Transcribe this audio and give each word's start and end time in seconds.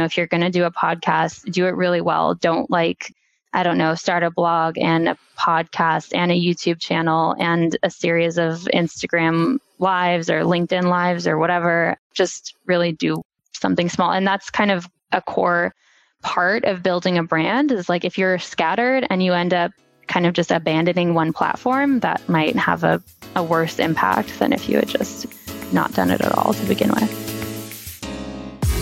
If 0.00 0.16
you're 0.16 0.28
going 0.28 0.42
to 0.42 0.50
do 0.50 0.62
a 0.62 0.70
podcast, 0.70 1.50
do 1.50 1.66
it 1.66 1.74
really 1.74 2.00
well. 2.00 2.36
Don't 2.36 2.70
like, 2.70 3.12
I 3.52 3.64
don't 3.64 3.78
know, 3.78 3.96
start 3.96 4.22
a 4.22 4.30
blog 4.30 4.78
and 4.78 5.08
a 5.08 5.18
podcast 5.36 6.14
and 6.14 6.30
a 6.30 6.36
YouTube 6.36 6.78
channel 6.78 7.34
and 7.40 7.76
a 7.82 7.90
series 7.90 8.38
of 8.38 8.68
Instagram 8.72 9.58
lives 9.80 10.30
or 10.30 10.42
LinkedIn 10.42 10.84
lives 10.84 11.26
or 11.26 11.36
whatever. 11.36 11.98
Just 12.14 12.54
really 12.66 12.92
do 12.92 13.24
something 13.52 13.88
small. 13.88 14.12
And 14.12 14.24
that's 14.24 14.50
kind 14.50 14.70
of 14.70 14.88
a 15.10 15.20
core 15.20 15.74
part 16.22 16.64
of 16.64 16.84
building 16.84 17.18
a 17.18 17.24
brand 17.24 17.72
is 17.72 17.88
like 17.88 18.04
if 18.04 18.16
you're 18.18 18.38
scattered 18.38 19.04
and 19.10 19.20
you 19.20 19.32
end 19.32 19.52
up 19.52 19.72
kind 20.06 20.26
of 20.26 20.32
just 20.32 20.52
abandoning 20.52 21.14
one 21.14 21.32
platform, 21.32 21.98
that 22.00 22.26
might 22.28 22.54
have 22.54 22.84
a, 22.84 23.02
a 23.34 23.42
worse 23.42 23.80
impact 23.80 24.38
than 24.38 24.52
if 24.52 24.68
you 24.68 24.76
had 24.76 24.88
just 24.88 25.26
not 25.72 25.92
done 25.94 26.12
it 26.12 26.20
at 26.20 26.30
all 26.38 26.54
to 26.54 26.64
begin 26.66 26.90
with. 26.90 27.37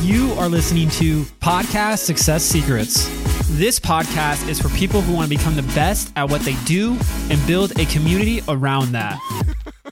You 0.03 0.33
are 0.35 0.49
listening 0.49 0.89
to 0.91 1.23
Podcast 1.41 2.05
Success 2.05 2.45
Secrets. 2.45 3.09
This 3.57 3.81
podcast 3.81 4.47
is 4.49 4.61
for 4.61 4.69
people 4.71 5.01
who 5.01 5.15
want 5.15 5.31
to 5.31 5.37
become 5.37 5.55
the 5.57 5.63
best 5.75 6.13
at 6.17 6.29
what 6.31 6.43
they 6.43 6.55
do 6.65 6.97
and 7.31 7.45
build 7.47 7.79
a 7.81 7.87
community 7.87 8.43
around 8.49 8.93
that. 8.93 9.19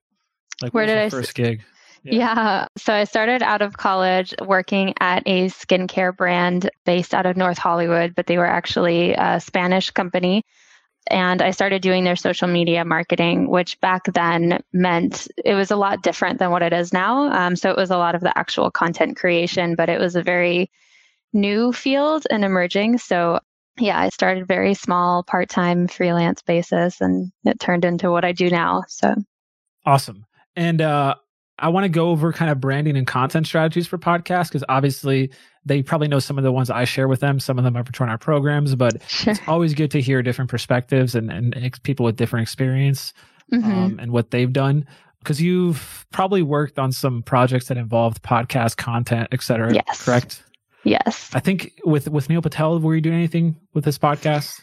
Like, 0.61 0.75
where 0.75 0.87
did 0.87 0.99
I 0.99 1.09
first 1.09 1.35
gig? 1.35 1.63
Yeah. 2.03 2.13
yeah. 2.13 2.67
So 2.77 2.93
I 2.93 3.05
started 3.05 3.43
out 3.43 3.63
of 3.63 3.77
college 3.77 4.35
working 4.45 4.95
at 5.01 5.23
a 5.27 5.47
skincare 5.47 6.17
brand 6.17 6.71
based 6.85 7.15
out 7.15 7.27
of 7.27 7.37
North 7.37 7.59
Hollywood, 7.59 8.15
but 8.15 8.27
they 8.27 8.39
were 8.39 8.47
actually 8.47 9.15
a 9.15 9.41
Spanish 9.41 9.91
company. 9.91 10.45
And 11.07 11.43
I 11.43 11.51
started 11.51 11.83
doing 11.83 12.05
their 12.05 12.17
social 12.17 12.47
media 12.47 12.85
marketing, 12.85 13.49
which 13.49 13.81
back 13.81 14.03
then 14.13 14.63
meant 14.73 15.27
it 15.45 15.55
was 15.55 15.71
a 15.71 15.77
lot 15.77 16.03
different 16.03 16.39
than 16.39 16.51
what 16.51 16.63
it 16.63 16.73
is 16.73 16.93
now. 16.93 17.33
Um, 17.33 17.57
so 17.57 17.71
it 17.71 17.77
was 17.77 17.91
a 17.91 17.97
lot 17.97 18.15
of 18.15 18.21
the 18.21 18.37
actual 18.39 18.71
content 18.71 19.17
creation, 19.17 19.75
but 19.75 19.89
it 19.89 19.99
was 19.99 20.15
a 20.15 20.23
very 20.23 20.71
new 21.33 21.73
field 21.73 22.27
and 22.31 22.45
emerging. 22.45 22.99
So 22.99 23.41
yeah, 23.79 23.99
I 23.99 24.09
started 24.11 24.47
very 24.47 24.75
small, 24.75 25.23
part 25.23 25.49
time 25.49 25.89
freelance 25.89 26.43
basis, 26.43 27.01
and 27.01 27.33
it 27.45 27.59
turned 27.59 27.85
into 27.85 28.11
what 28.11 28.25
I 28.25 28.33
do 28.33 28.51
now. 28.51 28.85
So 28.89 29.15
awesome. 29.87 30.27
And 30.55 30.81
uh, 30.81 31.15
I 31.61 31.69
want 31.69 31.85
to 31.85 31.89
go 31.89 32.11
over 32.11 32.33
kind 32.33 32.51
of 32.51 32.61
branding 32.61 32.97
and 32.97 33.07
content 33.07 33.47
strategies 33.47 33.87
for 33.87 33.99
podcasts 33.99 34.49
because 34.49 34.65
obviously 34.69 35.31
they 35.65 35.83
probably 35.83 36.09
know 36.09 36.19
some 36.19 36.39
of 36.39 36.45
the 36.45 36.53
ones 36.53 36.71
I 36.71 36.85
share 36.85 37.07
with 37.07 37.21
them. 37.21 37.39
Some 37.39 37.59
of 37.59 37.65
them 37.65 37.77
are 37.77 37.83
join 37.85 38.09
our 38.09 38.19
programs, 38.19 38.75
but 38.75 39.03
sure. 39.09 39.33
it's 39.33 39.41
always 39.47 39.75
good 39.75 39.91
to 39.91 40.01
hear 40.01 40.23
different 40.23 40.51
perspectives 40.51 41.15
and, 41.15 41.31
and 41.31 41.83
people 41.83 42.05
with 42.07 42.17
different 42.17 42.43
experience 42.43 43.13
mm-hmm. 43.53 43.71
um, 43.71 43.99
and 44.01 44.11
what 44.11 44.31
they've 44.31 44.53
done. 44.53 44.87
Because 45.19 45.41
you've 45.41 46.07
probably 46.13 46.43
worked 46.43 46.79
on 46.79 46.93
some 46.93 47.23
projects 47.23 47.69
that 47.69 47.77
involved 47.77 48.23
podcast 48.23 48.79
content, 48.79 49.29
et 49.33 49.43
cetera. 49.43 49.75
Yes. 49.75 50.03
Correct. 50.03 50.43
Yes. 50.85 51.31
I 51.35 51.41
think 51.41 51.79
with 51.85 52.09
with 52.09 52.31
Neil 52.31 52.41
Patel, 52.41 52.79
were 52.79 52.95
you 52.95 53.03
doing 53.03 53.17
anything 53.17 53.57
with 53.75 53.85
this 53.85 53.99
podcast? 53.99 54.59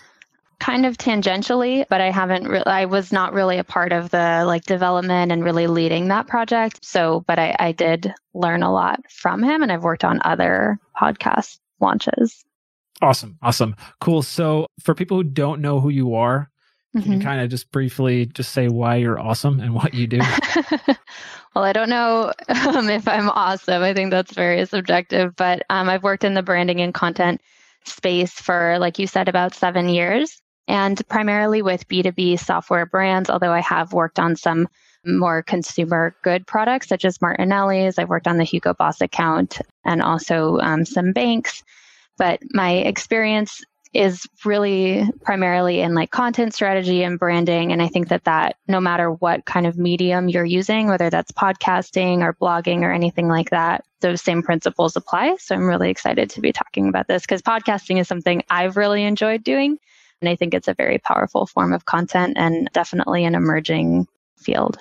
Kind 0.59 0.85
of 0.85 0.97
tangentially, 0.97 1.85
but 1.90 2.01
I 2.01 2.09
haven't 2.09 2.47
re- 2.47 2.63
I 2.66 2.85
was 2.85 3.12
not 3.12 3.34
really 3.34 3.57
a 3.57 3.63
part 3.63 3.91
of 3.91 4.09
the 4.09 4.44
like 4.45 4.66
development 4.66 5.31
and 5.31 5.44
really 5.44 5.68
leading 5.68 6.07
that 6.07 6.28
project. 6.28 6.84
So, 6.84 7.23
but 7.28 7.40
I, 7.40 7.56
I 7.59 7.72
did 7.72 8.13
learn 8.34 8.63
a 8.63 8.72
lot 8.72 9.00
from 9.12 9.44
him 9.44 9.62
and 9.62 9.72
I've 9.72 9.84
worked 9.84 10.03
on 10.03 10.19
other 10.23 10.79
podcast 11.00 11.59
launches. 11.79 12.44
Awesome. 13.01 13.38
Awesome. 13.41 13.75
Cool. 14.01 14.23
So 14.23 14.67
for 14.79 14.96
people 14.96 15.17
who 15.17 15.23
don't 15.23 15.62
know 15.62 15.79
who 15.79 15.90
you 15.90 16.16
are, 16.16 16.50
can 16.94 17.01
mm-hmm. 17.03 17.13
you 17.13 17.19
kind 17.19 17.41
of 17.41 17.50
just 17.50 17.69
briefly 17.72 18.25
just 18.25 18.51
say 18.53 18.67
why 18.69 18.96
you're 18.96 19.19
awesome 19.19 19.59
and 19.59 19.75
what 19.75 19.94
you 19.94 20.07
do? 20.07 20.17
well, 21.56 21.63
I 21.63 21.73
don't 21.73 21.90
know 21.90 22.34
um, 22.47 22.90
if 22.90 23.07
I'm 23.07 23.29
awesome. 23.29 23.84
I 23.84 23.94
think 23.94 24.09
that's 24.09 24.34
very 24.34 24.66
subjective, 24.66 25.35
but 25.35 25.63
um, 25.69 25.90
I've 25.90 26.01
worked 26.01 26.23
in 26.23 26.34
the 26.34 26.41
branding 26.41 26.81
and 26.81 26.94
content 26.94 27.41
space 27.85 28.31
for, 28.31 28.79
like 28.79 28.97
you 28.97 29.06
said, 29.06 29.29
about 29.29 29.53
seven 29.53 29.90
years 29.90 30.41
and 30.67 31.01
primarily 31.07 31.61
with 31.61 31.88
B2B 31.88 32.39
software 32.39 32.85
brands, 32.85 33.29
although 33.29 33.51
I 33.51 33.61
have 33.61 33.94
worked 33.94 34.19
on 34.19 34.35
some 34.35 34.67
more 35.05 35.41
consumer 35.41 36.16
good 36.23 36.45
products 36.45 36.88
such 36.88 37.05
as 37.05 37.22
Martinelli's. 37.22 37.97
I've 37.97 38.09
worked 38.09 38.28
on 38.28 38.38
the 38.38 38.44
Hugo 38.44 38.73
Boss 38.73 39.01
account 39.01 39.59
and 39.85 40.01
also 40.01 40.59
um, 40.59 40.85
some 40.85 41.13
banks. 41.13 41.63
But 42.17 42.39
my 42.51 42.72
experience 42.72 43.63
is 43.94 44.28
really 44.44 45.09
primarily 45.23 45.79
in 45.79 45.95
like 45.95 46.11
content 46.11 46.53
strategy 46.53 47.03
and 47.03 47.17
branding. 47.17 47.72
And 47.72 47.81
I 47.81 47.88
think 47.88 48.09
that 48.09 48.25
that 48.25 48.57
no 48.67 48.81
matter 48.81 49.11
what 49.11 49.45
kind 49.45 49.66
of 49.66 49.78
medium 49.78 50.28
you're 50.28 50.45
using, 50.45 50.88
whether 50.88 51.09
that's 51.09 51.31
podcasting 51.31 52.19
or 52.22 52.34
blogging 52.34 52.81
or 52.81 52.91
anything 52.91 53.28
like 53.28 53.49
that, 53.51 53.85
those 54.01 54.22
same 54.22 54.44
principles 54.44 54.95
apply. 54.95 55.38
So 55.39 55.55
I'm 55.55 55.67
really 55.67 55.89
excited 55.89 56.29
to 56.31 56.41
be 56.41 56.51
talking 56.51 56.89
about 56.89 57.07
this 57.07 57.23
because 57.23 57.41
podcasting 57.41 57.99
is 57.99 58.07
something 58.07 58.44
I've 58.49 58.78
really 58.78 59.03
enjoyed 59.03 59.44
doing. 59.44 59.79
And 60.22 60.29
I 60.29 60.35
think 60.35 60.53
it's 60.53 60.67
a 60.67 60.73
very 60.73 60.97
powerful 60.97 61.45
form 61.45 61.73
of 61.73 61.85
content 61.85 62.38
and 62.38 62.69
definitely 62.73 63.25
an 63.25 63.35
emerging 63.35 64.07
field. 64.38 64.78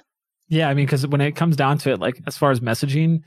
Yeah, 0.48 0.68
I 0.68 0.74
mean, 0.74 0.86
because 0.86 1.06
when 1.06 1.20
it 1.20 1.32
comes 1.32 1.56
down 1.56 1.78
to 1.78 1.92
it, 1.92 2.00
like 2.00 2.20
as 2.26 2.36
far 2.36 2.50
as 2.50 2.60
messaging, 2.60 3.22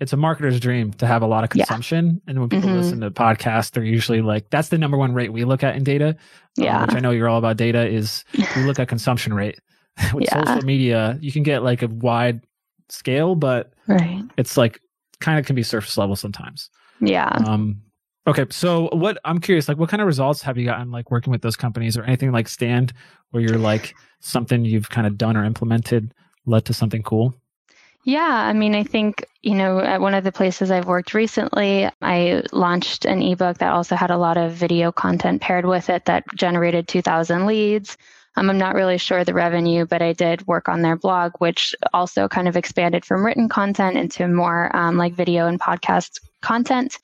it's 0.00 0.12
a 0.12 0.16
marketer's 0.16 0.60
dream 0.60 0.92
to 0.94 1.06
have 1.06 1.22
a 1.22 1.26
lot 1.26 1.42
of 1.42 1.50
consumption. 1.50 2.06
Yeah. 2.06 2.30
And 2.30 2.40
when 2.40 2.48
people 2.48 2.68
mm-hmm. 2.68 2.78
listen 2.78 3.00
to 3.00 3.10
podcasts, 3.10 3.72
they're 3.72 3.82
usually 3.82 4.22
like, 4.22 4.50
that's 4.50 4.68
the 4.68 4.78
number 4.78 4.96
one 4.96 5.12
rate 5.12 5.32
we 5.32 5.44
look 5.44 5.64
at 5.64 5.74
in 5.74 5.82
data. 5.82 6.08
Um, 6.08 6.16
yeah. 6.56 6.76
Um, 6.76 6.86
which 6.86 6.96
I 6.96 7.00
know 7.00 7.10
you're 7.10 7.28
all 7.28 7.38
about 7.38 7.56
data 7.56 7.86
is 7.86 8.24
we 8.54 8.64
look 8.64 8.78
at 8.78 8.88
consumption 8.88 9.34
rate. 9.34 9.58
With 10.14 10.26
yeah. 10.26 10.44
social 10.44 10.64
media, 10.64 11.18
you 11.20 11.32
can 11.32 11.42
get 11.42 11.64
like 11.64 11.82
a 11.82 11.88
wide 11.88 12.42
scale, 12.88 13.34
but 13.34 13.72
right. 13.88 14.22
it's 14.36 14.56
like 14.56 14.80
kind 15.18 15.40
of 15.40 15.46
can 15.46 15.56
be 15.56 15.64
surface 15.64 15.98
level 15.98 16.14
sometimes. 16.14 16.70
Yeah. 17.00 17.26
Um, 17.26 17.82
Okay, 18.28 18.44
so 18.50 18.90
what 18.92 19.18
I'm 19.24 19.38
curious, 19.38 19.68
like, 19.68 19.78
what 19.78 19.88
kind 19.88 20.02
of 20.02 20.06
results 20.06 20.42
have 20.42 20.58
you 20.58 20.66
gotten, 20.66 20.90
like, 20.90 21.10
working 21.10 21.30
with 21.30 21.40
those 21.40 21.56
companies, 21.56 21.96
or 21.96 22.04
anything 22.04 22.30
like 22.30 22.46
Stand, 22.46 22.92
where 23.30 23.42
you're 23.42 23.56
like 23.56 23.94
something 24.20 24.66
you've 24.66 24.90
kind 24.90 25.06
of 25.06 25.16
done 25.16 25.34
or 25.34 25.44
implemented 25.44 26.12
led 26.44 26.66
to 26.66 26.74
something 26.74 27.02
cool? 27.02 27.34
Yeah, 28.04 28.20
I 28.20 28.52
mean, 28.52 28.74
I 28.74 28.84
think, 28.84 29.24
you 29.42 29.54
know, 29.54 29.80
at 29.80 30.02
one 30.02 30.12
of 30.12 30.24
the 30.24 30.32
places 30.32 30.70
I've 30.70 30.84
worked 30.84 31.14
recently, 31.14 31.88
I 32.02 32.42
launched 32.52 33.06
an 33.06 33.22
ebook 33.22 33.58
that 33.58 33.72
also 33.72 33.96
had 33.96 34.10
a 34.10 34.18
lot 34.18 34.36
of 34.36 34.52
video 34.52 34.92
content 34.92 35.40
paired 35.40 35.64
with 35.64 35.88
it 35.88 36.04
that 36.04 36.24
generated 36.34 36.86
2,000 36.86 37.46
leads. 37.46 37.96
Um, 38.36 38.50
I'm 38.50 38.58
not 38.58 38.74
really 38.74 38.98
sure 38.98 39.24
the 39.24 39.32
revenue, 39.32 39.86
but 39.86 40.02
I 40.02 40.12
did 40.12 40.46
work 40.46 40.68
on 40.68 40.82
their 40.82 40.96
blog, 40.96 41.32
which 41.38 41.74
also 41.94 42.28
kind 42.28 42.46
of 42.46 42.58
expanded 42.58 43.06
from 43.06 43.24
written 43.24 43.48
content 43.48 43.96
into 43.96 44.28
more 44.28 44.74
um, 44.76 44.98
like 44.98 45.14
video 45.14 45.46
and 45.46 45.58
podcast 45.58 46.20
content 46.42 46.98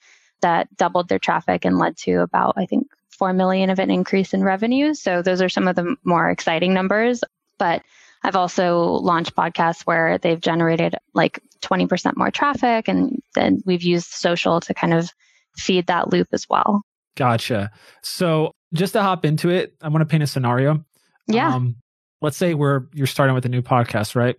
that 0.45 0.67
doubled 0.77 1.09
their 1.09 1.17
traffic 1.17 1.65
and 1.65 1.79
led 1.79 1.97
to 1.97 2.17
about, 2.17 2.53
I 2.55 2.67
think, 2.67 2.87
4 3.17 3.33
million 3.33 3.71
of 3.71 3.79
an 3.79 3.89
increase 3.89 4.31
in 4.31 4.43
revenue. 4.43 4.93
So 4.93 5.23
those 5.23 5.41
are 5.41 5.49
some 5.49 5.67
of 5.67 5.75
the 5.75 5.95
more 6.03 6.29
exciting 6.29 6.71
numbers. 6.71 7.23
But 7.57 7.81
I've 8.23 8.35
also 8.35 8.83
launched 8.83 9.35
podcasts 9.35 9.81
where 9.87 10.19
they've 10.19 10.39
generated 10.39 10.93
like 11.15 11.39
20% 11.63 12.15
more 12.15 12.29
traffic, 12.29 12.87
and 12.87 13.23
then 13.33 13.63
we've 13.65 13.81
used 13.81 14.11
social 14.11 14.59
to 14.59 14.73
kind 14.75 14.93
of 14.93 15.09
feed 15.57 15.87
that 15.87 16.11
loop 16.13 16.27
as 16.31 16.45
well. 16.47 16.83
Gotcha. 17.15 17.71
So 18.03 18.51
just 18.71 18.93
to 18.93 19.01
hop 19.01 19.25
into 19.25 19.49
it, 19.49 19.73
I 19.81 19.87
want 19.87 20.01
to 20.03 20.05
paint 20.05 20.21
a 20.21 20.27
scenario. 20.27 20.85
Yeah. 21.25 21.55
Um, 21.55 21.77
let's 22.21 22.37
say 22.37 22.53
we're 22.53 22.83
you're 22.93 23.07
starting 23.07 23.33
with 23.33 23.45
a 23.45 23.49
new 23.49 23.63
podcast, 23.63 24.15
right? 24.15 24.35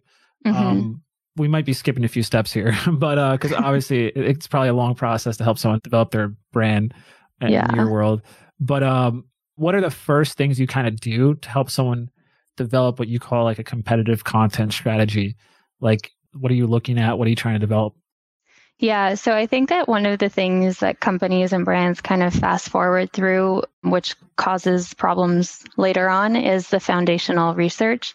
Mm-hmm. 0.47 0.57
Um, 0.57 1.03
we 1.37 1.49
might 1.49 1.65
be 1.65 1.73
skipping 1.73 2.05
a 2.05 2.09
few 2.09 2.23
steps 2.23 2.53
here, 2.53 2.77
but 2.93 3.19
uh, 3.19 3.33
because 3.33 3.53
obviously 3.53 4.07
it's 4.07 4.47
probably 4.47 4.69
a 4.69 4.75
long 4.75 4.95
process 4.95 5.37
to 5.39 5.45
help 5.45 5.59
someone 5.59 5.81
develop 5.83 6.11
their 6.11 6.33
brand 6.53 6.95
in 7.41 7.51
yeah. 7.51 7.75
your 7.75 7.91
world. 7.91 8.23
But 8.59 8.83
um, 8.83 9.25
what 9.57 9.75
are 9.75 9.81
the 9.81 9.91
first 9.91 10.37
things 10.37 10.59
you 10.59 10.67
kind 10.67 10.87
of 10.87 10.99
do 10.99 11.35
to 11.35 11.49
help 11.49 11.71
someone 11.71 12.11
develop 12.57 12.99
what 12.99 13.09
you 13.09 13.19
call 13.19 13.45
like 13.45 13.59
a 13.59 13.65
competitive 13.65 14.25
content 14.25 14.73
strategy? 14.73 15.37
Like, 15.81 16.13
what 16.33 16.51
are 16.51 16.55
you 16.55 16.67
looking 16.67 16.99
at? 16.99 17.19
What 17.19 17.27
are 17.27 17.31
you 17.31 17.37
trying 17.37 17.55
to 17.55 17.61
develop? 17.61 17.95
Yeah, 18.79 19.15
so 19.15 19.35
I 19.35 19.47
think 19.47 19.71
that 19.71 19.89
one 19.89 20.05
of 20.05 20.19
the 20.19 20.29
things 20.29 20.81
that 20.81 21.01
companies 21.01 21.55
and 21.55 21.65
brands 21.65 22.03
kind 22.03 22.23
of 22.23 22.35
fast 22.35 22.69
forward 22.69 23.11
through, 23.11 23.63
which 23.83 24.15
causes 24.37 24.93
problems 24.93 25.65
later 25.79 26.11
on, 26.11 26.37
is 26.37 26.69
the 26.69 26.81
foundational 26.81 27.55
research. 27.55 28.15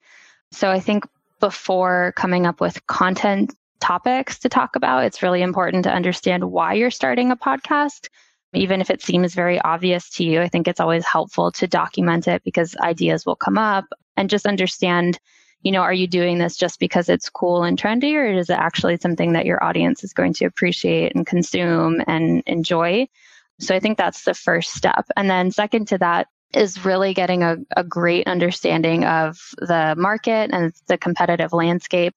So 0.51 0.69
I 0.69 0.79
think 0.79 1.05
before 1.41 2.13
coming 2.15 2.45
up 2.45 2.61
with 2.61 2.85
content 2.87 3.53
topics 3.81 4.39
to 4.39 4.49
talk 4.49 4.77
about, 4.77 5.03
it's 5.03 5.21
really 5.21 5.41
important 5.41 5.83
to 5.83 5.91
understand 5.91 6.49
why 6.49 6.73
you're 6.73 6.91
starting 6.91 7.31
a 7.31 7.35
podcast. 7.35 8.07
Even 8.53 8.79
if 8.79 8.89
it 8.89 9.01
seems 9.01 9.33
very 9.33 9.59
obvious 9.59 10.09
to 10.11 10.23
you, 10.23 10.41
I 10.41 10.47
think 10.47 10.67
it's 10.67 10.79
always 10.79 11.05
helpful 11.05 11.51
to 11.53 11.67
document 11.67 12.27
it 12.27 12.43
because 12.43 12.77
ideas 12.77 13.25
will 13.25 13.35
come 13.35 13.57
up 13.57 13.85
and 14.15 14.29
just 14.29 14.45
understand 14.45 15.19
you 15.63 15.71
know, 15.71 15.81
are 15.81 15.93
you 15.93 16.07
doing 16.07 16.39
this 16.39 16.57
just 16.57 16.79
because 16.79 17.07
it's 17.07 17.29
cool 17.29 17.63
and 17.63 17.79
trendy, 17.79 18.15
or 18.15 18.25
is 18.25 18.49
it 18.49 18.57
actually 18.57 18.97
something 18.97 19.33
that 19.33 19.45
your 19.45 19.63
audience 19.63 20.03
is 20.03 20.13
going 20.13 20.33
to 20.33 20.45
appreciate 20.45 21.15
and 21.15 21.25
consume 21.25 22.01
and 22.07 22.41
enjoy? 22.47 23.07
So 23.59 23.75
I 23.75 23.79
think 23.79 23.97
that's 23.97 24.23
the 24.23 24.33
first 24.33 24.73
step. 24.73 25.05
And 25.15 25.29
then, 25.29 25.51
second 25.51 25.87
to 25.89 25.99
that, 25.99 26.27
is 26.53 26.85
really 26.85 27.13
getting 27.13 27.43
a, 27.43 27.57
a 27.75 27.83
great 27.83 28.27
understanding 28.27 29.05
of 29.05 29.39
the 29.57 29.95
market 29.97 30.49
and 30.51 30.73
the 30.87 30.97
competitive 30.97 31.53
landscape. 31.53 32.13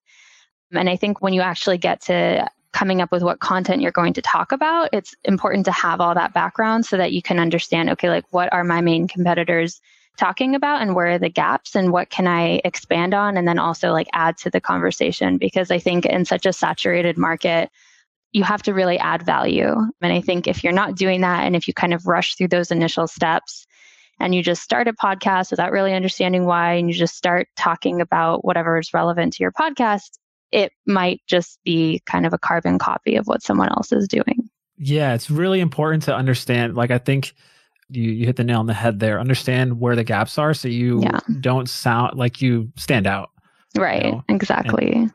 And 0.72 0.88
I 0.88 0.96
think 0.96 1.20
when 1.20 1.32
you 1.32 1.40
actually 1.40 1.78
get 1.78 2.00
to 2.02 2.48
coming 2.72 3.00
up 3.00 3.12
with 3.12 3.22
what 3.22 3.38
content 3.38 3.80
you're 3.80 3.92
going 3.92 4.14
to 4.14 4.22
talk 4.22 4.50
about, 4.50 4.90
it's 4.92 5.14
important 5.24 5.64
to 5.66 5.72
have 5.72 6.00
all 6.00 6.14
that 6.14 6.34
background 6.34 6.84
so 6.84 6.96
that 6.96 7.12
you 7.12 7.22
can 7.22 7.38
understand 7.38 7.90
okay, 7.90 8.10
like 8.10 8.24
what 8.30 8.52
are 8.52 8.64
my 8.64 8.80
main 8.80 9.06
competitors 9.06 9.80
talking 10.16 10.54
about 10.54 10.80
and 10.80 10.94
where 10.94 11.08
are 11.08 11.18
the 11.18 11.28
gaps 11.28 11.74
and 11.74 11.92
what 11.92 12.10
can 12.10 12.26
I 12.26 12.60
expand 12.64 13.14
on 13.14 13.36
and 13.36 13.46
then 13.48 13.58
also 13.58 13.92
like 13.92 14.08
add 14.12 14.36
to 14.38 14.50
the 14.50 14.60
conversation 14.60 15.38
because 15.38 15.70
I 15.70 15.78
think 15.78 16.06
in 16.06 16.24
such 16.24 16.46
a 16.46 16.52
saturated 16.52 17.18
market 17.18 17.70
you 18.32 18.42
have 18.42 18.62
to 18.64 18.74
really 18.74 18.98
add 18.98 19.24
value. 19.24 19.72
And 20.02 20.12
I 20.12 20.20
think 20.20 20.48
if 20.48 20.64
you're 20.64 20.72
not 20.72 20.96
doing 20.96 21.20
that 21.20 21.44
and 21.44 21.54
if 21.54 21.68
you 21.68 21.74
kind 21.74 21.94
of 21.94 22.06
rush 22.06 22.34
through 22.34 22.48
those 22.48 22.72
initial 22.72 23.06
steps 23.06 23.66
and 24.20 24.34
you 24.34 24.42
just 24.42 24.62
start 24.62 24.88
a 24.88 24.92
podcast 24.92 25.50
without 25.50 25.72
really 25.72 25.92
understanding 25.92 26.44
why 26.44 26.74
and 26.74 26.88
you 26.88 26.94
just 26.94 27.16
start 27.16 27.48
talking 27.56 28.00
about 28.00 28.44
whatever 28.44 28.78
is 28.78 28.94
relevant 28.94 29.32
to 29.34 29.42
your 29.42 29.52
podcast, 29.52 30.18
it 30.52 30.72
might 30.86 31.20
just 31.26 31.58
be 31.64 32.00
kind 32.06 32.26
of 32.26 32.32
a 32.32 32.38
carbon 32.38 32.78
copy 32.78 33.16
of 33.16 33.26
what 33.26 33.42
someone 33.42 33.68
else 33.70 33.92
is 33.92 34.06
doing. 34.08 34.48
Yeah, 34.76 35.14
it's 35.14 35.30
really 35.30 35.60
important 35.60 36.04
to 36.04 36.14
understand. 36.14 36.74
Like, 36.74 36.90
I 36.90 36.98
think 36.98 37.34
you 37.88 38.10
you 38.10 38.26
hit 38.26 38.36
the 38.36 38.44
nail 38.44 38.60
on 38.60 38.66
the 38.66 38.74
head 38.74 39.00
there. 39.00 39.20
Understand 39.20 39.80
where 39.80 39.96
the 39.96 40.04
gaps 40.04 40.38
are 40.38 40.54
so 40.54 40.68
you 40.68 41.02
yeah. 41.02 41.20
don't 41.40 41.68
sound 41.68 42.18
like 42.18 42.40
you 42.40 42.72
stand 42.76 43.06
out. 43.06 43.30
Right. 43.76 44.06
You 44.06 44.12
know? 44.12 44.24
Exactly. 44.28 44.92
And, 44.92 45.12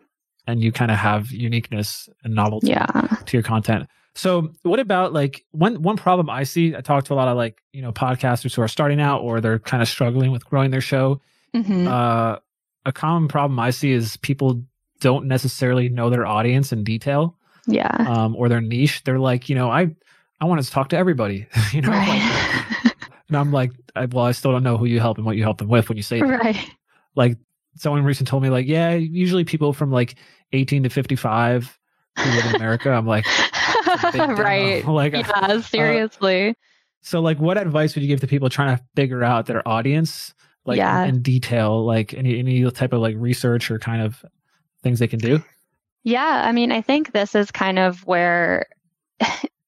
and 0.48 0.64
you 0.64 0.72
kind 0.72 0.92
of 0.92 0.98
have 0.98 1.32
uniqueness 1.32 2.10
and 2.24 2.34
novelty 2.36 2.68
yeah. 2.68 3.18
to 3.26 3.38
your 3.38 3.44
content. 3.44 3.88
So 4.20 4.52
what 4.64 4.82
about 4.82 5.14
like 5.14 5.46
one 5.52 5.82
one 5.82 5.96
problem 5.96 6.30
I 6.30 6.44
see? 6.44 6.76
I 6.76 6.82
talk 6.82 7.06
to 7.06 7.14
a 7.14 7.16
lot 7.16 7.30
of 7.30 7.38
like 7.38 7.62
you 7.72 7.82
know 7.82 7.94
podcasters 7.94 8.54
who 8.54 8.62
are 8.62 8.68
starting 8.68 9.00
out 9.00 9.22
or 9.22 9.40
they're 9.40 9.60
kind 9.60 9.82
of 9.82 9.88
struggling 9.88 10.32
with 10.32 10.44
growing 10.46 10.72
their 10.72 10.82
show. 10.82 11.22
Mm-hmm. 11.56 11.88
Uh, 11.88 12.36
a 12.86 12.92
common 12.92 13.30
problem 13.30 13.58
I 13.62 13.70
see 13.70 13.94
is 13.94 14.18
people 14.18 14.62
don't 15.00 15.28
necessarily 15.28 15.88
know 15.88 16.10
their 16.10 16.26
audience 16.26 16.74
in 16.74 16.84
detail. 16.84 17.38
Yeah. 17.66 17.88
Um, 17.98 18.36
or 18.36 18.50
their 18.50 18.60
niche. 18.60 19.06
They're 19.06 19.20
like, 19.20 19.48
you 19.48 19.56
know, 19.56 19.72
I 19.72 19.96
I 20.42 20.46
want 20.46 20.62
to 20.62 20.70
talk 20.70 20.90
to 20.90 20.98
everybody. 20.98 21.48
you 21.72 21.80
know, 21.80 21.88
right. 21.88 22.84
like, 22.84 22.96
and 23.30 23.38
I'm 23.38 23.54
like, 23.54 23.72
I, 23.96 24.06
well, 24.08 24.26
I 24.26 24.34
still 24.34 24.52
don't 24.52 24.64
know 24.64 24.76
who 24.76 24.86
you 24.86 25.00
help 25.00 25.16
and 25.16 25.26
what 25.26 25.38
you 25.38 25.44
help 25.44 25.60
them 25.60 25.70
with 25.70 25.88
when 25.88 25.96
you 25.96 26.04
say 26.04 26.20
right. 26.20 26.58
Like 27.16 27.38
someone 27.78 28.04
recently 28.04 28.30
told 28.30 28.44
me, 28.44 28.50
like, 28.50 28.68
yeah, 28.68 28.96
usually 28.96 29.46
people 29.46 29.72
from 29.72 29.94
like 29.94 30.16
18 30.52 30.84
to 30.84 30.90
55 30.90 31.80
who 32.18 32.30
live 32.32 32.46
in 32.48 32.56
America. 32.56 32.92
I'm 32.92 33.08
like, 33.08 33.26
right, 34.16 34.86
like, 34.88 35.14
yeah, 35.14 35.30
uh, 35.34 35.62
seriously. 35.62 36.50
Uh, 36.50 36.54
so, 37.02 37.22
like, 37.22 37.40
what 37.40 37.58
advice 37.58 37.96
would 37.96 38.02
you 38.02 38.08
give 38.08 38.22
to 38.22 38.28
people 38.28 38.50
trying 38.50 38.78
to 38.78 38.84
figure 38.96 39.24
out 39.24 39.46
their 39.46 39.66
audience, 39.68 40.34
like 40.66 40.78
yeah. 40.78 41.04
in, 41.04 41.16
in 41.16 41.22
detail, 41.22 41.86
like 41.86 42.14
any 42.14 42.40
any 42.40 42.70
type 42.72 42.94
of 42.94 43.02
like 43.02 43.16
research 43.18 43.72
or 43.72 43.80
kind 43.80 44.02
of 44.02 44.24
things 44.84 45.00
they 45.00 45.08
can 45.08 45.20
do? 45.20 45.44
Yeah, 46.04 46.44
I 46.46 46.52
mean, 46.52 46.72
I 46.72 46.82
think 46.82 47.12
this 47.12 47.36
is 47.36 47.52
kind 47.52 47.80
of 47.80 48.06
where 48.06 48.68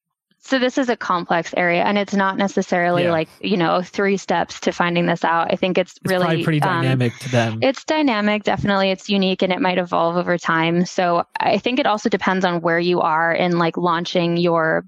so 0.44 0.58
this 0.60 0.78
is 0.78 0.90
a 0.90 0.98
complex 0.98 1.54
area 1.56 1.84
and 1.84 1.98
it's 1.98 2.14
not 2.14 2.38
necessarily 2.38 3.04
yeah. 3.04 3.12
like 3.12 3.30
you 3.40 3.58
know 3.58 3.82
three 3.82 4.18
steps 4.18 4.60
to 4.60 4.72
finding 4.72 5.06
this 5.06 5.24
out 5.24 5.52
i 5.52 5.56
think 5.56 5.78
it's, 5.78 5.98
it's 6.04 6.12
really 6.12 6.44
pretty 6.44 6.62
um, 6.62 6.82
dynamic 6.82 7.16
to 7.20 7.30
them 7.30 7.60
it's 7.62 7.84
dynamic 7.86 8.44
definitely 8.44 8.90
it's 8.92 9.10
unique 9.10 9.42
and 9.42 9.54
it 9.54 9.62
might 9.62 9.78
evolve 9.78 10.18
over 10.18 10.38
time 10.38 10.86
so 10.86 11.24
i 11.40 11.58
think 11.58 11.80
it 11.80 11.86
also 11.86 12.10
depends 12.10 12.44
on 12.44 12.62
where 12.62 12.80
you 12.80 13.02
are 13.02 13.34
in 13.34 13.58
like 13.58 13.78
launching 13.78 14.38
your 14.38 14.86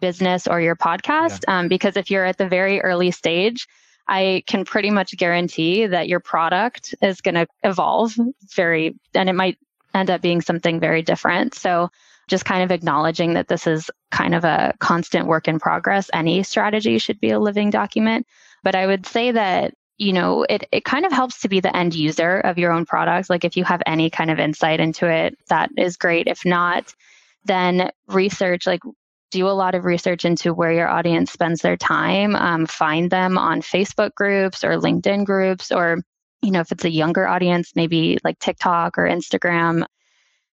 business 0.00 0.46
or 0.46 0.60
your 0.60 0.76
podcast 0.76 1.44
yeah. 1.46 1.58
um, 1.58 1.68
because 1.68 1.96
if 1.96 2.10
you're 2.10 2.24
at 2.24 2.36
the 2.36 2.48
very 2.48 2.80
early 2.80 3.10
stage 3.10 3.66
I 4.08 4.42
can 4.46 4.64
pretty 4.64 4.90
much 4.90 5.14
guarantee 5.16 5.86
that 5.86 6.08
your 6.08 6.20
product 6.20 6.94
is 7.02 7.20
going 7.20 7.34
to 7.34 7.46
evolve 7.62 8.14
very, 8.54 8.96
and 9.14 9.28
it 9.28 9.34
might 9.34 9.58
end 9.94 10.10
up 10.10 10.22
being 10.22 10.40
something 10.40 10.80
very 10.80 11.02
different. 11.02 11.54
So 11.54 11.90
just 12.28 12.44
kind 12.44 12.62
of 12.62 12.70
acknowledging 12.70 13.34
that 13.34 13.48
this 13.48 13.66
is 13.66 13.90
kind 14.10 14.34
of 14.34 14.44
a 14.44 14.74
constant 14.78 15.26
work 15.26 15.48
in 15.48 15.58
progress. 15.58 16.10
Any 16.12 16.42
strategy 16.42 16.98
should 16.98 17.20
be 17.20 17.30
a 17.30 17.40
living 17.40 17.70
document. 17.70 18.26
But 18.62 18.74
I 18.74 18.86
would 18.86 19.06
say 19.06 19.32
that 19.32 19.74
you 19.98 20.12
know 20.12 20.44
it, 20.48 20.64
it 20.70 20.84
kind 20.84 21.04
of 21.04 21.12
helps 21.12 21.40
to 21.40 21.48
be 21.48 21.60
the 21.60 21.76
end 21.76 21.94
user 21.94 22.38
of 22.38 22.56
your 22.56 22.72
own 22.72 22.86
product 22.86 23.28
like 23.28 23.44
if 23.44 23.56
you 23.56 23.64
have 23.64 23.82
any 23.84 24.08
kind 24.08 24.30
of 24.30 24.38
insight 24.38 24.80
into 24.80 25.10
it 25.10 25.36
that 25.48 25.70
is 25.76 25.96
great 25.96 26.28
if 26.28 26.44
not 26.44 26.94
then 27.44 27.90
research 28.06 28.66
like 28.66 28.80
do 29.30 29.46
a 29.46 29.50
lot 29.50 29.74
of 29.74 29.84
research 29.84 30.24
into 30.24 30.54
where 30.54 30.72
your 30.72 30.88
audience 30.88 31.32
spends 31.32 31.60
their 31.60 31.76
time 31.76 32.34
um, 32.36 32.64
find 32.64 33.10
them 33.10 33.36
on 33.36 33.60
facebook 33.60 34.14
groups 34.14 34.62
or 34.62 34.78
linkedin 34.78 35.24
groups 35.24 35.72
or 35.72 35.98
you 36.42 36.52
know 36.52 36.60
if 36.60 36.70
it's 36.70 36.84
a 36.84 36.90
younger 36.90 37.26
audience 37.26 37.72
maybe 37.74 38.18
like 38.22 38.38
tiktok 38.38 38.96
or 38.98 39.08
instagram 39.08 39.84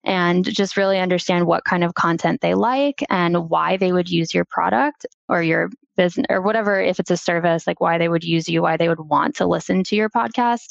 and 0.05 0.45
just 0.45 0.77
really 0.77 0.99
understand 0.99 1.47
what 1.47 1.65
kind 1.65 1.85
of 1.85 1.95
content 1.95 2.41
they 2.41 2.55
like 2.55 3.05
and 3.11 3.51
why 3.51 3.77
they 3.77 3.93
would 3.93 4.09
use 4.09 4.33
your 4.33 4.45
product 4.45 5.05
or 5.29 5.43
your 5.43 5.71
business 5.97 6.27
or 6.31 6.41
whatever 6.41 6.81
if 6.81 6.99
it's 6.99 7.11
a 7.11 7.17
service 7.17 7.67
like 7.67 7.81
why 7.81 7.99
they 7.99 8.09
would 8.09 8.25
use 8.25 8.49
you 8.49 8.63
why 8.63 8.77
they 8.77 8.89
would 8.89 9.01
want 9.01 9.37
to 9.37 9.47
listen 9.47 9.85
to 9.85 9.97
your 9.97 10.09
podcast. 10.09 10.69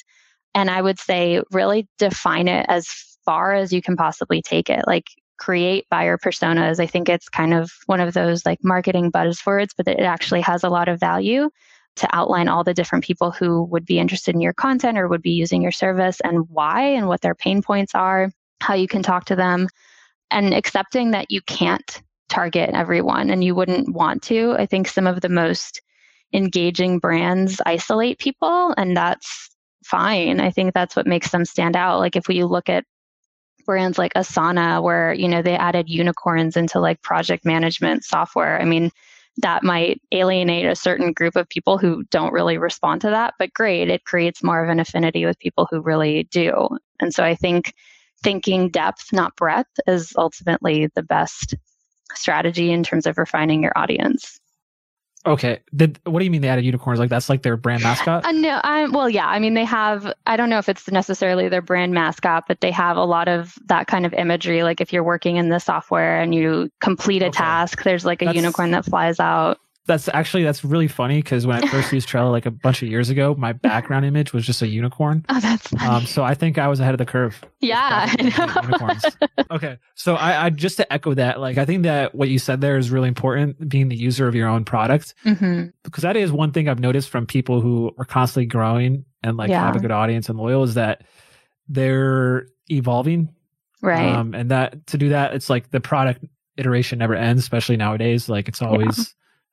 And 0.56 0.70
i 0.70 0.82
would 0.82 1.00
say 1.00 1.42
really 1.52 1.88
define 2.00 2.48
it 2.48 2.66
as 2.70 2.88
far 3.26 3.54
as 3.54 3.72
you 3.72 3.82
can 3.82 3.96
possibly 3.96 4.42
take 4.42 4.70
it. 4.70 4.84
Like 4.88 5.06
create 5.38 5.86
buyer 5.90 6.18
personas. 6.18 6.80
I 6.80 6.88
think 6.88 7.08
it's 7.08 7.30
kind 7.30 7.54
of 7.54 7.72
one 7.86 8.02
of 8.02 8.14
those 8.14 8.46
like 8.46 8.60
marketing 8.64 9.12
buzzwords 9.12 9.70
but 9.78 9.88
it 9.88 10.02
actually 10.02 10.42
has 10.42 10.64
a 10.64 10.70
lot 10.70 10.90
of 10.90 11.00
value 11.00 11.50
to 11.98 12.16
outline 12.16 12.48
all 12.48 12.64
the 12.64 12.74
different 12.74 13.04
people 13.04 13.32
who 13.32 13.64
would 13.64 13.86
be 13.86 14.00
interested 14.00 14.34
in 14.34 14.42
your 14.42 14.54
content 14.54 14.98
or 14.98 15.08
would 15.08 15.22
be 15.22 15.32
using 15.32 15.62
your 15.62 15.72
service 15.72 16.20
and 16.22 16.50
why 16.50 16.82
and 16.82 17.08
what 17.08 17.22
their 17.22 17.36
pain 17.36 17.62
points 17.62 17.94
are 17.94 18.32
how 18.62 18.74
you 18.74 18.88
can 18.88 19.04
talk 19.04 19.26
to 19.26 19.36
them, 19.36 19.68
and 20.32 20.54
accepting 20.54 21.12
that 21.12 21.32
you 21.32 21.42
can't 21.42 22.02
target 22.30 22.70
everyone 22.74 23.30
and 23.30 23.44
you 23.44 23.56
wouldn't 23.56 23.94
want 23.94 24.22
to. 24.24 24.56
I 24.58 24.66
think 24.66 24.88
some 24.88 25.08
of 25.08 25.22
the 25.22 25.30
most 25.30 25.82
engaging 26.34 27.00
brands 27.00 27.60
isolate 27.66 28.20
people, 28.20 28.74
and 28.78 28.96
that's 28.96 29.50
fine. 29.84 30.40
I 30.40 30.52
think 30.52 30.74
that's 30.74 30.96
what 30.96 31.08
makes 31.08 31.32
them 31.32 31.46
stand 31.46 31.76
out. 31.76 32.00
Like 32.00 32.16
if 32.16 32.28
we 32.28 32.44
look 32.44 32.70
at 32.70 32.86
brands 33.66 33.98
like 33.98 34.14
Asana, 34.14 34.82
where 34.82 35.14
you 35.14 35.28
know 35.28 35.42
they 35.42 35.56
added 35.56 35.90
unicorns 35.90 36.58
into 36.58 36.80
like 36.80 37.02
project 37.02 37.46
management 37.46 38.04
software. 38.04 38.62
I 38.62 38.66
mean, 38.66 38.92
that 39.38 39.64
might 39.64 40.02
alienate 40.12 40.66
a 40.66 40.76
certain 40.76 41.14
group 41.14 41.36
of 41.36 41.48
people 41.50 41.78
who 41.78 42.04
don't 42.06 42.34
really 42.34 42.58
respond 42.58 43.02
to 43.02 43.10
that, 43.10 43.36
but 43.40 43.54
great, 43.54 43.90
it 43.90 44.06
creates 44.06 44.44
more 44.44 44.64
of 44.64 44.70
an 44.70 44.80
affinity 44.80 45.26
with 45.26 45.40
people 45.40 45.68
who 45.70 45.82
really 45.82 46.24
do. 46.32 46.68
And 47.00 47.14
so 47.14 47.24
I 47.24 47.36
think 47.36 47.74
thinking 48.24 48.70
depth, 48.70 49.12
not 49.14 49.36
breadth, 49.36 49.70
is 49.88 50.14
ultimately 50.18 50.90
the 50.96 51.04
best 51.04 51.56
strategy 52.14 52.72
in 52.72 52.84
terms 52.84 53.06
of 53.06 53.18
refining 53.18 53.64
your 53.64 53.74
audience. 53.76 54.40
Okay. 55.26 55.60
Did, 55.76 56.00
what 56.06 56.20
do 56.20 56.26
you 56.26 56.32
mean 56.32 56.42
they 56.42 56.48
added 56.48 56.64
unicorns? 56.64 56.98
Like 56.98 57.10
that's 57.10 57.30
like 57.30 57.44
their 57.44 57.58
brand 57.58 57.84
mascot? 57.84 58.26
Uh, 58.26 58.32
no, 58.32 58.62
well, 58.92 59.10
yeah. 59.10 59.28
I 59.28 59.40
mean, 59.40 59.54
they 59.54 59.66
have. 59.66 60.14
I 60.26 60.38
don't 60.38 60.50
know 60.50 60.60
if 60.60 60.70
it's 60.70 60.90
necessarily 60.90 61.50
their 61.50 61.62
brand 61.62 61.94
mascot, 61.94 62.46
but 62.48 62.62
they 62.62 62.72
have 62.72 62.96
a 62.96 63.04
lot 63.04 63.28
of 63.28 63.54
that 63.66 63.88
kind 63.88 64.06
of 64.06 64.14
imagery. 64.14 64.64
Like 64.64 64.80
if 64.80 64.94
you're 64.94 65.04
working 65.04 65.36
in 65.36 65.50
the 65.50 65.60
software 65.60 66.22
and 66.22 66.34
you 66.34 66.70
complete 66.80 67.22
a 67.22 67.28
okay. 67.28 67.38
task, 67.38 67.84
there's 67.84 68.06
like 68.06 68.22
a 68.22 68.26
that's, 68.26 68.36
unicorn 68.36 68.72
that 68.72 68.86
flies 68.86 69.20
out 69.20 69.60
that's 69.90 70.08
actually 70.14 70.44
that's 70.44 70.64
really 70.64 70.88
funny 70.88 71.18
because 71.18 71.48
when 71.48 71.62
I 71.62 71.68
first 71.68 71.92
used 71.94 72.08
Trello 72.08 72.32
like 72.32 72.46
a 72.46 72.52
bunch 72.52 72.84
of 72.84 72.90
years 72.90 73.10
ago, 73.10 73.34
my 73.36 73.54
background 73.54 74.06
image 74.06 74.34
was 74.34 74.46
just 74.46 74.62
a 74.62 74.68
unicorn. 74.68 75.26
Oh, 75.30 75.40
that's 75.40 75.68
funny. 75.68 75.84
Um, 75.84 76.06
so 76.06 76.24
I 76.24 76.36
think 76.36 76.60
I 76.60 76.68
was 76.68 76.80
ahead 76.80 76.94
of 76.94 77.00
the 77.00 77.06
curve. 77.06 77.44
Yeah, 77.60 78.10
unicorns. 78.20 79.04
okay, 79.52 79.80
so 79.96 80.16
I, 80.16 80.46
I, 80.46 80.50
just 80.52 80.78
to 80.78 80.94
echo 80.94 81.16
that, 81.16 81.40
like 81.40 81.58
I 81.58 81.66
think 81.66 81.84
that 81.84 82.14
what 82.14 82.30
you 82.30 82.38
said 82.38 82.62
there 82.62 82.78
is 82.78 82.92
really 82.92 83.08
important, 83.08 83.68
being 83.68 83.90
the 83.90 83.96
user 83.96 84.28
of 84.28 84.36
your 84.36 84.48
own 84.48 84.64
product, 84.64 85.16
mm-hmm. 85.26 85.70
because 85.84 86.04
that 86.04 86.16
is 86.16 86.32
one 86.32 86.52
thing 86.52 86.70
I've 86.70 86.80
noticed 86.80 87.10
from 87.10 87.26
people 87.26 87.60
who 87.60 87.92
are 87.98 88.06
constantly 88.06 88.46
growing 88.46 89.06
and 89.24 89.38
like 89.38 89.50
yeah. 89.50 89.66
have 89.66 89.76
a 89.76 89.80
good 89.80 89.92
audience 89.92 90.30
and 90.30 90.38
loyal 90.38 90.64
is 90.64 90.76
that 90.76 91.04
they're 91.68 92.46
evolving, 92.68 93.34
right? 93.82 94.14
Um, 94.14 94.36
and 94.36 94.52
that 94.52 94.86
to 94.88 95.00
do 95.00 95.10
that, 95.10 95.34
it's 95.34 95.50
like 95.50 95.72
the 95.72 95.82
product 95.82 96.24
iteration 96.58 97.00
never 97.00 97.16
ends, 97.16 97.42
especially 97.42 97.78
nowadays. 97.78 98.30
Like 98.30 98.48
it's 98.48 98.62
always 98.62 98.98
yeah. 99.00 99.04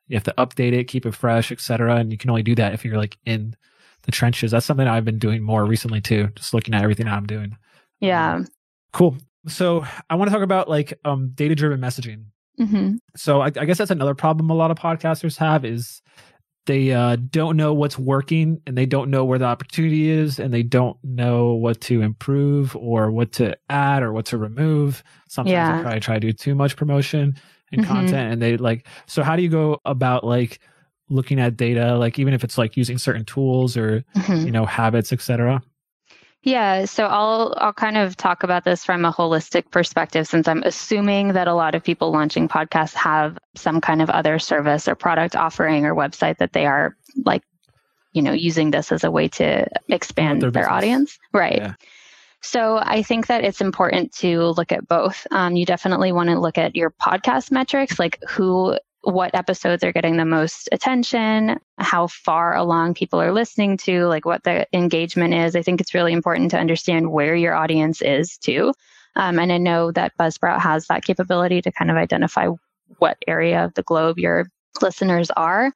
You 0.08 0.16
have 0.16 0.24
to 0.24 0.34
update 0.38 0.72
it, 0.72 0.84
keep 0.84 1.06
it 1.06 1.14
fresh, 1.14 1.50
etc. 1.50 1.96
And 1.96 2.12
you 2.12 2.18
can 2.18 2.30
only 2.30 2.42
do 2.42 2.54
that 2.54 2.74
if 2.74 2.84
you're 2.84 2.96
like 2.96 3.18
in 3.24 3.56
the 4.02 4.12
trenches. 4.12 4.52
That's 4.52 4.66
something 4.66 4.86
I've 4.86 5.04
been 5.04 5.18
doing 5.18 5.42
more 5.42 5.64
recently 5.64 6.00
too, 6.00 6.28
just 6.36 6.54
looking 6.54 6.74
at 6.74 6.82
everything 6.82 7.08
I'm 7.08 7.26
doing. 7.26 7.56
Yeah. 8.00 8.36
Um, 8.36 8.46
cool. 8.92 9.16
So 9.48 9.84
I 10.08 10.14
want 10.16 10.28
to 10.28 10.34
talk 10.34 10.42
about 10.42 10.68
like 10.68 10.98
um, 11.04 11.30
data 11.34 11.54
driven 11.54 11.80
messaging. 11.80 12.26
Mm-hmm. 12.58 12.96
So 13.16 13.42
I, 13.42 13.46
I, 13.46 13.64
guess 13.64 13.78
that's 13.78 13.90
another 13.90 14.14
problem 14.14 14.48
a 14.48 14.54
lot 14.54 14.70
of 14.70 14.78
podcasters 14.78 15.36
have 15.36 15.64
is 15.64 16.00
they 16.64 16.92
uh, 16.92 17.16
don't 17.16 17.56
know 17.56 17.74
what's 17.74 17.98
working 17.98 18.60
and 18.66 18.78
they 18.78 18.86
don't 18.86 19.10
know 19.10 19.24
where 19.24 19.38
the 19.38 19.44
opportunity 19.44 20.08
is 20.08 20.38
and 20.38 20.54
they 20.54 20.62
don't 20.62 20.96
know 21.04 21.52
what 21.52 21.80
to 21.82 22.00
improve 22.00 22.74
or 22.74 23.10
what 23.10 23.32
to 23.32 23.56
add 23.68 24.02
or 24.02 24.12
what 24.12 24.26
to 24.26 24.38
remove. 24.38 25.04
Sometimes 25.28 25.52
yeah. 25.52 25.76
they 25.76 25.82
probably 25.82 26.00
try 26.00 26.14
to 26.14 26.20
do 26.20 26.32
too 26.32 26.54
much 26.54 26.76
promotion 26.76 27.36
and 27.72 27.82
mm-hmm. 27.82 27.92
content 27.92 28.32
and 28.32 28.42
they 28.42 28.56
like 28.56 28.86
so 29.06 29.22
how 29.22 29.36
do 29.36 29.42
you 29.42 29.48
go 29.48 29.80
about 29.84 30.24
like 30.24 30.60
looking 31.08 31.40
at 31.40 31.56
data 31.56 31.96
like 31.96 32.18
even 32.18 32.34
if 32.34 32.42
it's 32.44 32.58
like 32.58 32.76
using 32.76 32.98
certain 32.98 33.24
tools 33.24 33.76
or 33.76 34.04
mm-hmm. 34.16 34.46
you 34.46 34.52
know 34.52 34.64
habits 34.64 35.12
etc 35.12 35.62
yeah, 36.46 36.84
so 36.84 37.06
I'll 37.06 37.54
I'll 37.56 37.72
kind 37.72 37.96
of 37.96 38.16
talk 38.16 38.44
about 38.44 38.62
this 38.62 38.84
from 38.84 39.04
a 39.04 39.12
holistic 39.12 39.68
perspective 39.72 40.28
since 40.28 40.46
I'm 40.46 40.62
assuming 40.62 41.32
that 41.32 41.48
a 41.48 41.54
lot 41.54 41.74
of 41.74 41.82
people 41.82 42.12
launching 42.12 42.46
podcasts 42.46 42.94
have 42.94 43.36
some 43.56 43.80
kind 43.80 44.00
of 44.00 44.10
other 44.10 44.38
service 44.38 44.86
or 44.86 44.94
product 44.94 45.34
offering 45.34 45.84
or 45.84 45.92
website 45.92 46.38
that 46.38 46.52
they 46.52 46.64
are 46.64 46.96
like 47.24 47.42
you 48.12 48.22
know 48.22 48.30
using 48.30 48.70
this 48.70 48.92
as 48.92 49.02
a 49.02 49.10
way 49.10 49.26
to 49.26 49.66
expand 49.88 50.40
their, 50.40 50.52
their 50.52 50.70
audience. 50.70 51.18
Right. 51.32 51.56
Yeah. 51.56 51.74
So 52.42 52.78
I 52.78 53.02
think 53.02 53.26
that 53.26 53.44
it's 53.44 53.60
important 53.60 54.12
to 54.16 54.42
look 54.50 54.72
at 54.72 54.86
both. 54.86 55.26
Um, 55.30 55.56
you 55.56 55.66
definitely 55.66 56.12
want 56.12 56.28
to 56.30 56.38
look 56.38 56.58
at 56.58 56.76
your 56.76 56.90
podcast 56.90 57.50
metrics, 57.50 57.98
like 57.98 58.22
who 58.28 58.78
what 59.02 59.34
episodes 59.36 59.84
are 59.84 59.92
getting 59.92 60.16
the 60.16 60.24
most 60.24 60.68
attention, 60.72 61.60
how 61.78 62.08
far 62.08 62.56
along 62.56 62.94
people 62.94 63.20
are 63.20 63.32
listening 63.32 63.76
to, 63.76 64.06
like 64.06 64.24
what 64.24 64.42
the 64.42 64.66
engagement 64.72 65.32
is. 65.32 65.54
I 65.54 65.62
think 65.62 65.80
it's 65.80 65.94
really 65.94 66.12
important 66.12 66.50
to 66.50 66.58
understand 66.58 67.12
where 67.12 67.36
your 67.36 67.54
audience 67.54 68.02
is 68.02 68.36
too. 68.36 68.72
Um, 69.14 69.38
and 69.38 69.52
I 69.52 69.58
know 69.58 69.92
that 69.92 70.12
Buzzsprout 70.18 70.60
has 70.60 70.88
that 70.88 71.04
capability 71.04 71.62
to 71.62 71.70
kind 71.70 71.90
of 71.90 71.96
identify 71.96 72.48
what 72.98 73.16
area 73.28 73.64
of 73.64 73.74
the 73.74 73.84
globe 73.84 74.18
your 74.18 74.48
listeners 74.82 75.30
are. 75.36 75.72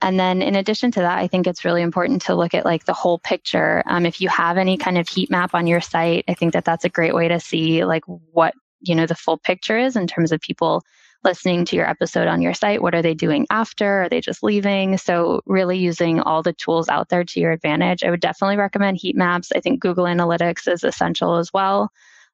And 0.00 0.20
then 0.20 0.42
in 0.42 0.54
addition 0.54 0.90
to 0.92 1.00
that, 1.00 1.18
I 1.18 1.28
think 1.28 1.46
it's 1.46 1.64
really 1.64 1.82
important 1.82 2.22
to 2.22 2.34
look 2.34 2.54
at 2.54 2.64
like 2.64 2.84
the 2.84 2.92
whole 2.92 3.18
picture. 3.18 3.82
Um, 3.86 4.04
if 4.04 4.20
you 4.20 4.28
have 4.28 4.58
any 4.58 4.76
kind 4.76 4.98
of 4.98 5.08
heat 5.08 5.30
map 5.30 5.54
on 5.54 5.66
your 5.66 5.80
site, 5.80 6.24
I 6.28 6.34
think 6.34 6.52
that 6.52 6.64
that's 6.64 6.84
a 6.84 6.90
great 6.90 7.14
way 7.14 7.28
to 7.28 7.40
see 7.40 7.84
like 7.84 8.04
what, 8.06 8.54
you 8.80 8.94
know, 8.94 9.06
the 9.06 9.14
full 9.14 9.38
picture 9.38 9.78
is 9.78 9.96
in 9.96 10.06
terms 10.06 10.30
of 10.30 10.40
people 10.40 10.82
listening 11.24 11.64
to 11.64 11.76
your 11.76 11.88
episode 11.88 12.28
on 12.28 12.42
your 12.42 12.54
site. 12.54 12.82
What 12.82 12.94
are 12.94 13.02
they 13.02 13.14
doing 13.14 13.46
after? 13.50 14.02
Are 14.02 14.08
they 14.08 14.20
just 14.20 14.42
leaving? 14.42 14.98
So, 14.98 15.40
really 15.46 15.78
using 15.78 16.20
all 16.20 16.42
the 16.42 16.52
tools 16.52 16.88
out 16.88 17.08
there 17.08 17.24
to 17.24 17.40
your 17.40 17.52
advantage. 17.52 18.04
I 18.04 18.10
would 18.10 18.20
definitely 18.20 18.58
recommend 18.58 18.98
heat 18.98 19.16
maps. 19.16 19.50
I 19.56 19.60
think 19.60 19.80
Google 19.80 20.04
Analytics 20.04 20.70
is 20.70 20.84
essential 20.84 21.36
as 21.36 21.52
well, 21.52 21.90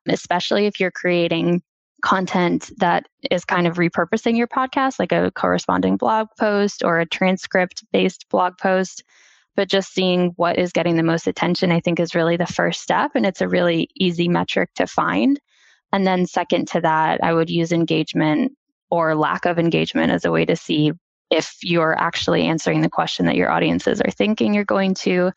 especially 0.09 0.67
if 0.67 0.81
you're 0.81 0.91
creating 0.91 1.63
content 2.03 2.71
that 2.79 3.07
is 3.31 3.45
kind 3.45 3.67
of 3.67 3.77
repurposing 3.77 4.37
your 4.37 4.49
podcast, 4.49 4.99
like 4.99 5.13
a 5.13 5.31
corresponding 5.33 5.97
blog 5.97 6.29
post 6.39 6.83
or 6.85 6.99
a 6.99 7.07
transcript 7.07 7.85
based 7.93 8.29
blog 8.29 8.57
post. 8.59 9.05
But 9.57 9.69
just 9.69 9.93
seeing 9.93 10.33
what 10.37 10.59
is 10.59 10.73
getting 10.73 10.97
the 10.97 11.03
most 11.03 11.27
attention, 11.27 11.73
I 11.73 11.81
think, 11.81 12.01
is 12.01 12.15
really 12.15 12.37
the 12.37 12.47
first 12.47 12.81
step. 12.81 13.13
And 13.15 13.27
it's 13.27 13.41
a 13.41 13.49
really 13.49 13.89
easy 13.97 14.29
metric 14.29 14.71
to 14.77 14.87
find. 14.87 15.39
And 15.93 16.07
then, 16.07 16.27
second 16.27 16.69
to 16.69 16.81
that, 16.83 17.21
I 17.23 17.33
would 17.33 17.51
use 17.51 17.73
engagement 17.73 18.53
or 18.91 19.15
lack 19.15 19.45
of 19.45 19.59
engagement 19.59 20.13
as 20.13 20.25
a 20.25 20.31
way 20.31 20.45
to 20.45 20.57
see 20.57 20.93
if 21.31 21.57
you're 21.63 21.99
actually 21.99 22.43
answering 22.43 22.81
the 22.81 22.89
question 22.89 23.27
that 23.27 23.37
your 23.37 23.51
audiences 23.51 24.01
are 24.01 24.11
thinking 24.11 24.55
you're 24.55 24.65
going 24.65 24.95
to, 24.95 25.33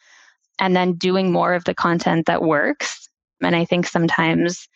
and 0.59 0.75
then 0.75 0.93
doing 0.93 1.31
more 1.31 1.53
of 1.53 1.63
the 1.65 1.73
content 1.73 2.25
that 2.27 2.41
works. 2.41 3.09
And 3.41 3.55
I 3.55 3.65
think 3.65 3.87
sometimes, 3.87 4.67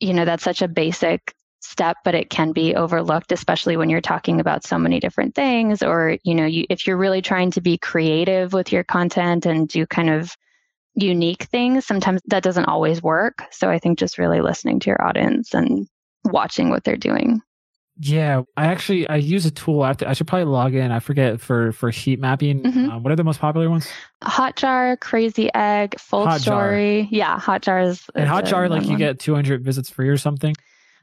you 0.00 0.12
know, 0.12 0.24
that's 0.24 0.44
such 0.44 0.62
a 0.62 0.68
basic 0.68 1.34
step, 1.60 1.96
but 2.04 2.14
it 2.14 2.30
can 2.30 2.52
be 2.52 2.74
overlooked, 2.74 3.32
especially 3.32 3.76
when 3.76 3.90
you're 3.90 4.00
talking 4.00 4.40
about 4.40 4.64
so 4.64 4.78
many 4.78 5.00
different 5.00 5.34
things. 5.34 5.82
Or, 5.82 6.16
you 6.22 6.34
know, 6.34 6.46
you, 6.46 6.64
if 6.70 6.86
you're 6.86 6.96
really 6.96 7.22
trying 7.22 7.50
to 7.52 7.60
be 7.60 7.78
creative 7.78 8.52
with 8.52 8.72
your 8.72 8.84
content 8.84 9.46
and 9.46 9.68
do 9.68 9.86
kind 9.86 10.10
of 10.10 10.36
unique 10.94 11.44
things, 11.44 11.86
sometimes 11.86 12.20
that 12.26 12.42
doesn't 12.42 12.66
always 12.66 13.02
work. 13.02 13.42
So 13.50 13.68
I 13.68 13.78
think 13.78 13.98
just 13.98 14.18
really 14.18 14.40
listening 14.40 14.80
to 14.80 14.90
your 14.90 15.04
audience 15.04 15.54
and 15.54 15.86
watching 16.24 16.70
what 16.70 16.84
they're 16.84 16.96
doing. 16.96 17.42
Yeah, 17.98 18.42
I 18.56 18.66
actually 18.66 19.08
I 19.08 19.16
use 19.16 19.46
a 19.46 19.50
tool. 19.50 19.82
I, 19.82 19.94
to, 19.94 20.08
I 20.08 20.12
should 20.12 20.26
probably 20.26 20.44
log 20.44 20.74
in. 20.74 20.92
I 20.92 20.98
forget 21.00 21.40
for 21.40 21.72
for 21.72 21.90
heat 21.90 22.20
mapping. 22.20 22.62
Mm-hmm. 22.62 22.90
Um, 22.90 23.02
what 23.02 23.12
are 23.12 23.16
the 23.16 23.24
most 23.24 23.40
popular 23.40 23.70
ones? 23.70 23.88
Hotjar, 24.22 25.00
Crazy 25.00 25.52
Egg, 25.54 25.98
Full 25.98 26.30
Story. 26.32 27.08
Yeah, 27.10 27.38
Hotjar 27.38 27.86
is. 27.86 28.04
And 28.14 28.28
Hotjar, 28.28 28.68
like 28.68 28.86
you 28.86 28.98
get 28.98 29.18
200 29.18 29.64
visits 29.64 29.88
free 29.88 30.08
or 30.08 30.18
something. 30.18 30.54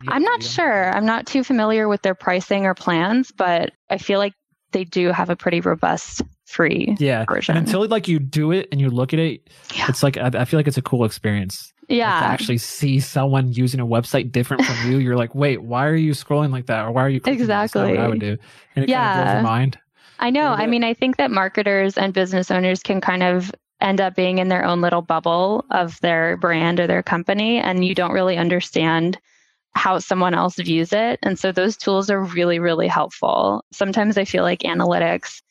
I'm 0.08 0.24
not 0.24 0.44
sure. 0.44 0.92
I'm 0.92 1.06
not 1.06 1.26
too 1.26 1.44
familiar 1.44 1.88
with 1.88 2.02
their 2.02 2.16
pricing 2.16 2.66
or 2.66 2.74
plans, 2.74 3.32
but 3.32 3.72
I 3.90 3.98
feel 3.98 4.20
like 4.20 4.34
they 4.72 4.84
do 4.84 5.12
have 5.12 5.30
a 5.30 5.36
pretty 5.36 5.62
robust 5.62 6.22
free 6.54 6.96
yeah. 7.00 7.26
version. 7.26 7.58
And 7.58 7.66
until 7.66 7.86
like 7.88 8.08
you 8.08 8.20
do 8.20 8.52
it 8.52 8.68
and 8.72 8.80
you 8.80 8.90
look 8.90 9.14
at 9.14 9.20
it, 9.20 9.50
yeah. 9.76 9.88
it's 9.90 10.04
like 10.04 10.18
I, 10.18 10.30
I 10.34 10.46
feel 10.46 10.60
like 10.60 10.68
it's 10.68 10.78
a 10.78 10.82
cool 10.82 11.06
experience. 11.06 11.74
Yeah. 11.90 12.14
Like, 12.14 12.30
actually 12.30 12.60
see 12.60 13.00
someone 13.00 13.52
using 13.52 13.80
a 13.80 13.86
website 13.86 14.32
different 14.32 14.64
from 14.64 14.92
you, 14.92 15.00
you're 15.00 15.18
like, 15.18 15.36
wait, 15.36 15.64
why 15.64 15.86
are 15.88 15.96
you 15.96 16.14
scrolling 16.14 16.52
like 16.52 16.68
that? 16.68 16.86
Or 16.86 16.92
why 16.92 17.04
are 17.04 17.10
you 17.10 17.20
exactly 17.26 17.82
what 17.82 18.00
I 18.00 18.08
would 18.08 18.20
do? 18.20 18.38
And 18.76 18.84
it 18.84 18.90
yeah. 18.90 19.04
kind 19.04 19.20
of 19.20 19.26
blows 19.26 19.34
your 19.34 19.44
mind. 19.44 19.80
I 20.20 20.30
know. 20.30 20.48
I 20.48 20.68
mean, 20.68 20.84
I 20.84 20.94
think 20.94 21.18
that 21.18 21.32
marketers 21.32 21.98
and 21.98 22.14
business 22.14 22.50
owners 22.50 22.82
can 22.82 23.02
kind 23.02 23.24
of 23.24 23.52
end 23.82 24.00
up 24.00 24.16
being 24.16 24.38
in 24.38 24.48
their 24.48 24.64
own 24.64 24.80
little 24.80 25.02
bubble 25.02 25.66
of 25.72 26.00
their 26.00 26.38
brand 26.38 26.80
or 26.80 26.88
their 26.88 27.04
company, 27.04 27.58
and 27.58 27.84
you 27.84 27.94
don't 27.94 28.14
really 28.14 28.38
understand 28.38 29.20
how 29.76 30.00
someone 30.00 30.34
else 30.34 30.56
views 30.56 30.94
it. 30.94 31.20
And 31.24 31.38
so 31.38 31.52
those 31.52 31.76
tools 31.76 32.10
are 32.10 32.24
really, 32.24 32.60
really 32.60 32.88
helpful. 32.88 33.66
Sometimes 33.74 34.18
I 34.18 34.24
feel 34.24 34.44
like 34.44 34.60
analytics 34.60 35.42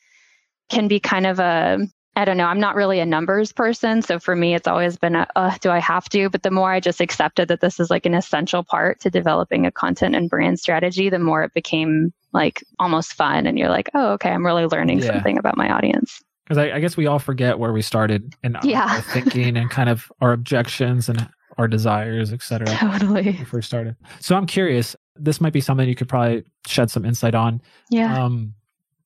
can 0.72 0.88
be 0.88 0.98
kind 0.98 1.26
of 1.26 1.38
a 1.38 1.78
I 2.14 2.26
don't 2.26 2.36
know. 2.36 2.44
I'm 2.44 2.60
not 2.60 2.74
really 2.74 3.00
a 3.00 3.06
numbers 3.06 3.52
person. 3.52 4.02
So 4.02 4.18
for 4.18 4.36
me, 4.36 4.54
it's 4.54 4.68
always 4.68 4.98
been 4.98 5.16
a, 5.16 5.26
uh, 5.34 5.56
do 5.62 5.70
I 5.70 5.78
have 5.78 6.10
to? 6.10 6.28
But 6.28 6.42
the 6.42 6.50
more 6.50 6.70
I 6.70 6.78
just 6.78 7.00
accepted 7.00 7.48
that 7.48 7.62
this 7.62 7.80
is 7.80 7.88
like 7.88 8.04
an 8.04 8.12
essential 8.12 8.62
part 8.62 9.00
to 9.00 9.10
developing 9.10 9.64
a 9.64 9.72
content 9.72 10.14
and 10.14 10.28
brand 10.28 10.60
strategy, 10.60 11.08
the 11.08 11.18
more 11.18 11.42
it 11.42 11.54
became 11.54 12.12
like 12.34 12.62
almost 12.78 13.14
fun. 13.14 13.46
And 13.46 13.58
you're 13.58 13.70
like, 13.70 13.88
oh, 13.94 14.12
okay, 14.12 14.28
I'm 14.28 14.44
really 14.44 14.66
learning 14.66 14.98
yeah. 14.98 15.06
something 15.06 15.38
about 15.38 15.56
my 15.56 15.72
audience. 15.72 16.20
Because 16.44 16.58
I, 16.58 16.72
I, 16.72 16.80
guess 16.80 16.98
we 16.98 17.06
all 17.06 17.18
forget 17.18 17.58
where 17.58 17.72
we 17.72 17.80
started 17.80 18.34
and 18.42 18.58
yeah. 18.62 18.96
our 18.96 19.00
thinking 19.00 19.56
and 19.56 19.70
kind 19.70 19.88
of 19.88 20.12
our 20.20 20.32
objections 20.32 21.08
and 21.08 21.26
our 21.56 21.66
desires, 21.66 22.30
etc. 22.30 22.66
Totally. 22.78 23.22
When 23.22 23.38
we 23.38 23.44
first 23.44 23.68
started. 23.68 23.96
So 24.20 24.36
I'm 24.36 24.46
curious. 24.46 24.94
This 25.16 25.40
might 25.40 25.54
be 25.54 25.62
something 25.62 25.88
you 25.88 25.94
could 25.94 26.10
probably 26.10 26.44
shed 26.66 26.90
some 26.90 27.06
insight 27.06 27.34
on. 27.34 27.62
Yeah. 27.88 28.22
Um, 28.22 28.52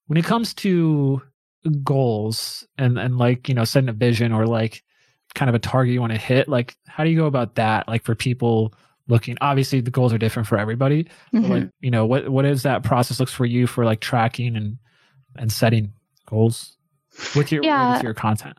when 0.09 0.17
it 0.17 0.25
comes 0.25 0.55
to 0.55 1.23
goals 1.83 2.67
and 2.79 2.99
and 2.99 3.19
like 3.19 3.49
you 3.49 3.55
know 3.55 3.65
setting 3.65 3.89
a 3.89 3.93
vision 3.93 4.33
or 4.33 4.47
like 4.47 4.83
kind 5.35 5.49
of 5.49 5.55
a 5.55 5.59
target 5.59 5.93
you 5.93 6.01
want 6.01 6.13
to 6.13 6.19
hit 6.19 6.49
like 6.49 6.77
how 6.87 7.05
do 7.05 7.11
you 7.11 7.17
go 7.17 7.27
about 7.27 7.57
that 7.57 7.87
like 7.89 8.05
for 8.05 8.15
people 8.15 8.73
looking 9.09 9.37
obviously 9.41 9.81
the 9.81 9.91
goals 9.91 10.13
are 10.13 10.19
different 10.19 10.49
for 10.49 10.59
everybody 10.59 11.05
mm-hmm. 11.33 11.53
like 11.53 11.69
you 11.81 11.91
know 11.91 12.07
what 12.07 12.29
what 12.29 12.45
is 12.45 12.63
that 12.63 12.83
process 12.83 13.21
looks 13.21 13.33
for 13.33 13.45
you 13.45 13.67
for 13.67 13.85
like 13.85 14.01
tracking 14.01 14.57
and 14.57 14.79
and 15.37 15.53
setting 15.53 15.93
goals 16.27 16.77
with 17.35 17.53
your 17.53 17.63
yeah. 17.63 17.95
with 17.95 18.03
your 18.03 18.15
content 18.15 18.57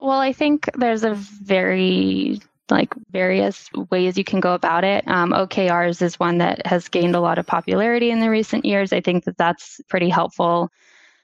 well 0.00 0.20
i 0.20 0.32
think 0.32 0.70
there's 0.76 1.04
a 1.04 1.14
very 1.14 2.40
like 2.70 2.94
various 3.10 3.68
ways 3.90 4.16
you 4.16 4.24
can 4.24 4.40
go 4.40 4.54
about 4.54 4.84
it 4.84 5.06
um, 5.08 5.30
okrs 5.30 6.00
is 6.00 6.18
one 6.20 6.38
that 6.38 6.64
has 6.66 6.88
gained 6.88 7.16
a 7.16 7.20
lot 7.20 7.38
of 7.38 7.46
popularity 7.46 8.10
in 8.10 8.20
the 8.20 8.30
recent 8.30 8.64
years 8.64 8.92
i 8.92 9.00
think 9.00 9.24
that 9.24 9.36
that's 9.36 9.80
pretty 9.88 10.08
helpful 10.08 10.70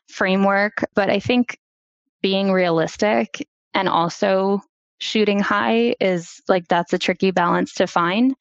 framework, 0.08 0.84
but 0.94 1.10
I 1.10 1.20
think 1.20 1.58
being 2.22 2.52
realistic 2.52 3.46
and 3.74 3.88
also 3.88 4.60
shooting 4.98 5.38
high 5.38 5.94
is 6.00 6.40
like 6.48 6.66
that's 6.68 6.92
a 6.92 6.98
tricky 6.98 7.30
balance 7.30 7.74
to 7.74 7.86
find. 7.86 8.34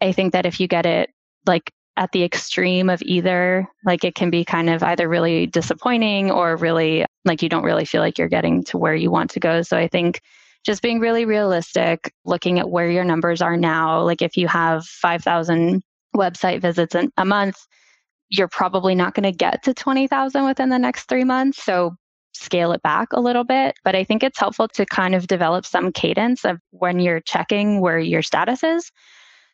I 0.00 0.12
think 0.12 0.32
that 0.32 0.46
if 0.46 0.58
you 0.58 0.66
get 0.66 0.86
it 0.86 1.10
like 1.46 1.72
at 1.96 2.12
the 2.12 2.24
extreme 2.24 2.88
of 2.88 3.02
either, 3.02 3.68
like 3.84 4.04
it 4.04 4.14
can 4.14 4.30
be 4.30 4.44
kind 4.44 4.70
of 4.70 4.82
either 4.82 5.08
really 5.08 5.46
disappointing 5.46 6.30
or 6.30 6.56
really 6.56 7.04
like 7.24 7.42
you 7.42 7.48
don't 7.48 7.64
really 7.64 7.84
feel 7.84 8.00
like 8.00 8.18
you're 8.18 8.28
getting 8.28 8.64
to 8.64 8.78
where 8.78 8.94
you 8.94 9.10
want 9.10 9.30
to 9.32 9.40
go. 9.40 9.62
So 9.62 9.76
I 9.76 9.88
think 9.88 10.20
just 10.64 10.82
being 10.82 11.00
really 11.00 11.24
realistic, 11.24 12.12
looking 12.24 12.58
at 12.58 12.70
where 12.70 12.90
your 12.90 13.04
numbers 13.04 13.42
are 13.42 13.56
now, 13.56 14.02
like 14.02 14.22
if 14.22 14.36
you 14.36 14.48
have 14.48 14.84
5,000 14.84 15.82
website 16.14 16.60
visits 16.60 16.96
a 17.16 17.24
month, 17.24 17.56
you're 18.30 18.48
probably 18.48 18.94
not 18.94 19.14
going 19.14 19.24
to 19.24 19.36
get 19.36 19.62
to 19.64 19.74
20,000 19.74 20.44
within 20.44 20.68
the 20.68 20.78
next 20.78 21.08
three 21.08 21.24
months. 21.24 21.62
So 21.62 21.96
scale 22.32 22.72
it 22.72 22.82
back 22.82 23.08
a 23.12 23.20
little 23.20 23.44
bit. 23.44 23.76
But 23.84 23.94
I 23.94 24.04
think 24.04 24.22
it's 24.22 24.38
helpful 24.38 24.68
to 24.68 24.86
kind 24.86 25.14
of 25.14 25.26
develop 25.26 25.66
some 25.66 25.92
cadence 25.92 26.44
of 26.44 26.58
when 26.70 27.00
you're 27.00 27.20
checking 27.20 27.80
where 27.80 27.98
your 27.98 28.22
status 28.22 28.62
is. 28.62 28.90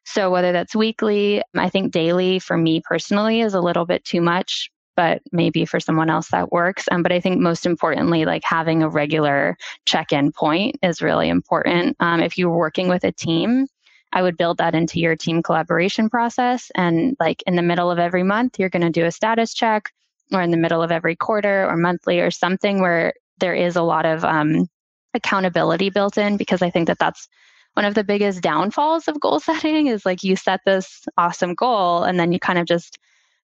So 0.05 0.31
whether 0.31 0.53
that's 0.53 0.77
weekly, 0.77 1.43
I 1.57 1.69
think 1.69 1.93
daily 1.93 2.39
for 2.39 2.57
me 2.57 2.81
personally 2.85 3.41
is 3.41 3.55
a 3.55 3.61
little 3.61 3.87
bit 3.87 4.05
too 4.05 4.21
much, 4.21 4.71
but 4.95 5.21
maybe 5.33 5.65
for 5.65 5.81
someone 5.81 6.11
else 6.11 6.29
that 6.29 6.53
works. 6.53 6.85
Um, 6.91 7.03
but 7.03 7.13
I 7.13 7.19
think 7.19 7.41
most 7.41 7.67
importantly, 7.67 8.25
like 8.25 8.43
having 8.45 8.83
a 8.83 8.89
regular 8.89 9.57
check 9.85 10.13
in 10.13 10.31
point 10.31 10.77
is 10.83 11.03
really 11.03 11.29
important. 11.29 11.97
Um, 11.99 12.21
if 12.21 12.39
you're 12.39 12.57
working 12.57 12.89
with 12.89 13.03
a 13.03 13.11
team, 13.11 13.67
I 14.13 14.23
would 14.23 14.37
build 14.37 14.59
that 14.59 14.75
into 14.75 15.01
your 15.01 15.17
team 15.17 15.43
collaboration 15.43 16.09
process. 16.09 16.71
And 16.75 17.17
like 17.21 17.43
in 17.47 17.57
the 17.57 17.63
middle 17.63 17.91
of 17.91 17.99
every 17.99 18.23
month, 18.23 18.59
you're 18.59 18.71
going 18.71 18.83
to 18.83 18.91
do 18.91 19.05
a 19.05 19.11
status 19.11 19.53
check, 19.53 19.91
or 20.33 20.43
in 20.43 20.51
the 20.51 20.57
middle 20.57 20.83
of 20.83 20.91
every 20.91 21.17
quarter 21.17 21.69
or 21.69 21.77
monthly 21.77 22.21
or 22.21 22.31
something 22.31 22.81
where 22.81 23.15
there 23.39 23.55
is 23.55 23.77
a 23.77 23.83
lot 23.83 24.07
of 24.07 24.25
um, 24.25 24.69
accountability 25.15 25.91
built 25.91 26.19
in 26.19 26.37
because 26.37 26.63
I 26.63 26.71
think 26.71 26.87
that 26.87 26.99
that's 26.99 27.29
one 27.75 27.85
of 27.85 27.95
the 27.95 28.05
biggest 28.05 28.41
downfalls 28.41 29.07
of 29.07 29.21
goal 29.21 29.39
setting 29.41 29.87
is 29.87 30.07
like 30.07 30.23
you 30.23 30.37
set 30.37 30.61
this 30.65 31.05
awesome 31.19 31.55
goal 31.55 32.05
and 32.05 32.19
then 32.19 32.33
you 32.33 32.39
kind 32.39 32.59
of 32.59 32.67
just 32.67 32.99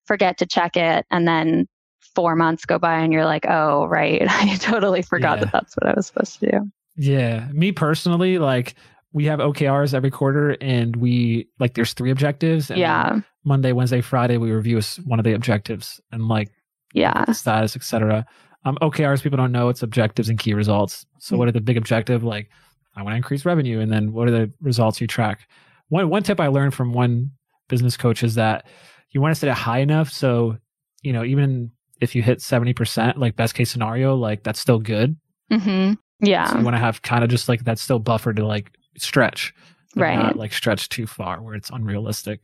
forget 0.05 0.37
to 0.39 0.45
check 0.45 0.75
it 0.75 1.05
and 1.11 1.27
then 1.27 1.67
four 2.15 2.35
months 2.35 2.65
go 2.65 2.77
by 2.77 2.99
and 2.99 3.13
you're 3.13 3.25
like 3.25 3.45
oh 3.47 3.85
right 3.85 4.21
i 4.27 4.55
totally 4.57 5.01
forgot 5.01 5.37
yeah. 5.37 5.45
that 5.45 5.53
that's 5.53 5.75
what 5.75 5.89
i 5.89 5.93
was 5.95 6.05
supposed 6.05 6.39
to 6.39 6.51
do 6.51 6.71
yeah 6.95 7.47
me 7.53 7.71
personally 7.71 8.37
like 8.37 8.75
we 9.13 9.25
have 9.25 9.39
okrs 9.39 9.93
every 9.93 10.11
quarter 10.11 10.57
and 10.61 10.95
we 10.95 11.47
like 11.59 11.73
there's 11.75 11.93
three 11.93 12.11
objectives 12.11 12.69
yeah 12.69 13.19
monday 13.43 13.71
wednesday 13.71 14.01
friday 14.01 14.37
we 14.37 14.51
review 14.51 14.79
one 15.05 15.19
of 15.19 15.25
the 15.25 15.33
objectives 15.33 16.01
and 16.11 16.27
like 16.27 16.49
yeah 16.93 17.31
status 17.31 17.75
etc 17.75 18.25
um 18.65 18.77
okrs 18.81 19.21
people 19.21 19.37
don't 19.37 19.51
know 19.51 19.69
it's 19.69 19.83
objectives 19.83 20.29
and 20.29 20.39
key 20.39 20.53
results 20.53 21.05
so 21.19 21.33
mm-hmm. 21.33 21.39
what 21.39 21.47
are 21.47 21.51
the 21.51 21.61
big 21.61 21.77
objective 21.77 22.23
like 22.23 22.49
I 22.95 23.01
want 23.01 23.13
to 23.13 23.17
increase 23.17 23.45
revenue. 23.45 23.79
And 23.79 23.91
then 23.91 24.13
what 24.13 24.27
are 24.27 24.31
the 24.31 24.51
results 24.61 25.01
you 25.01 25.07
track? 25.07 25.47
One 25.89 26.09
one 26.09 26.23
tip 26.23 26.39
I 26.39 26.47
learned 26.47 26.73
from 26.73 26.93
one 26.93 27.31
business 27.69 27.97
coach 27.97 28.23
is 28.23 28.35
that 28.35 28.65
you 29.11 29.21
want 29.21 29.33
to 29.33 29.39
set 29.39 29.49
it 29.49 29.55
high 29.55 29.79
enough 29.79 30.09
so 30.11 30.57
you 31.01 31.13
know 31.13 31.23
even 31.23 31.71
if 32.01 32.15
you 32.15 32.21
hit 32.21 32.39
70% 32.39 33.17
like 33.17 33.35
best 33.35 33.55
case 33.55 33.71
scenario 33.71 34.15
like 34.15 34.43
that's 34.43 34.59
still 34.59 34.79
good 34.79 35.15
mm-hmm. 35.51 35.93
yeah 36.19 36.47
so 36.47 36.57
you 36.57 36.63
want 36.63 36.75
to 36.75 36.79
have 36.79 37.01
kind 37.01 37.23
of 37.23 37.29
just 37.29 37.47
like 37.47 37.63
that's 37.63 37.81
still 37.81 37.99
buffer 37.99 38.33
to 38.33 38.45
like 38.45 38.71
stretch 38.97 39.53
right 39.95 40.17
not 40.17 40.35
like 40.35 40.53
stretch 40.53 40.89
too 40.89 41.07
far 41.07 41.41
where 41.41 41.55
it's 41.55 41.69
unrealistic 41.69 42.41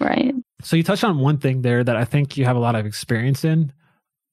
right 0.00 0.34
so 0.60 0.76
you 0.76 0.82
touched 0.82 1.04
on 1.04 1.18
one 1.18 1.38
thing 1.38 1.62
there 1.62 1.84
that 1.84 1.96
i 1.96 2.04
think 2.04 2.36
you 2.36 2.44
have 2.44 2.56
a 2.56 2.60
lot 2.60 2.74
of 2.74 2.86
experience 2.86 3.44
in 3.44 3.72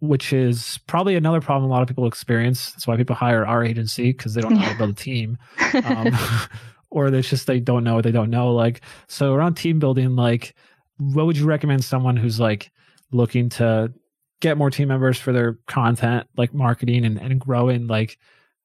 which 0.02 0.34
is 0.34 0.80
probably 0.88 1.16
another 1.16 1.40
problem 1.40 1.70
a 1.70 1.74
lot 1.74 1.84
of 1.84 1.88
people 1.88 2.08
experience. 2.08 2.72
That's 2.72 2.88
why 2.88 2.98
people 2.98 3.16
hire 3.16 3.46
our 3.46 3.64
agency 3.64 4.12
because 4.12 4.34
they 4.34 4.42
don't 4.42 4.54
know 4.54 4.60
how 4.60 4.72
to 4.72 4.78
build 4.78 4.90
a 4.90 4.94
team, 4.96 5.38
um, 5.86 6.08
or 6.90 7.08
it's 7.08 7.30
just 7.30 7.48
they 7.48 7.60
don't 7.60 7.84
know 7.84 7.96
what 7.96 8.04
they 8.04 8.12
don't 8.12 8.32
know. 8.32 8.52
Like 8.54 8.82
so 9.08 9.34
around 9.34 9.56
team 9.56 9.80
building, 9.80 10.16
like 10.16 10.56
what 10.98 11.28
would 11.28 11.38
you 11.38 11.46
recommend 11.46 11.84
someone 11.84 12.18
who's 12.18 12.40
like 12.40 12.72
looking 13.12 13.50
to 13.50 13.94
get 14.40 14.58
more 14.58 14.72
team 14.72 14.88
members 14.88 15.20
for 15.20 15.32
their 15.32 15.60
content, 15.68 16.28
like 16.36 16.52
marketing 16.52 17.06
and, 17.06 17.20
and 17.20 17.40
growing? 17.40 17.86
Like 17.86 18.18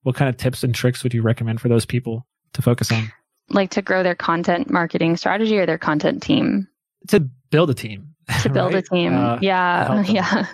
what 0.03 0.17
kind 0.17 0.31
of 0.31 0.39
tips 0.39 0.65
and 0.65 0.75
tricks 0.75 1.03
would 1.03 1.13
you 1.13 1.21
recommend 1.21 1.61
for 1.61 1.69
those 1.69 1.85
people 1.85 2.27
to 2.57 2.63
focus 2.63 2.91
on? 2.91 3.13
Like 3.49 3.71
to 3.71 3.83
grow 3.83 4.03
their 4.03 4.15
content 4.15 4.69
marketing 4.71 5.17
strategy 5.17 5.57
or 5.59 5.67
their 5.67 5.79
content 5.79 6.23
team? 6.23 6.69
To 7.09 7.21
build 7.51 7.71
a 7.71 7.75
team. 7.75 8.15
To 8.43 8.51
build 8.51 8.75
right? 8.75 8.85
a 8.85 8.95
team. 8.95 9.15
Uh, 9.15 9.39
yeah. 9.41 10.03
Yeah. 10.09 10.47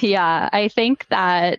Yeah, 0.00 0.50
I 0.52 0.68
think 0.68 1.06
that 1.08 1.58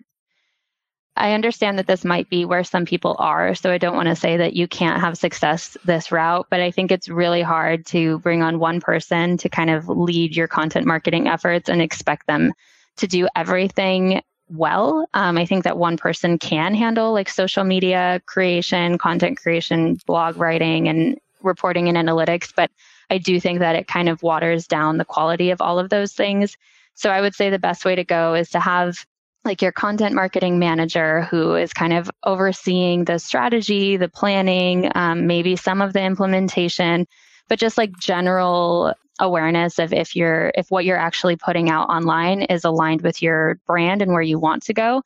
I 1.18 1.34
understand 1.34 1.80
that 1.80 1.88
this 1.88 2.06
might 2.06 2.30
be 2.30 2.46
where 2.46 2.64
some 2.64 2.86
people 2.86 3.16
are. 3.18 3.56
So 3.56 3.72
I 3.72 3.80
don't 3.80 3.96
want 3.96 4.08
to 4.08 4.16
say 4.16 4.38
that 4.38 4.54
you 4.54 4.68
can't 4.68 5.02
have 5.02 5.18
success 5.18 5.76
this 5.84 6.12
route, 6.12 6.46
but 6.50 6.62
I 6.62 6.70
think 6.70 6.92
it's 6.92 7.10
really 7.10 7.42
hard 7.42 7.88
to 7.88 8.20
bring 8.20 8.44
on 8.44 8.60
one 8.60 8.80
person 8.80 9.38
to 9.38 9.50
kind 9.50 9.72
of 9.72 9.90
lead 9.90 10.36
your 10.36 10.48
content 10.48 10.86
marketing 10.86 11.28
efforts 11.28 11.70
and 11.70 11.82
expect 11.82 12.28
them 12.28 12.54
to 12.98 13.08
do 13.08 13.28
everything 13.36 14.22
well. 14.50 15.08
Um, 15.14 15.38
I 15.38 15.46
think 15.46 15.64
that 15.64 15.78
one 15.78 15.98
person 15.98 16.38
can 16.38 16.74
handle 16.74 17.14
like 17.14 17.30
social 17.30 17.64
media 17.64 18.22
creation, 18.26 18.98
content 18.98 19.38
creation, 19.38 20.00
blog 20.06 20.38
writing, 20.38 20.88
and 20.88 21.18
reporting 21.42 21.88
and 21.88 21.98
analytics, 21.98 22.54
but 22.56 22.72
I 23.10 23.18
do 23.18 23.40
think 23.40 23.60
that 23.60 23.76
it 23.76 23.88
kind 23.88 24.10
of 24.10 24.24
waters 24.24 24.68
down 24.68 24.98
the 24.98 25.06
quality 25.06 25.52
of 25.52 25.62
all 25.62 25.80
of 25.80 25.90
those 25.90 26.14
things. 26.14 26.58
So 26.94 27.10
I 27.10 27.22
would 27.22 27.36
say 27.36 27.50
the 27.50 27.60
best 27.60 27.86
way 27.86 27.96
to 27.96 28.04
go 28.04 28.34
is 28.34 28.50
to 28.52 28.60
have 28.60 29.06
like 29.46 29.62
your 29.62 29.72
content 29.72 30.14
marketing 30.14 30.60
manager 30.60 31.22
who 31.24 31.56
is 31.56 31.72
kind 31.74 31.94
of 31.94 32.12
overseeing 32.26 33.06
the 33.06 33.18
strategy, 33.18 33.96
the 33.96 34.10
planning, 34.10 34.92
um, 34.94 35.26
maybe 35.26 35.56
some 35.56 35.82
of 35.82 35.94
the 35.94 36.02
implementation, 36.02 37.08
but 37.48 37.60
just 37.60 37.78
like 37.78 37.98
general 37.98 38.94
awareness 39.20 39.80
of 39.80 39.94
if 39.94 40.16
you're 40.16 40.52
if 40.56 40.70
what 40.70 40.86
you're 40.86 40.98
actually 40.98 41.36
putting 41.36 41.70
out 41.70 41.90
online 41.90 42.44
is 42.44 42.64
aligned 42.64 43.02
with 43.02 43.22
your 43.22 43.60
brand 43.66 44.02
and 44.02 44.12
where 44.12 44.22
you 44.22 44.40
want 44.40 44.64
to 44.64 44.74
go 44.74 45.02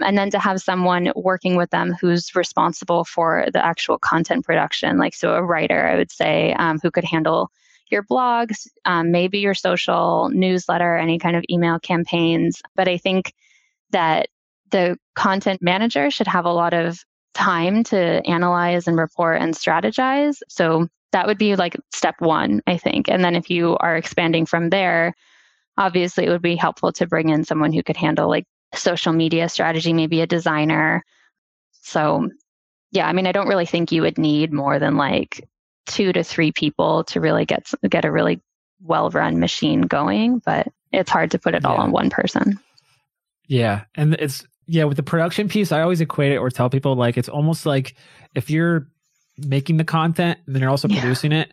and 0.00 0.18
then 0.18 0.30
to 0.30 0.38
have 0.38 0.60
someone 0.60 1.12
working 1.14 1.56
with 1.56 1.70
them 1.70 1.92
who's 2.00 2.34
responsible 2.34 3.04
for 3.04 3.46
the 3.52 3.64
actual 3.64 3.98
content 3.98 4.44
production 4.44 4.98
like 4.98 5.14
so 5.14 5.34
a 5.34 5.42
writer 5.42 5.86
i 5.86 5.96
would 5.96 6.10
say 6.10 6.52
um, 6.54 6.78
who 6.82 6.90
could 6.90 7.04
handle 7.04 7.50
your 7.92 8.02
blogs, 8.02 8.66
um, 8.86 9.12
maybe 9.12 9.38
your 9.38 9.54
social 9.54 10.30
newsletter, 10.30 10.96
any 10.96 11.18
kind 11.18 11.36
of 11.36 11.44
email 11.48 11.78
campaigns. 11.78 12.62
But 12.74 12.88
I 12.88 12.96
think 12.96 13.34
that 13.90 14.28
the 14.70 14.98
content 15.14 15.60
manager 15.62 16.10
should 16.10 16.26
have 16.26 16.46
a 16.46 16.52
lot 16.52 16.72
of 16.72 17.04
time 17.34 17.84
to 17.84 18.26
analyze 18.26 18.88
and 18.88 18.96
report 18.96 19.40
and 19.40 19.54
strategize. 19.54 20.40
So 20.48 20.88
that 21.12 21.26
would 21.26 21.38
be 21.38 21.56
like 21.56 21.76
step 21.92 22.16
one, 22.18 22.62
I 22.66 22.78
think. 22.78 23.08
And 23.08 23.24
then 23.24 23.36
if 23.36 23.50
you 23.50 23.76
are 23.78 23.96
expanding 23.96 24.46
from 24.46 24.70
there, 24.70 25.14
obviously 25.78 26.26
it 26.26 26.30
would 26.30 26.42
be 26.42 26.56
helpful 26.56 26.92
to 26.92 27.06
bring 27.06 27.28
in 27.28 27.44
someone 27.44 27.72
who 27.72 27.82
could 27.82 27.96
handle 27.96 28.28
like 28.28 28.46
social 28.74 29.12
media 29.12 29.48
strategy, 29.48 29.92
maybe 29.92 30.20
a 30.20 30.26
designer. 30.26 31.04
So 31.82 32.30
yeah, 32.92 33.06
I 33.06 33.12
mean, 33.12 33.26
I 33.26 33.32
don't 33.32 33.48
really 33.48 33.66
think 33.66 33.92
you 33.92 34.02
would 34.02 34.18
need 34.18 34.52
more 34.52 34.78
than 34.78 34.96
like 34.96 35.48
two 35.86 36.12
to 36.12 36.22
three 36.22 36.52
people 36.52 37.04
to 37.04 37.20
really 37.20 37.44
get 37.44 37.70
get 37.88 38.04
a 38.04 38.12
really 38.12 38.40
well 38.82 39.10
run 39.10 39.38
machine 39.38 39.82
going, 39.82 40.38
but 40.38 40.68
it's 40.92 41.10
hard 41.10 41.30
to 41.32 41.38
put 41.38 41.54
it 41.54 41.64
all 41.64 41.76
on 41.76 41.90
one 41.90 42.10
person. 42.10 42.58
Yeah, 43.48 43.84
and 43.94 44.14
it's 44.14 44.46
yeah 44.66 44.84
with 44.84 44.96
the 44.96 45.02
production 45.02 45.48
piece, 45.48 45.72
I 45.72 45.82
always 45.82 46.00
equate 46.00 46.32
it 46.32 46.38
or 46.38 46.50
tell 46.50 46.70
people 46.70 46.94
like 46.94 47.16
it's 47.16 47.28
almost 47.28 47.66
like 47.66 47.94
if 48.34 48.50
you're 48.50 48.88
making 49.38 49.76
the 49.76 49.84
content 49.84 50.38
and 50.46 50.54
then 50.54 50.60
you're 50.60 50.70
also 50.70 50.88
yeah. 50.88 51.00
producing 51.00 51.32
it, 51.32 51.52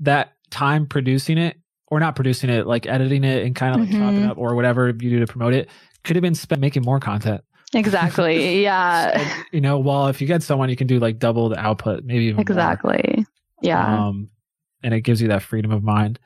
that 0.00 0.32
time 0.50 0.86
producing 0.86 1.38
it 1.38 1.56
or 1.88 2.00
not 2.00 2.16
producing 2.16 2.50
it, 2.50 2.66
like 2.66 2.86
editing 2.86 3.24
it 3.24 3.44
and 3.44 3.54
kind 3.54 3.74
of 3.74 3.80
like 3.80 3.90
mm-hmm. 3.90 4.00
chopping 4.00 4.24
up 4.24 4.38
or 4.38 4.54
whatever 4.54 4.88
you 4.88 5.10
do 5.10 5.20
to 5.20 5.26
promote 5.26 5.54
it, 5.54 5.68
could 6.04 6.16
have 6.16 6.22
been 6.22 6.34
spent 6.34 6.60
making 6.60 6.82
more 6.82 7.00
content. 7.00 7.42
Exactly. 7.74 8.62
Yeah. 8.62 9.18
so, 9.36 9.42
you 9.52 9.60
know, 9.60 9.78
well, 9.78 10.08
if 10.08 10.20
you 10.20 10.26
get 10.26 10.42
someone, 10.42 10.68
you 10.68 10.76
can 10.76 10.86
do 10.86 10.98
like 10.98 11.18
double 11.18 11.48
the 11.48 11.58
output, 11.58 12.04
maybe 12.04 12.28
exactly. 12.38 13.14
More. 13.16 13.26
Yeah. 13.62 14.06
Um, 14.06 14.28
and 14.82 14.94
it 14.94 15.00
gives 15.00 15.20
you 15.20 15.28
that 15.28 15.42
freedom 15.42 15.72
of 15.72 15.82
mind. 15.82 16.18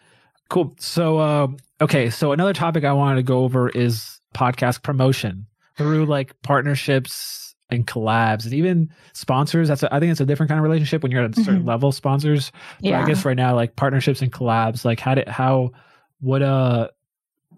Cool. 0.48 0.74
So, 0.78 1.18
uh, 1.18 1.48
okay. 1.80 2.10
So 2.10 2.32
another 2.32 2.52
topic 2.52 2.84
I 2.84 2.92
wanted 2.92 3.16
to 3.16 3.22
go 3.22 3.44
over 3.44 3.68
is 3.68 4.20
podcast 4.34 4.82
promotion 4.82 5.46
through 5.76 6.06
like 6.06 6.40
partnerships 6.42 7.49
and 7.72 7.86
collabs 7.86 8.44
and 8.44 8.54
even 8.54 8.90
sponsors. 9.12 9.68
That's 9.68 9.82
a, 9.82 9.94
I 9.94 10.00
think 10.00 10.12
it's 10.12 10.20
a 10.20 10.26
different 10.26 10.48
kind 10.48 10.58
of 10.58 10.64
relationship 10.64 11.02
when 11.02 11.12
you're 11.12 11.24
at 11.24 11.38
a 11.38 11.42
certain 11.42 11.60
mm-hmm. 11.60 11.68
level 11.68 11.92
sponsors. 11.92 12.52
But 12.80 12.90
yeah. 12.90 13.02
I 13.02 13.06
guess 13.06 13.24
right 13.24 13.36
now, 13.36 13.54
like 13.54 13.76
partnerships 13.76 14.22
and 14.22 14.32
collabs, 14.32 14.84
like 14.84 15.00
how 15.00 15.14
did, 15.14 15.28
how, 15.28 15.72
what, 16.20 16.42
uh, 16.42 16.88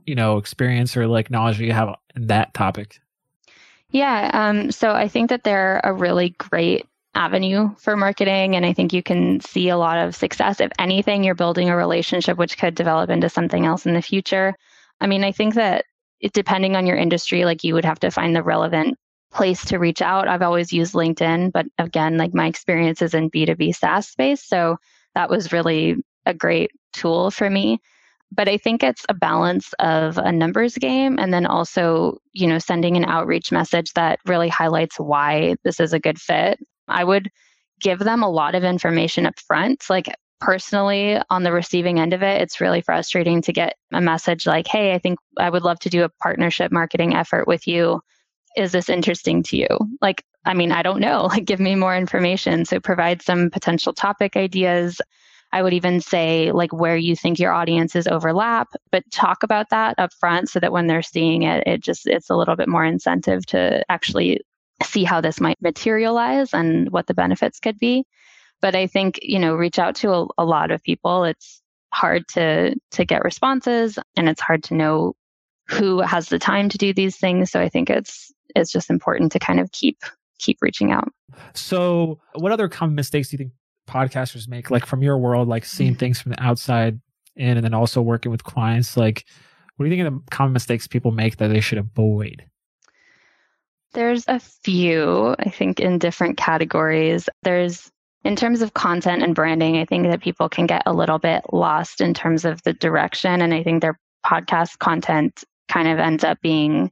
you 0.06 0.14
know, 0.14 0.38
experience 0.38 0.96
or 0.96 1.06
like 1.06 1.30
knowledge 1.30 1.58
do 1.58 1.64
you 1.64 1.72
have 1.72 1.94
in 2.16 2.26
that 2.26 2.54
topic? 2.54 3.00
Yeah. 3.90 4.30
Um, 4.32 4.72
so 4.72 4.92
I 4.92 5.08
think 5.08 5.30
that 5.30 5.44
they're 5.44 5.80
a 5.84 5.92
really 5.92 6.30
great 6.38 6.86
avenue 7.14 7.74
for 7.76 7.94
marketing. 7.96 8.56
And 8.56 8.64
I 8.64 8.72
think 8.72 8.92
you 8.92 9.02
can 9.02 9.40
see 9.40 9.68
a 9.68 9.76
lot 9.76 9.98
of 9.98 10.16
success. 10.16 10.60
If 10.60 10.72
anything, 10.78 11.24
you're 11.24 11.34
building 11.34 11.68
a 11.68 11.76
relationship 11.76 12.38
which 12.38 12.56
could 12.56 12.74
develop 12.74 13.10
into 13.10 13.28
something 13.28 13.66
else 13.66 13.84
in 13.84 13.92
the 13.92 14.00
future. 14.00 14.54
I 15.00 15.06
mean, 15.06 15.24
I 15.24 15.32
think 15.32 15.54
that 15.54 15.84
it, 16.20 16.32
depending 16.32 16.74
on 16.74 16.86
your 16.86 16.96
industry, 16.96 17.44
like 17.44 17.64
you 17.64 17.74
would 17.74 17.84
have 17.84 18.00
to 18.00 18.10
find 18.10 18.34
the 18.34 18.42
relevant 18.42 18.98
place 19.32 19.64
to 19.66 19.78
reach 19.78 20.02
out. 20.02 20.28
I've 20.28 20.42
always 20.42 20.72
used 20.72 20.94
LinkedIn, 20.94 21.52
but 21.52 21.66
again, 21.78 22.16
like 22.16 22.34
my 22.34 22.46
experience 22.46 23.02
is 23.02 23.14
in 23.14 23.30
B2B 23.30 23.74
SaaS 23.74 24.08
space. 24.08 24.44
So 24.44 24.76
that 25.14 25.30
was 25.30 25.52
really 25.52 25.96
a 26.26 26.34
great 26.34 26.70
tool 26.92 27.30
for 27.30 27.48
me. 27.48 27.80
But 28.34 28.48
I 28.48 28.56
think 28.56 28.82
it's 28.82 29.04
a 29.08 29.14
balance 29.14 29.74
of 29.78 30.16
a 30.16 30.32
numbers 30.32 30.74
game 30.76 31.18
and 31.18 31.34
then 31.34 31.44
also, 31.44 32.18
you 32.32 32.46
know, 32.46 32.58
sending 32.58 32.96
an 32.96 33.04
outreach 33.04 33.52
message 33.52 33.92
that 33.92 34.20
really 34.24 34.48
highlights 34.48 34.96
why 34.98 35.56
this 35.64 35.80
is 35.80 35.92
a 35.92 36.00
good 36.00 36.18
fit 36.18 36.58
I 36.88 37.04
would 37.04 37.30
give 37.80 37.98
them 37.98 38.22
a 38.22 38.30
lot 38.30 38.54
of 38.54 38.64
information 38.64 39.26
up 39.26 39.38
front. 39.38 39.84
Like 39.90 40.14
personally, 40.40 41.20
on 41.30 41.42
the 41.42 41.52
receiving 41.52 41.98
end 41.98 42.12
of 42.12 42.22
it, 42.22 42.40
it's 42.40 42.60
really 42.60 42.80
frustrating 42.80 43.42
to 43.42 43.52
get 43.52 43.74
a 43.92 44.00
message 44.00 44.46
like, 44.46 44.66
hey, 44.66 44.92
I 44.92 44.98
think 44.98 45.18
I 45.38 45.50
would 45.50 45.62
love 45.62 45.78
to 45.80 45.90
do 45.90 46.04
a 46.04 46.10
partnership 46.22 46.72
marketing 46.72 47.14
effort 47.14 47.46
with 47.46 47.66
you. 47.66 48.00
Is 48.56 48.72
this 48.72 48.88
interesting 48.88 49.42
to 49.44 49.56
you? 49.56 49.68
Like, 50.00 50.24
I 50.44 50.54
mean, 50.54 50.72
I 50.72 50.82
don't 50.82 51.00
know. 51.00 51.22
Like, 51.32 51.44
give 51.44 51.60
me 51.60 51.74
more 51.74 51.96
information. 51.96 52.64
So, 52.64 52.80
provide 52.80 53.22
some 53.22 53.50
potential 53.50 53.92
topic 53.92 54.36
ideas. 54.36 55.00
I 55.52 55.62
would 55.62 55.74
even 55.74 56.00
say 56.00 56.50
like 56.50 56.72
where 56.72 56.96
you 56.96 57.14
think 57.14 57.38
your 57.38 57.52
audiences 57.52 58.06
overlap, 58.06 58.68
but 58.90 59.04
talk 59.10 59.42
about 59.42 59.68
that 59.70 59.94
up 59.98 60.12
front 60.14 60.48
so 60.48 60.58
that 60.60 60.72
when 60.72 60.86
they're 60.86 61.02
seeing 61.02 61.42
it, 61.42 61.64
it 61.66 61.82
just 61.82 62.06
it's 62.06 62.30
a 62.30 62.36
little 62.36 62.56
bit 62.56 62.68
more 62.68 62.84
incentive 62.84 63.44
to 63.46 63.84
actually 63.90 64.40
see 64.82 65.04
how 65.04 65.20
this 65.20 65.40
might 65.40 65.60
materialize 65.60 66.54
and 66.54 66.90
what 66.90 67.06
the 67.06 67.14
benefits 67.14 67.60
could 67.60 67.78
be. 67.78 68.04
But 68.62 68.74
I 68.74 68.86
think, 68.86 69.18
you 69.22 69.38
know, 69.38 69.54
reach 69.54 69.78
out 69.78 69.96
to 69.96 70.12
a, 70.12 70.26
a 70.38 70.44
lot 70.44 70.70
of 70.70 70.82
people. 70.82 71.24
It's 71.24 71.60
hard 71.92 72.26
to 72.28 72.74
to 72.92 73.04
get 73.04 73.22
responses 73.22 73.98
and 74.16 74.28
it's 74.28 74.40
hard 74.40 74.64
to 74.64 74.74
know 74.74 75.14
who 75.68 76.00
has 76.00 76.28
the 76.28 76.38
time 76.38 76.68
to 76.70 76.78
do 76.78 76.94
these 76.94 77.18
things. 77.18 77.50
So 77.50 77.60
I 77.60 77.68
think 77.68 77.90
it's 77.90 78.32
it's 78.54 78.72
just 78.72 78.90
important 78.90 79.32
to 79.32 79.38
kind 79.38 79.60
of 79.60 79.70
keep 79.72 79.98
keep 80.38 80.58
reaching 80.60 80.90
out. 80.92 81.08
So 81.54 82.20
what 82.34 82.52
other 82.52 82.68
common 82.68 82.94
mistakes 82.94 83.28
do 83.28 83.34
you 83.34 83.38
think 83.38 83.52
podcasters 83.88 84.48
make 84.48 84.70
like 84.70 84.86
from 84.86 85.02
your 85.02 85.18
world 85.18 85.48
like 85.48 85.64
seeing 85.64 85.92
mm-hmm. 85.92 85.98
things 85.98 86.20
from 86.20 86.32
the 86.32 86.42
outside 86.42 87.00
in 87.36 87.56
and 87.56 87.64
then 87.64 87.74
also 87.74 88.02
working 88.02 88.32
with 88.32 88.44
clients? 88.44 88.96
Like 88.96 89.24
what 89.76 89.84
do 89.84 89.90
you 89.90 89.96
think 89.96 90.06
of 90.06 90.14
the 90.14 90.30
common 90.30 90.52
mistakes 90.52 90.86
people 90.86 91.10
make 91.10 91.38
that 91.38 91.48
they 91.48 91.60
should 91.60 91.78
avoid? 91.78 92.44
There's 93.94 94.24
a 94.26 94.40
few 94.40 95.36
i 95.38 95.50
think 95.50 95.80
in 95.80 95.98
different 95.98 96.36
categories. 96.36 97.28
There's 97.42 97.90
in 98.24 98.36
terms 98.36 98.62
of 98.62 98.74
content 98.74 99.22
and 99.22 99.34
branding 99.34 99.76
i 99.76 99.84
think 99.84 100.06
that 100.06 100.22
people 100.22 100.48
can 100.48 100.66
get 100.66 100.82
a 100.86 100.92
little 100.92 101.18
bit 101.18 101.42
lost 101.52 102.00
in 102.00 102.14
terms 102.14 102.44
of 102.44 102.62
the 102.62 102.72
direction 102.72 103.42
and 103.42 103.52
i 103.52 103.62
think 103.62 103.82
their 103.82 103.98
podcast 104.24 104.78
content 104.78 105.44
kind 105.68 105.88
of 105.88 105.98
ends 105.98 106.24
up 106.24 106.40
being 106.40 106.90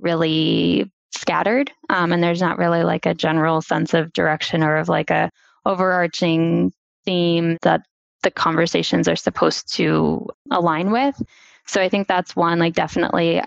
really 0.00 0.90
scattered 1.12 1.70
um, 1.88 2.12
and 2.12 2.22
there's 2.22 2.40
not 2.40 2.58
really 2.58 2.82
like 2.82 3.06
a 3.06 3.14
general 3.14 3.60
sense 3.60 3.94
of 3.94 4.12
direction 4.12 4.62
or 4.62 4.76
of 4.76 4.88
like 4.88 5.10
a 5.10 5.30
overarching 5.66 6.72
theme 7.04 7.58
that 7.62 7.82
the 8.22 8.30
conversations 8.30 9.08
are 9.08 9.16
supposed 9.16 9.72
to 9.74 10.28
align 10.50 10.90
with. 10.90 11.20
So 11.66 11.80
I 11.80 11.88
think 11.88 12.08
that's 12.08 12.36
one, 12.36 12.58
like 12.58 12.74
definitely, 12.74 13.42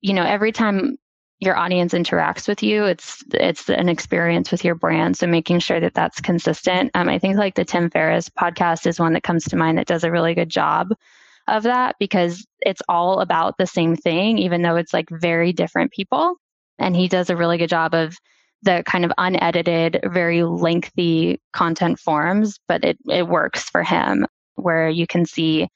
you 0.00 0.14
know, 0.14 0.22
every 0.22 0.52
time 0.52 0.96
your 1.40 1.56
audience 1.56 1.94
interacts 1.94 2.48
with 2.48 2.62
you, 2.62 2.84
it's 2.84 3.22
it's 3.32 3.68
an 3.68 3.88
experience 3.88 4.50
with 4.50 4.64
your 4.64 4.74
brand. 4.74 5.16
So 5.16 5.26
making 5.26 5.60
sure 5.60 5.78
that 5.80 5.94
that's 5.94 6.20
consistent. 6.20 6.90
Um, 6.94 7.08
I 7.08 7.18
think 7.18 7.36
like 7.36 7.54
the 7.54 7.64
Tim 7.64 7.90
Ferriss 7.90 8.28
podcast 8.28 8.86
is 8.86 8.98
one 8.98 9.12
that 9.12 9.22
comes 9.22 9.44
to 9.44 9.56
mind 9.56 9.78
that 9.78 9.86
does 9.86 10.04
a 10.04 10.10
really 10.10 10.34
good 10.34 10.48
job 10.48 10.92
of 11.48 11.64
that 11.64 11.96
because 11.98 12.46
it's 12.60 12.82
all 12.88 13.20
about 13.20 13.56
the 13.58 13.66
same 13.66 13.96
thing, 13.96 14.38
even 14.38 14.62
though 14.62 14.76
it's 14.76 14.92
like 14.92 15.08
very 15.10 15.52
different 15.52 15.92
people. 15.92 16.36
And 16.78 16.94
he 16.94 17.08
does 17.08 17.30
a 17.30 17.36
really 17.36 17.58
good 17.58 17.70
job 17.70 17.94
of 17.94 18.16
the 18.62 18.82
kind 18.86 19.04
of 19.04 19.12
unedited, 19.18 20.00
very 20.04 20.42
lengthy 20.42 21.40
content 21.52 21.98
forms, 21.98 22.58
but 22.68 22.84
it, 22.84 22.98
it 23.08 23.26
works 23.26 23.68
for 23.70 23.82
him 23.82 24.26
where 24.56 24.88
you 24.88 25.06
can 25.06 25.24
see 25.24 25.68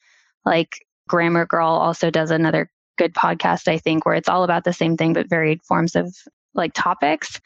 like 0.45 0.71
Grammar 1.09 1.47
Girl 1.47 1.69
also 1.69 2.11
does 2.11 2.31
another 2.31 2.69
good 2.99 3.15
podcast, 3.15 3.69
I 3.69 3.79
think, 3.79 4.05
where 4.05 4.15
it's 4.15 4.29
all 4.29 4.45
about 4.45 4.65
the 4.65 4.73
same 4.73 4.97
thing, 4.97 5.13
but 5.13 5.29
varied 5.29 5.63
forms 5.63 5.95
of 5.97 6.15
like 6.55 6.73
topics. 6.75 7.41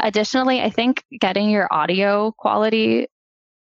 Additionally, 0.00 0.60
I 0.60 0.70
think 0.70 1.02
getting 1.20 1.48
your 1.50 1.68
audio 1.72 2.32
quality 2.32 3.06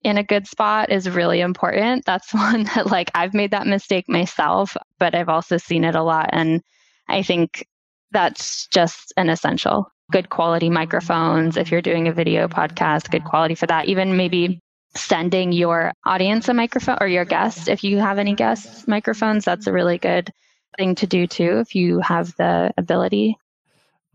in 0.04 0.18
a 0.18 0.24
good 0.24 0.48
spot 0.48 0.92
is 0.92 1.10
really 1.10 1.42
important. 1.42 2.06
That's 2.06 2.34
one 2.34 2.64
that 2.76 2.88
like 2.88 3.12
I've 3.16 3.34
made 3.34 3.52
that 3.52 3.68
mistake 3.68 4.08
myself, 4.08 4.76
but 5.00 5.16
I've 5.16 5.30
also 5.30 5.58
seen 5.58 5.84
it 5.84 5.96
a 5.96 6.04
lot. 6.04 6.30
And 6.32 6.62
I 7.08 7.24
think 7.24 7.68
that's 8.12 8.68
just 8.68 9.14
an 9.18 9.30
essential 9.30 9.92
good 10.12 10.30
quality 10.30 10.70
microphones. 10.70 11.58
If 11.58 11.72
you're 11.72 11.82
doing 11.82 12.08
a 12.08 12.14
video 12.14 12.48
podcast, 12.48 13.10
good 13.10 13.24
quality 13.24 13.56
for 13.56 13.66
that. 13.68 13.88
Even 13.88 14.18
maybe 14.18 14.60
sending 14.96 15.52
your 15.52 15.92
audience 16.06 16.48
a 16.50 16.54
microphone 16.54 16.98
or 17.02 17.08
your 17.08 17.26
guests, 17.26 17.68
if 17.68 17.84
you 17.84 17.98
have 17.98 18.20
any 18.20 18.36
guests 18.36 18.88
microphones, 18.88 19.46
that's 19.46 19.68
a 19.68 19.74
really 19.74 19.98
good 19.98 20.32
thing 20.78 20.96
to 20.96 21.08
do 21.08 21.26
too, 21.26 21.60
if 21.60 21.74
you 21.74 22.00
have 22.00 22.36
the 22.38 22.72
ability. 22.78 23.38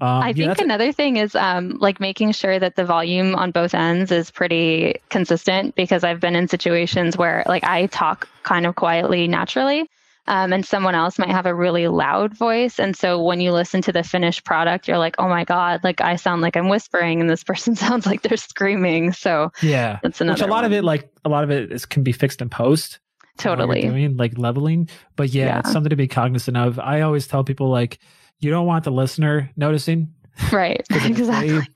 Um, 0.00 0.22
I 0.22 0.32
think 0.32 0.58
another 0.58 0.92
thing 0.92 1.16
is 1.16 1.34
um, 1.34 1.78
like 1.80 1.98
making 1.98 2.32
sure 2.32 2.58
that 2.58 2.76
the 2.76 2.84
volume 2.84 3.34
on 3.34 3.50
both 3.50 3.74
ends 3.74 4.12
is 4.12 4.30
pretty 4.30 5.00
consistent 5.08 5.74
because 5.74 6.04
I've 6.04 6.20
been 6.20 6.36
in 6.36 6.46
situations 6.46 7.16
where 7.16 7.42
like 7.46 7.64
I 7.64 7.86
talk 7.86 8.28
kind 8.44 8.64
of 8.64 8.76
quietly 8.76 9.26
naturally 9.26 9.88
um, 10.28 10.52
and 10.52 10.64
someone 10.64 10.94
else 10.94 11.18
might 11.18 11.30
have 11.30 11.46
a 11.46 11.54
really 11.54 11.88
loud 11.88 12.36
voice. 12.36 12.78
And 12.78 12.94
so 12.94 13.20
when 13.20 13.40
you 13.40 13.50
listen 13.50 13.80
to 13.82 13.92
the 13.92 14.04
finished 14.04 14.44
product, 14.44 14.86
you're 14.86 14.98
like, 14.98 15.16
oh 15.18 15.28
my 15.28 15.44
God, 15.44 15.82
like 15.82 16.02
I 16.02 16.16
sound 16.16 16.42
like 16.42 16.54
I'm 16.54 16.68
whispering 16.68 17.20
and 17.20 17.30
this 17.30 17.42
person 17.44 17.74
sounds 17.74 18.06
like 18.06 18.22
they're 18.22 18.36
screaming. 18.36 19.12
So 19.12 19.50
yeah, 19.62 19.98
that's 20.02 20.20
another 20.20 20.34
Which 20.34 20.48
a 20.48 20.50
lot 20.50 20.56
one. 20.56 20.64
of 20.66 20.72
it, 20.72 20.84
like 20.84 21.10
a 21.24 21.28
lot 21.30 21.44
of 21.44 21.50
it 21.50 21.72
is, 21.72 21.86
can 21.86 22.02
be 22.02 22.12
fixed 22.12 22.42
in 22.42 22.50
post. 22.50 23.00
Totally. 23.38 23.82
Doing, 23.82 24.16
like 24.16 24.36
leveling. 24.36 24.88
But 25.16 25.30
yeah, 25.30 25.46
yeah, 25.46 25.58
it's 25.60 25.72
something 25.72 25.90
to 25.90 25.96
be 25.96 26.08
cognizant 26.08 26.56
of. 26.56 26.78
I 26.78 27.00
always 27.00 27.26
tell 27.26 27.42
people 27.42 27.70
like, 27.70 27.98
you 28.40 28.50
don't 28.50 28.66
want 28.66 28.84
the 28.84 28.90
listener 28.90 29.50
noticing. 29.56 30.14
Right. 30.52 30.84
exactly. 30.90 31.60
They, 31.60 31.66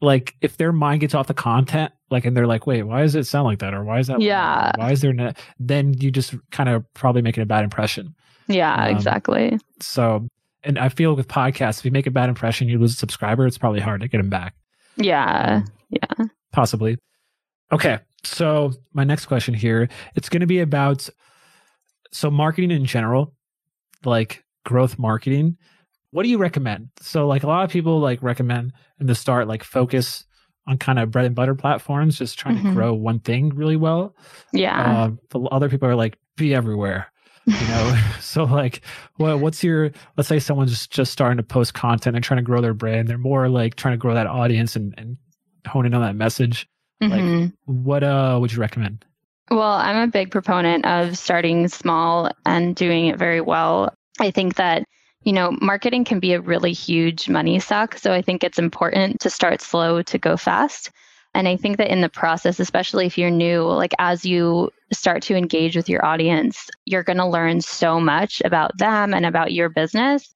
like 0.00 0.34
if 0.40 0.56
their 0.56 0.72
mind 0.72 1.00
gets 1.00 1.14
off 1.14 1.28
the 1.28 1.34
content, 1.34 1.92
like 2.10 2.24
and 2.24 2.36
they're 2.36 2.46
like, 2.46 2.66
wait, 2.66 2.82
why 2.82 3.02
does 3.02 3.14
it 3.14 3.24
sound 3.24 3.46
like 3.46 3.60
that? 3.60 3.72
Or 3.72 3.84
why 3.84 4.00
is 4.00 4.08
that? 4.08 4.20
Yeah. 4.20 4.72
Why 4.76 4.92
is 4.92 5.00
there? 5.00 5.12
Ne-? 5.12 5.32
Then 5.58 5.94
you 5.94 6.10
just 6.10 6.34
kind 6.50 6.68
of 6.68 6.84
probably 6.94 7.22
making 7.22 7.42
a 7.42 7.46
bad 7.46 7.64
impression. 7.64 8.14
Yeah, 8.48 8.74
um, 8.74 8.96
exactly. 8.96 9.58
So, 9.80 10.26
and 10.64 10.78
I 10.78 10.88
feel 10.88 11.14
with 11.14 11.28
podcasts, 11.28 11.78
if 11.78 11.84
you 11.84 11.92
make 11.92 12.08
a 12.08 12.10
bad 12.10 12.28
impression, 12.28 12.68
you 12.68 12.78
lose 12.78 12.94
a 12.94 12.96
subscriber. 12.96 13.46
It's 13.46 13.58
probably 13.58 13.80
hard 13.80 14.00
to 14.00 14.08
get 14.08 14.18
them 14.18 14.28
back. 14.28 14.54
Yeah. 14.96 15.62
Um, 15.62 15.72
yeah. 15.90 16.26
Possibly. 16.52 16.98
Okay. 17.70 18.00
So 18.24 18.72
my 18.92 19.04
next 19.04 19.26
question 19.26 19.54
here, 19.54 19.88
it's 20.16 20.28
going 20.28 20.40
to 20.40 20.46
be 20.46 20.60
about 20.60 21.08
so 22.12 22.30
marketing 22.30 22.70
in 22.72 22.84
general, 22.84 23.34
like 24.04 24.44
growth 24.64 24.98
marketing 24.98 25.56
what 26.12 26.22
do 26.22 26.28
you 26.28 26.38
recommend? 26.38 26.90
So 27.00 27.26
like 27.26 27.42
a 27.42 27.46
lot 27.46 27.64
of 27.64 27.70
people 27.70 27.98
like 27.98 28.22
recommend 28.22 28.72
in 29.00 29.06
the 29.06 29.14
start 29.14 29.48
like 29.48 29.64
focus 29.64 30.24
on 30.66 30.78
kind 30.78 30.98
of 30.98 31.10
bread 31.10 31.24
and 31.24 31.34
butter 31.34 31.54
platforms, 31.54 32.18
just 32.18 32.38
trying 32.38 32.56
mm-hmm. 32.56 32.68
to 32.68 32.74
grow 32.74 32.94
one 32.94 33.18
thing 33.18 33.48
really 33.48 33.76
well. 33.76 34.14
Yeah. 34.52 35.10
Uh, 35.34 35.38
other 35.50 35.68
people 35.68 35.88
are 35.88 35.96
like 35.96 36.18
be 36.36 36.54
everywhere. 36.54 37.10
You 37.46 37.54
know, 37.54 38.00
so 38.20 38.44
like, 38.44 38.82
well, 39.18 39.38
what's 39.38 39.64
your? 39.64 39.90
Let's 40.16 40.28
say 40.28 40.38
someone's 40.38 40.70
just 40.70 40.92
just 40.92 41.12
starting 41.12 41.38
to 41.38 41.42
post 41.42 41.74
content 41.74 42.14
and 42.14 42.24
trying 42.24 42.38
to 42.38 42.44
grow 42.44 42.60
their 42.60 42.74
brand. 42.74 43.08
They're 43.08 43.18
more 43.18 43.48
like 43.48 43.74
trying 43.74 43.94
to 43.94 43.98
grow 43.98 44.14
that 44.14 44.26
audience 44.26 44.76
and 44.76 44.94
and 44.96 45.16
hone 45.66 45.86
in 45.86 45.94
on 45.94 46.02
that 46.02 46.14
message. 46.14 46.68
Mm-hmm. 47.02 47.40
Like, 47.40 47.52
what 47.64 48.04
uh 48.04 48.38
would 48.40 48.52
you 48.52 48.60
recommend? 48.60 49.04
Well, 49.50 49.72
I'm 49.72 49.96
a 49.96 50.06
big 50.06 50.30
proponent 50.30 50.86
of 50.86 51.18
starting 51.18 51.66
small 51.68 52.30
and 52.46 52.76
doing 52.76 53.06
it 53.06 53.18
very 53.18 53.40
well. 53.40 53.92
I 54.20 54.30
think 54.30 54.54
that 54.54 54.84
you 55.24 55.32
know, 55.32 55.56
marketing 55.60 56.04
can 56.04 56.20
be 56.20 56.32
a 56.32 56.40
really 56.40 56.72
huge 56.72 57.28
money 57.28 57.58
suck. 57.60 57.96
So 57.96 58.12
I 58.12 58.22
think 58.22 58.42
it's 58.42 58.58
important 58.58 59.20
to 59.20 59.30
start 59.30 59.60
slow 59.60 60.02
to 60.02 60.18
go 60.18 60.36
fast. 60.36 60.90
And 61.34 61.48
I 61.48 61.56
think 61.56 61.78
that 61.78 61.90
in 61.90 62.02
the 62.02 62.08
process, 62.08 62.60
especially 62.60 63.06
if 63.06 63.16
you're 63.16 63.30
new, 63.30 63.62
like 63.62 63.92
as 63.98 64.26
you 64.26 64.70
start 64.92 65.22
to 65.24 65.36
engage 65.36 65.76
with 65.76 65.88
your 65.88 66.04
audience, 66.04 66.68
you're 66.84 67.02
going 67.02 67.18
to 67.18 67.26
learn 67.26 67.60
so 67.60 67.98
much 67.98 68.42
about 68.44 68.76
them 68.76 69.14
and 69.14 69.24
about 69.24 69.52
your 69.52 69.68
business. 69.70 70.34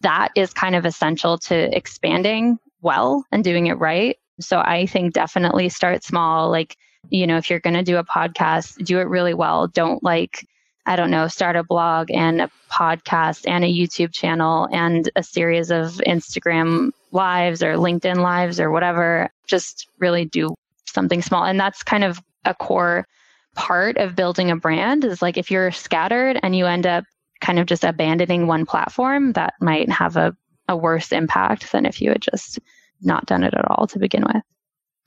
That 0.00 0.30
is 0.34 0.54
kind 0.54 0.74
of 0.74 0.86
essential 0.86 1.36
to 1.38 1.76
expanding 1.76 2.58
well 2.80 3.24
and 3.30 3.44
doing 3.44 3.66
it 3.66 3.78
right. 3.78 4.16
So 4.40 4.58
I 4.58 4.86
think 4.86 5.12
definitely 5.12 5.68
start 5.68 6.02
small. 6.02 6.50
Like, 6.50 6.76
you 7.10 7.26
know, 7.26 7.36
if 7.36 7.50
you're 7.50 7.60
going 7.60 7.74
to 7.74 7.82
do 7.82 7.98
a 7.98 8.04
podcast, 8.04 8.82
do 8.84 9.00
it 9.00 9.08
really 9.08 9.34
well. 9.34 9.68
Don't 9.68 10.02
like 10.02 10.46
I 10.86 10.96
don't 10.96 11.10
know, 11.10 11.28
start 11.28 11.56
a 11.56 11.62
blog 11.62 12.10
and 12.10 12.42
a 12.42 12.50
podcast 12.70 13.48
and 13.48 13.64
a 13.64 13.72
YouTube 13.72 14.12
channel 14.12 14.68
and 14.72 15.08
a 15.14 15.22
series 15.22 15.70
of 15.70 16.00
Instagram 16.06 16.90
lives 17.12 17.62
or 17.62 17.74
LinkedIn 17.74 18.16
lives 18.16 18.58
or 18.58 18.70
whatever. 18.70 19.30
Just 19.46 19.88
really 19.98 20.24
do 20.24 20.54
something 20.86 21.22
small. 21.22 21.44
And 21.44 21.60
that's 21.60 21.82
kind 21.82 22.04
of 22.04 22.20
a 22.44 22.54
core 22.54 23.06
part 23.54 23.96
of 23.98 24.16
building 24.16 24.50
a 24.50 24.56
brand 24.56 25.04
is 25.04 25.22
like 25.22 25.36
if 25.36 25.50
you're 25.50 25.70
scattered 25.70 26.40
and 26.42 26.56
you 26.56 26.66
end 26.66 26.86
up 26.86 27.04
kind 27.40 27.58
of 27.58 27.66
just 27.66 27.84
abandoning 27.84 28.46
one 28.46 28.66
platform, 28.66 29.32
that 29.32 29.54
might 29.60 29.90
have 29.90 30.16
a, 30.16 30.34
a 30.68 30.76
worse 30.76 31.12
impact 31.12 31.70
than 31.72 31.86
if 31.86 32.00
you 32.00 32.10
had 32.10 32.22
just 32.22 32.58
not 33.02 33.26
done 33.26 33.44
it 33.44 33.54
at 33.54 33.70
all 33.70 33.86
to 33.88 33.98
begin 33.98 34.24
with. 34.24 34.42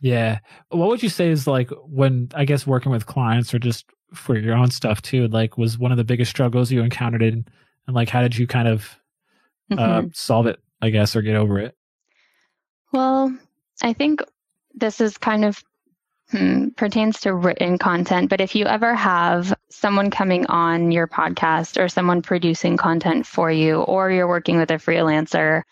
Yeah. 0.01 0.39
What 0.69 0.89
would 0.89 1.03
you 1.03 1.09
say 1.09 1.29
is 1.29 1.47
like 1.47 1.69
when 1.85 2.29
I 2.35 2.45
guess 2.45 2.67
working 2.67 2.91
with 2.91 3.05
clients 3.05 3.53
or 3.53 3.59
just 3.59 3.85
for 4.17 4.37
your 4.37 4.55
own 4.55 4.71
stuff 4.71 5.01
too, 5.01 5.27
like 5.27 5.57
was 5.57 5.77
one 5.77 5.91
of 5.91 5.97
the 5.97 6.03
biggest 6.03 6.31
struggles 6.31 6.71
you 6.71 6.81
encountered 6.81 7.21
in, 7.21 7.45
and 7.87 7.95
like 7.95 8.09
how 8.09 8.21
did 8.21 8.37
you 8.37 8.47
kind 8.47 8.67
of 8.67 8.99
uh, 9.71 9.75
mm-hmm. 9.75 10.07
solve 10.13 10.47
it, 10.47 10.59
I 10.81 10.89
guess, 10.89 11.15
or 11.15 11.21
get 11.21 11.35
over 11.35 11.59
it? 11.59 11.75
Well, 12.91 13.35
I 13.81 13.93
think 13.93 14.21
this 14.73 15.01
is 15.01 15.17
kind 15.17 15.45
of 15.45 15.63
hmm, 16.31 16.69
pertains 16.69 17.19
to 17.21 17.33
written 17.33 17.77
content, 17.77 18.29
but 18.29 18.41
if 18.41 18.55
you 18.55 18.65
ever 18.65 18.95
have 18.95 19.53
someone 19.69 20.09
coming 20.09 20.45
on 20.47 20.91
your 20.91 21.07
podcast 21.07 21.81
or 21.81 21.87
someone 21.89 22.21
producing 22.21 22.77
content 22.77 23.25
for 23.25 23.51
you, 23.51 23.81
or 23.81 24.11
you're 24.11 24.27
working 24.27 24.57
with 24.57 24.71
a 24.71 24.75
freelancer, 24.75 25.63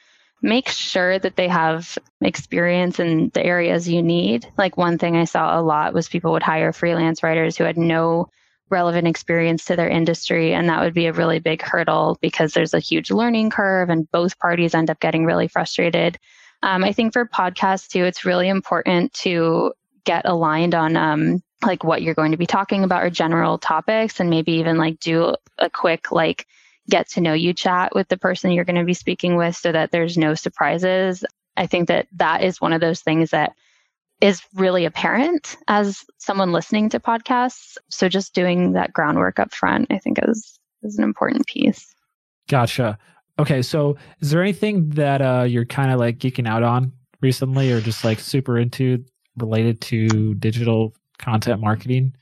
make 0.44 0.68
sure 0.68 1.18
that 1.18 1.38
they 1.38 1.48
have 1.48 1.98
experience 2.22 3.00
in 3.00 3.30
the 3.34 3.44
areas 3.44 3.88
you 3.88 4.04
need. 4.04 4.46
Like 4.58 4.78
one 4.78 4.98
thing 4.98 5.16
I 5.16 5.24
saw 5.24 5.58
a 5.58 5.64
lot 5.64 5.94
was 5.94 6.10
people 6.10 6.34
would 6.34 6.44
hire 6.44 6.74
freelance 6.74 7.24
writers 7.24 7.58
who 7.58 7.64
had 7.64 7.78
no 7.78 8.30
relevant 8.70 9.08
experience 9.08 9.66
to 9.66 9.78
their 9.78 9.88
industry. 9.88 10.54
And 10.54 10.68
that 10.68 10.82
would 10.82 10.94
be 10.94 11.06
a 11.06 11.14
really 11.14 11.40
big 11.40 11.62
hurdle 11.62 12.18
because 12.22 12.54
there's 12.54 12.74
a 12.74 12.80
huge 12.80 13.10
learning 13.10 13.52
curve 13.52 13.90
and 13.90 14.12
both 14.12 14.38
parties 14.38 14.76
end 14.76 14.90
up 14.90 15.00
getting 15.00 15.26
really 15.26 15.48
frustrated. 15.48 16.20
Um, 16.62 16.84
I 16.84 16.92
think 16.92 17.14
for 17.14 17.26
podcasts 17.26 17.88
too, 17.88 18.04
it's 18.04 18.26
really 18.26 18.50
important 18.50 19.14
to 19.14 19.74
get 20.04 20.26
aligned 20.26 20.76
on 20.76 20.98
um, 20.98 21.42
like 21.64 21.86
what 21.86 22.02
you're 22.02 22.16
going 22.16 22.32
to 22.32 22.38
be 22.38 22.46
talking 22.46 22.84
about 22.84 23.04
or 23.04 23.10
general 23.10 23.58
topics 23.58 24.20
and 24.20 24.30
maybe 24.30 24.54
even 24.54 24.78
like 24.78 25.00
do 25.00 25.36
a 25.58 25.70
quick 25.70 26.12
like 26.12 26.48
get 26.90 27.10
to 27.10 27.22
know 27.22 27.34
you 27.34 27.54
chat 27.54 27.94
with 27.96 28.08
the 28.10 28.18
person 28.18 28.52
you're 28.52 28.66
going 28.66 28.76
to 28.76 28.84
be 28.84 28.94
speaking 28.94 29.36
with 29.36 29.56
so 29.56 29.72
that 29.72 29.92
there's 29.92 30.18
no 30.18 30.34
surprises. 30.36 31.24
I 31.56 31.68
think 31.68 31.88
that 31.88 32.08
that 32.14 32.44
is 32.44 32.60
one 32.60 32.74
of 32.74 32.82
those 32.82 33.02
things 33.02 33.32
that 33.32 33.54
is 34.22 34.42
really 34.56 34.86
apparent 34.86 35.58
as 35.68 36.06
someone 36.18 36.52
listening 36.52 36.90
to 36.90 37.00
podcasts. 37.00 37.78
So 37.90 38.10
just 38.10 38.34
doing 38.34 38.74
that 38.74 38.94
groundwork 38.94 39.40
up 39.40 39.54
front, 39.54 39.88
I 39.92 39.98
think 39.98 40.20
is 40.24 40.60
is 40.82 40.98
an 40.98 41.04
important 41.04 41.46
piece. 41.48 41.94
Gotcha. 42.50 42.98
Okay, 43.40 43.62
so 43.62 43.98
is 44.20 44.30
there 44.30 44.42
anything 44.42 44.90
that 44.92 45.22
uh, 45.22 45.44
you're 45.44 45.66
kind 45.66 45.92
of 45.92 46.00
like 46.00 46.20
geeking 46.20 46.48
out 46.48 46.64
on 46.64 46.92
recently, 47.22 47.72
or 47.72 47.82
just 47.82 48.04
like 48.04 48.20
super 48.20 48.58
into 48.58 49.04
related 49.38 49.82
to 49.82 50.36
digital 50.36 50.94
content 51.18 51.60
marketing? 51.60 52.16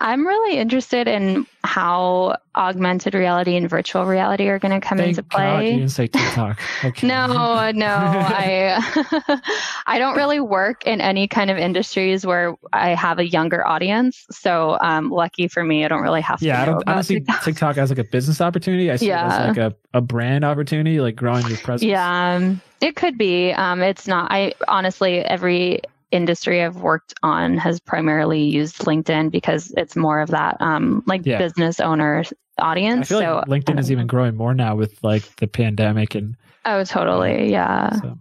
I'm 0.00 0.26
really 0.26 0.56
interested 0.56 1.06
in 1.06 1.46
how 1.62 2.38
augmented 2.56 3.14
reality 3.14 3.54
and 3.54 3.68
virtual 3.68 4.06
reality 4.06 4.48
are 4.48 4.58
going 4.58 4.72
to 4.72 4.84
come 4.84 4.96
Thank 4.96 5.10
into 5.10 5.22
play. 5.22 5.44
God 5.44 5.58
you 5.64 5.70
didn't 5.72 5.90
say 5.90 6.06
TikTok. 6.06 6.58
Okay. 6.84 7.06
no, 7.06 7.70
no, 7.72 7.86
I 7.86 9.42
I 9.86 9.98
don't 9.98 10.16
really 10.16 10.40
work 10.40 10.86
in 10.86 11.02
any 11.02 11.28
kind 11.28 11.50
of 11.50 11.58
industries 11.58 12.24
where 12.24 12.54
I 12.72 12.90
have 12.90 13.18
a 13.18 13.28
younger 13.28 13.66
audience. 13.66 14.24
So, 14.30 14.78
um, 14.80 15.10
lucky 15.10 15.46
for 15.46 15.62
me, 15.62 15.84
I 15.84 15.88
don't 15.88 16.00
really 16.00 16.22
have 16.22 16.40
yeah, 16.42 16.56
to. 16.56 16.62
I 16.62 16.64
don't, 16.64 16.88
I 16.88 16.94
don't 16.94 17.02
see 17.02 17.14
TikTok. 17.16 17.44
TikTok 17.44 17.76
as 17.76 17.90
like 17.90 17.98
a 17.98 18.04
business 18.04 18.40
opportunity. 18.40 18.90
I 18.90 18.96
see 18.96 19.08
Yeah. 19.08 19.26
it 19.26 19.50
as 19.50 19.56
like 19.56 19.72
a, 19.72 19.76
a 19.92 20.00
brand 20.00 20.44
opportunity, 20.44 21.00
like 21.00 21.16
growing 21.16 21.46
your 21.46 21.58
presence. 21.58 21.88
Yeah, 21.88 22.34
um, 22.36 22.62
it 22.80 22.96
could 22.96 23.18
be. 23.18 23.52
Um, 23.52 23.82
it's 23.82 24.06
not. 24.06 24.32
I 24.32 24.54
honestly, 24.66 25.18
every 25.18 25.82
industry 26.10 26.62
I've 26.62 26.76
worked 26.76 27.14
on 27.22 27.56
has 27.58 27.80
primarily 27.80 28.42
used 28.42 28.78
LinkedIn 28.78 29.30
because 29.30 29.72
it's 29.76 29.96
more 29.96 30.20
of 30.20 30.30
that 30.30 30.56
um, 30.60 31.02
like 31.06 31.24
Yeah. 31.24 31.38
business 31.38 31.80
owner 31.80 32.24
audience. 32.58 33.06
I 33.06 33.08
feel 33.08 33.20
so 33.20 33.44
like 33.46 33.64
LinkedIn 33.64 33.78
is 33.78 33.90
even 33.90 34.06
growing 34.06 34.36
more 34.36 34.54
now 34.54 34.76
with 34.76 35.02
like 35.02 35.36
the 35.36 35.46
pandemic 35.46 36.14
and 36.14 36.36
oh, 36.64 36.84
totally, 36.84 37.50
yeah. 37.50 37.94
so. 38.00 38.18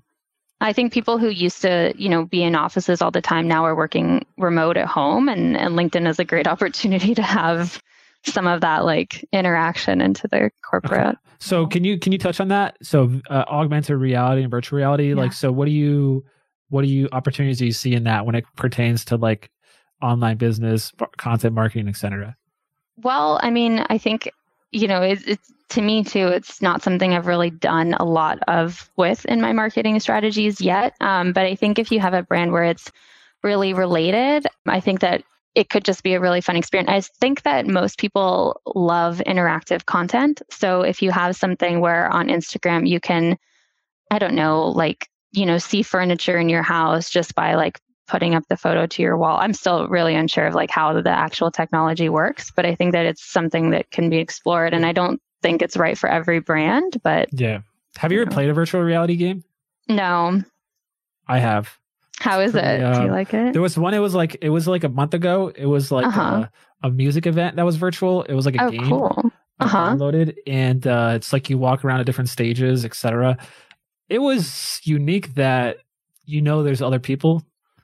I 0.61 0.73
think 0.73 0.91
people 0.91 1.17
who 1.17 1.29
used 1.29 1.61
to, 1.61 1.93
you 1.97 2.09
know, 2.09 2.25
be 2.25 2.43
in 2.43 2.53
offices 2.53 3.01
all 3.01 3.11
the 3.11 3.21
time 3.21 3.47
now 3.47 3.65
are 3.65 3.75
working 3.75 4.25
remote 4.37 4.75
at 4.75 4.87
home, 4.87 5.29
and, 5.29 5.55
and 5.55 5.75
LinkedIn 5.75 6.07
is 6.07 6.19
a 6.19 6.25
great 6.25 6.47
opportunity 6.53 7.15
to 7.15 7.21
have 7.21 7.81
some 8.25 8.47
of 8.47 8.61
that 8.61 8.83
like 8.83 9.25
interaction 9.31 10.01
into 10.01 10.27
their 10.27 10.51
corporate. 10.69 11.17
So 11.39 11.65
can 11.67 11.85
you 11.85 11.97
can 11.97 12.11
you 12.11 12.17
touch 12.17 12.41
on 12.41 12.49
that? 12.49 12.77
So 12.83 13.21
uh, 13.29 13.45
augmented 13.47 13.97
reality 13.97 14.41
and 14.41 14.51
virtual 14.51 14.77
reality, 14.77 15.13
like 15.13 15.31
so 15.31 15.51
what 15.51 15.65
do 15.65 15.71
you 15.71 16.25
what 16.69 16.83
do 16.83 16.87
you 16.87 17.09
opportunities 17.11 17.59
do 17.59 17.65
you 17.65 17.71
see 17.71 17.93
in 17.93 18.03
that 18.05 18.25
when 18.25 18.35
it 18.35 18.45
pertains 18.55 19.05
to 19.05 19.17
like 19.17 19.49
online 20.01 20.37
business, 20.37 20.91
content 21.17 21.53
marketing, 21.53 21.87
etc. 21.87 22.35
Well, 22.97 23.39
I 23.41 23.49
mean, 23.49 23.85
I 23.89 23.97
think, 23.97 24.29
you 24.71 24.87
know, 24.87 25.01
it's, 25.01 25.23
it's 25.23 25.51
to 25.69 25.81
me 25.81 26.03
too, 26.03 26.27
it's 26.27 26.61
not 26.61 26.81
something 26.81 27.13
I've 27.13 27.27
really 27.27 27.49
done 27.49 27.93
a 27.93 28.03
lot 28.03 28.39
of 28.47 28.89
with 28.97 29.25
in 29.25 29.41
my 29.41 29.53
marketing 29.53 29.99
strategies 29.99 30.61
yet. 30.61 30.95
Um, 30.99 31.31
but 31.31 31.45
I 31.45 31.55
think 31.55 31.79
if 31.79 31.91
you 31.91 31.99
have 31.99 32.13
a 32.13 32.23
brand 32.23 32.51
where 32.51 32.63
it's 32.63 32.91
really 33.43 33.73
related, 33.73 34.47
I 34.65 34.79
think 34.79 35.01
that 35.01 35.23
it 35.55 35.69
could 35.69 35.83
just 35.83 36.03
be 36.03 36.13
a 36.13 36.19
really 36.19 36.41
fun 36.41 36.55
experience. 36.55 36.89
I 36.89 37.01
think 37.19 37.43
that 37.43 37.67
most 37.67 37.97
people 37.97 38.61
love 38.75 39.21
interactive 39.27 39.85
content. 39.85 40.41
So 40.49 40.81
if 40.81 41.01
you 41.01 41.11
have 41.11 41.35
something 41.35 41.81
where 41.81 42.11
on 42.11 42.27
Instagram 42.27 42.87
you 42.87 42.99
can, 42.99 43.37
I 44.11 44.19
don't 44.19 44.35
know, 44.35 44.67
like, 44.67 45.07
you 45.31 45.45
know, 45.45 45.57
see 45.57 45.83
furniture 45.83 46.37
in 46.37 46.49
your 46.49 46.63
house 46.63 47.09
just 47.09 47.35
by 47.35 47.55
like 47.55 47.79
putting 48.07 48.33
up 48.33 48.43
the 48.49 48.57
photo 48.57 48.87
to 48.87 49.01
your 49.03 49.17
wall. 49.17 49.37
I'm 49.39 49.53
still 49.53 49.87
really 49.87 50.15
unsure 50.15 50.47
of 50.47 50.55
like 50.55 50.71
how 50.71 50.99
the 50.99 51.09
actual 51.11 51.51
technology 51.51 52.09
works, 52.09 52.51
but 52.55 52.65
I 52.65 52.73
think 52.75 52.93
that 52.93 53.05
it's 53.05 53.23
something 53.23 53.69
that 53.69 53.91
can 53.91 54.09
be 54.09 54.17
explored 54.17 54.73
and 54.73 54.85
I 54.85 54.91
don't 54.93 55.21
think 55.43 55.61
it's 55.61 55.77
right 55.77 55.97
for 55.97 56.09
every 56.09 56.39
brand, 56.39 56.97
but 57.03 57.29
Yeah. 57.31 57.59
Have 57.97 58.11
you 58.11 58.21
ever 58.21 58.31
played 58.31 58.49
a 58.49 58.53
virtual 58.53 58.81
reality 58.81 59.15
game? 59.15 59.43
no. 59.87 60.41
I 61.27 61.37
have. 61.39 61.77
How 62.19 62.39
is 62.39 62.51
pretty, 62.53 62.67
it? 62.67 62.79
Do 62.79 62.85
uh, 62.85 63.03
you 63.05 63.11
like 63.11 63.33
it? 63.33 63.53
There 63.53 63.61
was 63.61 63.77
one. 63.77 63.93
It 63.93 63.99
was 63.99 64.15
like 64.15 64.37
it 64.41 64.49
was 64.49 64.67
like 64.67 64.83
a 64.83 64.89
month 64.89 65.13
ago. 65.13 65.53
It 65.55 65.67
was 65.67 65.91
like 65.91 66.05
Uh-huh. 66.07 66.47
a, 66.83 66.87
a 66.87 66.89
music 66.91 67.27
event 67.27 67.55
that 67.57 67.65
was 67.65 67.75
virtual. 67.75 68.23
It 68.23 68.33
was 68.33 68.45
like 68.45 68.55
a 68.55 68.63
Oh, 68.65 68.71
game 68.71 68.89
cool. 68.89 69.31
Uh-huh. 69.59 69.77
downloaded, 69.95 70.35
and 70.47 70.87
uh, 70.87 71.11
it's 71.15 71.31
like 71.31 71.49
you 71.49 71.57
walk 71.57 71.85
around 71.85 71.99
at 71.99 72.05
different 72.07 72.29
stages, 72.29 72.83
etc. 72.83 73.37
It 74.09 74.19
was 74.19 74.81
unique 74.83 75.35
that 75.35 75.77
you 76.25 76.41
know 76.41 76.63
there's 76.63 76.81
other 76.81 76.99
people 76.99 77.43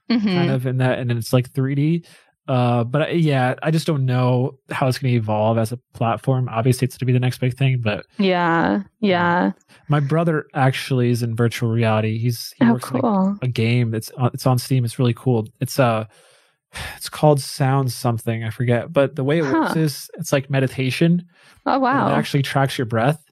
hmm 0.10 0.18
kind 0.20 0.52
of 0.52 0.66
in 0.68 0.78
that, 0.78 1.00
and 1.00 1.12
it's 1.12 1.34
like 1.34 1.52
3D. 1.52 2.06
Uh, 2.48 2.84
but 2.84 3.02
uh, 3.10 3.12
yeah, 3.14 3.56
I 3.64 3.72
just 3.72 3.88
don't 3.88 4.06
know 4.06 4.60
how 4.70 4.88
it's 4.88 5.00
going 5.00 5.12
to 5.14 5.18
evolve 5.18 5.58
as 5.58 5.72
a 5.72 5.78
platform. 5.96 6.48
Obviously, 6.52 6.86
it's 6.86 6.94
going 6.96 7.00
to 7.00 7.06
be 7.06 7.14
the 7.14 7.20
next 7.20 7.40
big 7.40 7.58
thing. 7.58 7.82
But 7.82 8.06
Yeah. 8.20 8.84
Yeah. 9.00 9.54
my 9.90 10.00
brother 10.00 10.46
actually 10.54 11.10
is 11.10 11.24
in 11.24 11.36
virtual 11.36 11.72
reality. 11.72 12.20
He's 12.20 12.54
he 12.60 12.66
Oh, 12.66 12.74
works 12.74 12.88
in, 12.90 12.94
like, 12.96 13.02
cool. 13.02 13.38
a 13.42 13.48
game 13.48 13.90
that's 13.90 14.12
on, 14.12 14.30
it's 14.36 14.46
on 14.46 14.60
Steam. 14.60 14.86
It's 14.86 15.00
really 15.00 15.16
cool. 15.16 15.48
It's 15.60 15.80
uh 15.80 16.06
it's 16.98 17.10
called 17.10 17.40
Sound 17.42 17.92
something 17.92 18.44
I 18.44 18.52
forget, 18.52 18.94
but 18.94 19.16
the 19.16 19.24
way 19.24 19.40
it 19.40 19.44
works 19.44 19.76
is 19.76 20.10
it's 20.20 20.32
like 20.32 20.50
meditation. 20.50 21.26
Oh, 21.66 21.80
wow. 21.80 22.10
It 22.10 22.12
actually 22.12 22.44
tracks 22.44 22.78
your 22.78 22.86
breath, 22.86 23.24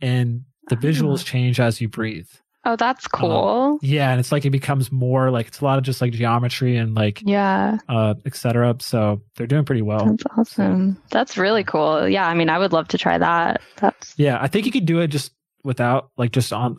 and 0.00 0.42
the 0.68 0.76
Oh. 0.76 0.78
visuals 0.78 1.24
change 1.24 1.60
as 1.60 1.80
you 1.80 1.88
breathe. 1.88 2.28
Oh, 2.64 2.74
that's 2.74 3.06
cool. 3.06 3.78
Yeah, 3.80 4.10
and 4.10 4.18
it's 4.18 4.32
like 4.32 4.44
it 4.44 4.50
becomes 4.50 4.90
more 4.90 5.30
like 5.30 5.46
it's 5.46 5.60
a 5.60 5.64
lot 5.64 5.78
of 5.78 5.84
just 5.84 6.00
like 6.00 6.12
geometry 6.12 6.76
and 6.76 6.96
like 6.96 7.22
yeah. 7.24 7.78
uh 7.88 8.14
etc. 8.24 8.74
So 8.80 9.22
they're 9.36 9.46
doing 9.46 9.64
pretty 9.64 9.82
well. 9.82 10.04
That's 10.04 10.24
awesome. 10.36 11.00
That's 11.12 11.36
really 11.38 11.62
cool. 11.62 12.08
Yeah. 12.08 12.26
I 12.26 12.34
mean, 12.34 12.48
I 12.50 12.58
would 12.58 12.72
love 12.72 12.88
to 12.88 12.98
try 12.98 13.18
that. 13.18 13.60
That's, 13.76 14.14
Yeah, 14.16 14.38
I 14.40 14.48
think 14.48 14.66
you 14.66 14.72
could 14.72 14.84
do 14.86 14.98
it 14.98 15.08
just 15.08 15.30
without 15.62 16.10
like 16.16 16.32
just 16.32 16.52
on 16.52 16.78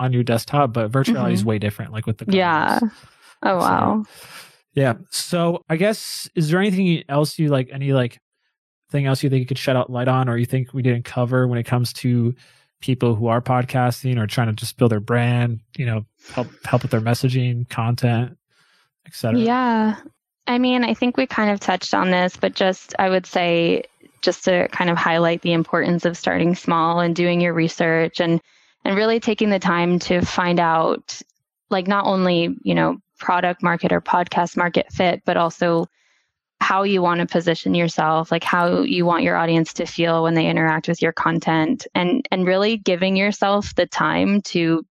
on 0.00 0.12
your 0.12 0.24
desktop, 0.24 0.72
but 0.72 0.90
virtual 0.90 1.14
reality 1.14 1.34
is 1.34 1.44
way 1.44 1.60
different. 1.60 1.92
Like 1.92 2.06
with 2.06 2.18
the 2.18 2.24
Mm-hmm. 2.24 2.34
yeah. 2.36 2.80
Oh, 3.44 3.58
So- 3.60 3.66
wow. 3.66 4.04
Yeah. 4.74 4.94
So 5.10 5.62
I 5.68 5.76
guess 5.76 6.28
is 6.34 6.50
there 6.50 6.58
anything 6.58 7.04
else 7.08 7.38
you 7.38 7.50
like 7.50 7.68
any 7.72 7.92
like 7.92 8.18
thing 8.90 9.06
else 9.06 9.22
you 9.22 9.30
think 9.30 9.40
you 9.40 9.46
could 9.46 9.58
shed 9.58 9.76
out 9.76 9.90
light 9.90 10.08
on 10.08 10.28
or 10.28 10.36
you 10.36 10.46
think 10.46 10.74
we 10.74 10.82
didn't 10.82 11.04
cover 11.04 11.46
when 11.46 11.58
it 11.60 11.64
comes 11.66 11.92
to 11.92 12.34
people 12.80 13.14
who 13.14 13.26
are 13.28 13.40
podcasting 13.40 14.18
or 14.18 14.26
trying 14.26 14.48
to 14.48 14.52
just 14.52 14.76
build 14.76 14.92
their 14.92 15.00
brand, 15.00 15.60
you 15.76 15.86
know, 15.86 16.04
help 16.32 16.48
help 16.64 16.82
with 16.82 16.90
their 16.90 17.00
messaging, 17.00 17.68
content, 17.68 18.36
etc. 19.06 19.38
Yeah. 19.38 19.96
I 20.46 20.58
mean, 20.58 20.84
I 20.84 20.94
think 20.94 21.16
we 21.16 21.26
kind 21.26 21.50
of 21.50 21.60
touched 21.60 21.94
on 21.94 22.10
this, 22.10 22.36
but 22.36 22.54
just 22.54 22.94
I 22.98 23.08
would 23.08 23.26
say 23.26 23.84
just 24.22 24.44
to 24.44 24.68
kind 24.68 24.90
of 24.90 24.96
highlight 24.96 25.42
the 25.42 25.52
importance 25.52 26.04
of 26.04 26.16
starting 26.16 26.54
small 26.54 27.00
and 27.00 27.14
doing 27.14 27.40
your 27.40 27.54
research 27.54 28.20
and 28.20 28.40
and 28.84 28.96
really 28.96 29.20
taking 29.20 29.50
the 29.50 29.58
time 29.58 29.98
to 30.00 30.22
find 30.22 30.58
out 30.58 31.20
like 31.68 31.86
not 31.86 32.06
only, 32.06 32.56
you 32.62 32.74
know, 32.74 32.98
product 33.18 33.62
market 33.62 33.92
or 33.92 34.00
podcast 34.00 34.56
market 34.56 34.90
fit, 34.90 35.22
but 35.24 35.36
also 35.36 35.86
how 36.60 36.82
you 36.82 37.02
want 37.02 37.20
to 37.20 37.26
position 37.26 37.74
yourself, 37.74 38.30
like 38.30 38.44
how 38.44 38.82
you 38.82 39.06
want 39.06 39.24
your 39.24 39.36
audience 39.36 39.72
to 39.74 39.86
feel 39.86 40.22
when 40.22 40.34
they 40.34 40.46
interact 40.46 40.88
with 40.88 41.02
your 41.02 41.12
content 41.12 41.86
and 41.94 42.26
and 42.30 42.46
really 42.46 42.76
giving 42.76 43.16
yourself 43.16 43.74
the 43.74 43.86
time 43.86 44.42
to 44.42 44.84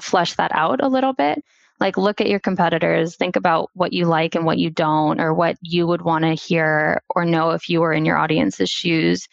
flesh 0.00 0.34
that 0.34 0.50
out 0.54 0.82
a 0.82 0.88
little 0.88 1.12
bit. 1.12 1.42
Like 1.80 1.96
look 1.96 2.20
at 2.20 2.28
your 2.28 2.40
competitors 2.40 3.16
think 3.16 3.36
about 3.36 3.70
what 3.74 3.92
you 3.92 4.06
like 4.06 4.34
and 4.34 4.46
what 4.46 4.58
you 4.58 4.70
don't 4.70 5.20
or 5.20 5.34
what 5.34 5.56
you 5.60 5.86
would 5.86 6.02
want 6.02 6.24
to 6.24 6.34
hear 6.34 7.02
or 7.10 7.24
know 7.24 7.50
if 7.50 7.68
you 7.68 7.80
were 7.80 7.92
in 7.92 8.04
your 8.04 8.16
audience's 8.16 8.70
shoes. 8.70 9.28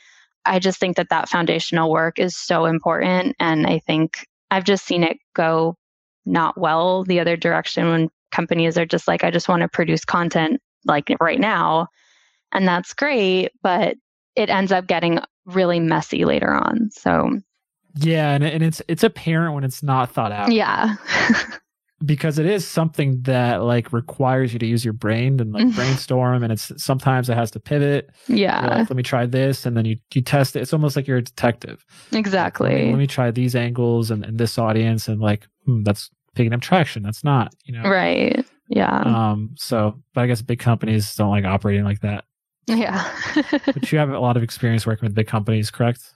I 0.46 0.60
just 0.60 0.80
think 0.80 0.98
that 0.98 1.10
that 1.10 1.30
foundational 1.30 1.92
work 1.92 2.20
is 2.20 2.36
so 2.36 2.66
important 2.66 3.36
and 3.40 3.68
i 3.68 3.78
think 3.78 4.26
i've 4.50 4.64
just 4.64 4.86
seen 4.86 5.04
it 5.04 5.18
go 5.36 5.76
not 6.26 6.58
well 6.60 7.04
the 7.04 7.20
other 7.20 7.38
direction 7.38 7.90
when 7.90 8.10
companies 8.32 8.76
are 8.78 8.86
just 8.86 9.08
like 9.08 9.24
i 9.24 9.30
just 9.30 9.48
want 9.48 9.62
to 9.62 9.70
produce 9.70 10.04
content 10.04 10.60
like 10.86 11.16
right 11.20 11.40
now 11.40 11.88
and 12.52 12.68
that's 12.68 12.94
great 12.94 13.52
but 13.62 13.96
it 14.36 14.50
ends 14.50 14.72
up 14.72 14.88
getting 14.88 15.20
really 15.46 15.80
messy 15.80 16.26
later 16.26 16.52
on 16.52 16.90
so. 16.92 17.40
Yeah, 17.96 18.32
and 18.32 18.44
and 18.44 18.64
it's 18.64 18.82
it's 18.88 19.04
apparent 19.04 19.54
when 19.54 19.64
it's 19.64 19.84
not 19.84 20.12
thought 20.12 20.32
out. 20.32 20.52
yeah. 20.52 20.96
Because 22.04 22.40
it 22.40 22.48
is 22.48 22.68
something 22.68 23.22
that 23.26 23.62
like 23.62 23.94
requires 23.94 24.54
you 24.54 24.58
to 24.58 24.66
use 24.66 24.84
your 24.84 24.96
brain 24.96 25.40
and 25.40 25.54
like 25.54 25.76
brainstorm 25.76 26.42
and 26.42 26.52
it's 26.52 26.72
sometimes 26.84 27.30
it 27.30 27.36
has 27.36 27.52
to 27.52 27.60
pivot. 27.60 28.10
Yeah. 28.28 28.66
Like, 28.66 28.90
let 28.90 28.96
me 28.96 29.04
try 29.04 29.28
this 29.28 29.68
and 29.68 29.78
then 29.78 29.86
you 29.86 29.98
you 30.12 30.24
test 30.24 30.56
it. 30.56 30.62
It's 30.62 30.74
almost 30.74 30.96
like 30.96 31.06
you're 31.06 31.18
a 31.18 31.22
detective. 31.22 31.86
Exactly 32.12 32.70
like, 32.70 32.76
let, 32.76 32.86
me, 32.86 32.92
let, 32.94 32.98
me, 32.98 33.06
try 33.06 33.30
these 33.30 33.56
angles 33.56 34.10
and, 34.10 34.26
and 34.26 34.40
this 34.40 34.58
audience 34.58 35.08
and 35.08 35.22
like 35.22 35.46
hmm, 35.66 35.84
that's 35.84 36.10
picking 36.34 36.54
up 36.54 36.62
traction. 36.62 37.04
That's 37.04 37.24
not 37.24 37.54
you 37.66 37.80
know. 37.80 37.88
Right 37.88 38.44
yeah 38.72 39.02
um 39.02 39.52
so 39.58 40.02
but 40.14 40.22
i 40.22 40.28
guess 40.28 40.42
big 40.42 40.60
companies 40.60 41.14
don't 41.16 41.30
like 41.30 41.46
operating 41.46 41.84
like 41.84 42.00
that 42.00 42.24
yeah 42.68 43.12
but 43.66 43.92
you 43.92 44.00
have 44.00 44.10
a 44.10 44.20
lot 44.20 44.38
of 44.38 44.44
experience 44.44 44.86
working 44.86 45.06
with 45.06 45.14
big 45.14 45.28
companies 45.28 45.70
correct 45.70 46.14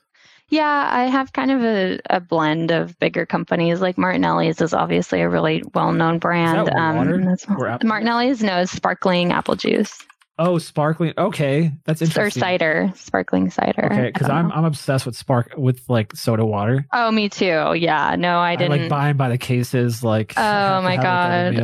yeah, 0.50 0.90
I 0.92 1.06
have 1.06 1.34
kind 1.34 1.50
of 1.50 1.64
a, 1.64 2.00
a 2.10 2.20
blend 2.20 2.72
of 2.72 2.98
bigger 3.00 3.26
companies. 3.26 3.82
Like 3.82 3.98
Martinelli's 3.98 4.62
is 4.62 4.74
obviously 4.74 5.22
a 5.22 5.30
really 5.30 5.64
well 5.74 5.92
known 5.92 6.20
brand. 6.20 6.70
um, 6.70 6.96
water? 6.98 7.80
Martinelli's 7.84 8.44
knows 8.44 8.70
sparkling 8.70 9.32
apple 9.32 9.56
juice. 9.56 10.06
Oh, 10.38 10.58
sparkling. 10.58 11.14
Okay, 11.18 11.72
that's 11.86 12.02
interesting. 12.02 12.42
Or 12.42 12.46
cider, 12.46 12.94
sparkling 12.96 13.50
cider. 13.50 13.86
Okay, 13.86 14.12
because 14.14 14.30
I'm 14.30 14.52
I'm 14.52 14.66
obsessed 14.66 15.06
with 15.06 15.16
spark 15.16 15.54
with 15.58 15.82
like 15.88 16.14
soda 16.14 16.46
water. 16.46 16.86
Oh, 16.92 17.10
me 17.10 17.30
too. 17.30 17.74
Yeah, 17.76 18.16
no, 18.20 18.40
I 18.40 18.58
didn't. 18.58 18.74
I 18.74 18.78
like 18.82 18.90
buying 18.90 19.18
by 19.18 19.30
the 19.30 19.38
cases. 19.38 20.04
Like, 20.04 20.34
oh 20.38 20.82
my 20.82 20.98
god, 20.98 21.56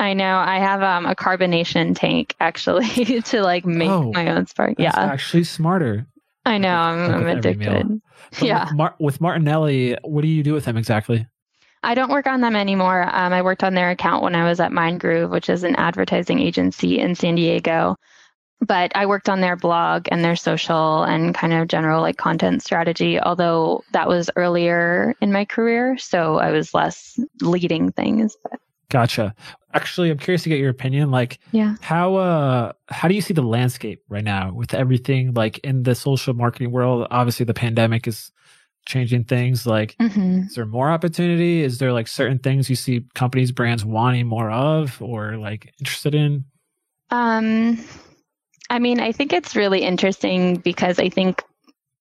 I 0.00 0.14
know. 0.14 0.36
I 0.36 0.58
have 0.58 0.82
um, 0.82 1.06
a 1.06 1.14
carbonation 1.14 1.96
tank 1.96 2.34
actually 2.40 3.20
to 3.22 3.42
like 3.42 3.66
make 3.66 3.90
oh, 3.90 4.12
my 4.12 4.30
own 4.30 4.46
spark. 4.46 4.74
yeah, 4.78 4.92
actually 4.94 5.44
smarter. 5.44 6.06
I 6.46 6.58
know. 6.58 6.74
I'm, 6.74 7.14
I'm 7.14 7.26
addicted. 7.26 8.00
yeah. 8.40 8.64
With, 8.64 8.74
Mar- 8.74 8.94
with, 8.98 9.20
Martinelli, 9.20 9.96
what 10.02 10.22
do 10.22 10.28
you 10.28 10.42
do 10.42 10.54
with 10.54 10.64
them 10.64 10.76
exactly? 10.76 11.26
I 11.82 11.94
don't 11.94 12.10
work 12.10 12.26
on 12.26 12.40
them 12.40 12.56
anymore. 12.56 13.02
Um, 13.02 13.32
I 13.32 13.42
worked 13.42 13.62
on 13.62 13.74
their 13.74 13.90
account 13.90 14.22
when 14.22 14.34
I 14.34 14.48
was 14.48 14.58
at 14.58 14.72
Mindgruve, 14.72 15.30
which 15.30 15.50
is 15.50 15.62
an 15.62 15.76
advertising 15.76 16.38
agency 16.38 16.98
in 16.98 17.14
San 17.14 17.34
Diego. 17.34 17.96
But 18.60 18.90
I 18.96 19.06
worked 19.06 19.28
on 19.28 19.40
their 19.40 19.54
blog 19.54 20.08
and 20.10 20.24
their 20.24 20.34
social 20.34 21.04
and 21.04 21.34
kind 21.34 21.52
of 21.52 21.68
general 21.68 22.02
like 22.02 22.16
content 22.16 22.62
strategy, 22.62 23.20
although 23.20 23.84
that 23.92 24.08
was 24.08 24.30
earlier 24.34 25.14
in 25.20 25.32
my 25.32 25.44
career. 25.44 25.96
So 25.98 26.38
I 26.38 26.50
was 26.50 26.74
less 26.74 27.20
leading 27.40 27.92
things. 27.92 28.36
But. 28.42 28.58
Gotcha. 28.90 29.34
Actually, 29.74 30.10
I'm 30.10 30.18
curious 30.18 30.42
to 30.44 30.48
get 30.48 30.58
your 30.58 30.70
opinion. 30.70 31.10
Like, 31.10 31.38
yeah, 31.52 31.76
how 31.82 32.16
uh, 32.16 32.72
how 32.88 33.06
do 33.08 33.14
you 33.14 33.20
see 33.20 33.34
the 33.34 33.42
landscape 33.42 34.02
right 34.08 34.24
now 34.24 34.52
with 34.52 34.72
everything 34.72 35.34
like 35.34 35.58
in 35.58 35.82
the 35.82 35.94
social 35.94 36.32
marketing 36.32 36.72
world? 36.72 37.06
Obviously, 37.10 37.44
the 37.44 37.54
pandemic 37.54 38.06
is 38.06 38.32
changing 38.86 39.24
things. 39.24 39.66
Like, 39.66 39.94
mm-hmm. 40.00 40.44
is 40.44 40.54
there 40.54 40.64
more 40.64 40.90
opportunity? 40.90 41.62
Is 41.62 41.78
there 41.78 41.92
like 41.92 42.08
certain 42.08 42.38
things 42.38 42.70
you 42.70 42.76
see 42.76 43.04
companies, 43.14 43.52
brands 43.52 43.84
wanting 43.84 44.26
more 44.26 44.50
of, 44.50 45.00
or 45.02 45.36
like 45.36 45.74
interested 45.80 46.14
in? 46.14 46.46
Um, 47.10 47.78
I 48.70 48.78
mean, 48.78 49.00
I 49.00 49.12
think 49.12 49.34
it's 49.34 49.54
really 49.54 49.80
interesting 49.82 50.56
because 50.56 50.98
I 50.98 51.10
think 51.10 51.42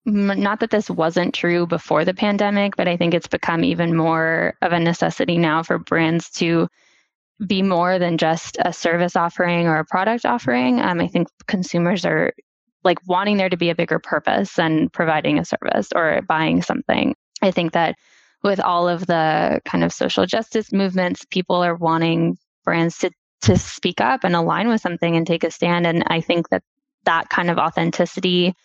not 0.08 0.62
that 0.62 0.72
this 0.72 0.90
wasn't 0.90 1.36
true 1.36 1.68
before 1.68 2.06
the 2.06 2.14
pandemic, 2.14 2.78
but 2.78 2.88
I 2.88 2.96
think 2.96 3.14
it's 3.14 3.28
become 3.28 3.64
even 3.64 3.96
more 3.96 4.56
of 4.62 4.72
a 4.72 4.80
necessity 4.80 5.38
now 5.38 5.64
for 5.64 5.78
brands 5.78 6.30
to 6.32 6.70
be 7.46 7.62
more 7.62 8.00
than 8.00 8.18
just 8.18 8.58
a 8.60 8.72
service 8.72 9.16
offering 9.16 9.68
or 9.68 9.78
a 9.78 9.86
product 9.86 10.26
offering. 10.26 10.80
Um, 10.80 11.02
I 11.02 11.08
think 11.08 11.28
consumers 11.48 12.06
are 12.06 12.34
like 12.84 12.98
wanting 13.06 13.38
there 13.38 13.50
to 13.50 13.58
be 13.58 13.70
a 13.70 13.76
bigger 13.76 14.00
purpose 14.00 14.54
than 14.54 14.90
providing 14.90 15.40
a 15.40 15.46
service 15.46 15.90
or 15.94 16.22
buying 16.28 16.62
something. 16.62 17.14
I 17.42 17.52
think 17.52 17.74
that 17.74 17.96
with 18.44 18.62
all 18.62 18.88
of 18.88 19.06
the 19.08 19.60
kind 19.66 19.84
of 19.84 19.92
social 19.92 20.26
justice 20.26 20.72
movements, 20.72 21.26
people 21.30 21.58
are 21.58 21.76
wanting 21.76 22.38
brands 22.64 22.98
to 23.00 23.12
to 23.42 23.58
speak 23.58 24.02
up 24.02 24.24
and 24.24 24.36
align 24.36 24.68
with 24.68 24.82
something 24.82 25.16
and 25.16 25.28
take 25.28 25.44
a 25.44 25.52
stand. 25.52 25.86
And 25.86 26.04
I 26.08 26.22
think 26.22 26.50
that 26.50 26.64
that 27.04 27.30
kind 27.30 27.52
of 27.52 27.60
authenticity 27.60 28.56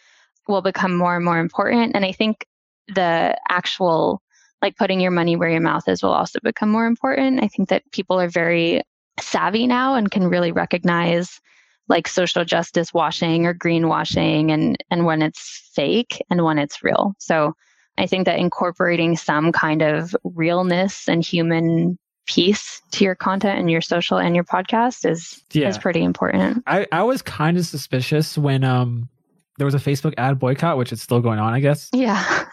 will 0.49 0.63
become 0.63 0.97
more 0.97 1.17
and 1.17 1.25
more 1.25 1.39
important. 1.39 1.93
And 1.95 2.05
I 2.05 2.13
think 2.13 2.47
the 2.89 3.37
actual 3.49 4.23
like 4.61 4.77
putting 4.77 5.01
your 5.01 5.11
money 5.11 5.37
where 5.37 5.51
your 5.51 5.61
mouth 5.61 5.89
is 5.89 6.03
will 6.03 6.13
also 6.13 6.39
become 6.43 6.71
more 6.71 6.87
important. 6.87 7.43
I 7.43 7.49
think 7.49 7.69
that 7.71 7.91
people 7.91 8.21
are 8.21 8.29
very 8.29 8.83
savvy 9.21 9.67
now 9.67 9.95
and 9.95 10.11
can 10.11 10.29
really 10.29 10.53
recognize 10.53 11.41
like 11.89 12.07
social 12.07 12.45
justice 12.45 12.95
washing 12.95 13.45
or 13.45 13.55
greenwashing 13.55 14.51
and 14.53 14.77
and 14.91 15.05
when 15.05 15.21
it's 15.21 15.71
fake 15.75 16.23
and 16.31 16.45
when 16.45 16.59
it's 16.59 16.83
real. 16.83 17.15
So 17.19 17.55
I 17.99 18.07
think 18.07 18.25
that 18.27 18.39
incorporating 18.39 19.17
some 19.17 19.53
kind 19.53 19.83
of 19.83 20.17
realness 20.25 21.09
and 21.09 21.25
human 21.25 21.99
piece 22.27 22.81
to 22.93 23.05
your 23.05 23.15
content 23.15 23.59
and 23.59 23.71
your 23.71 23.81
social 23.81 24.17
and 24.19 24.35
your 24.35 24.45
podcast 24.45 25.09
is 25.09 25.43
yeah. 25.53 25.69
is 25.69 25.77
pretty 25.77 26.03
important. 26.03 26.63
I, 26.67 26.87
I 26.93 27.03
was 27.03 27.21
kind 27.21 27.59
of 27.59 27.67
suspicious 27.67 28.39
when 28.39 28.65
um 28.65 29.09
there 29.59 29.65
was 29.65 29.75
a 29.75 29.79
Facebook 29.79 30.15
ad 30.19 30.39
boycott, 30.39 30.79
which 30.79 30.93
is 30.93 31.03
still 31.03 31.21
going 31.21 31.39
on, 31.39 31.53
I 31.53 31.61
guess. 31.61 31.89
Yeah. 31.93 32.45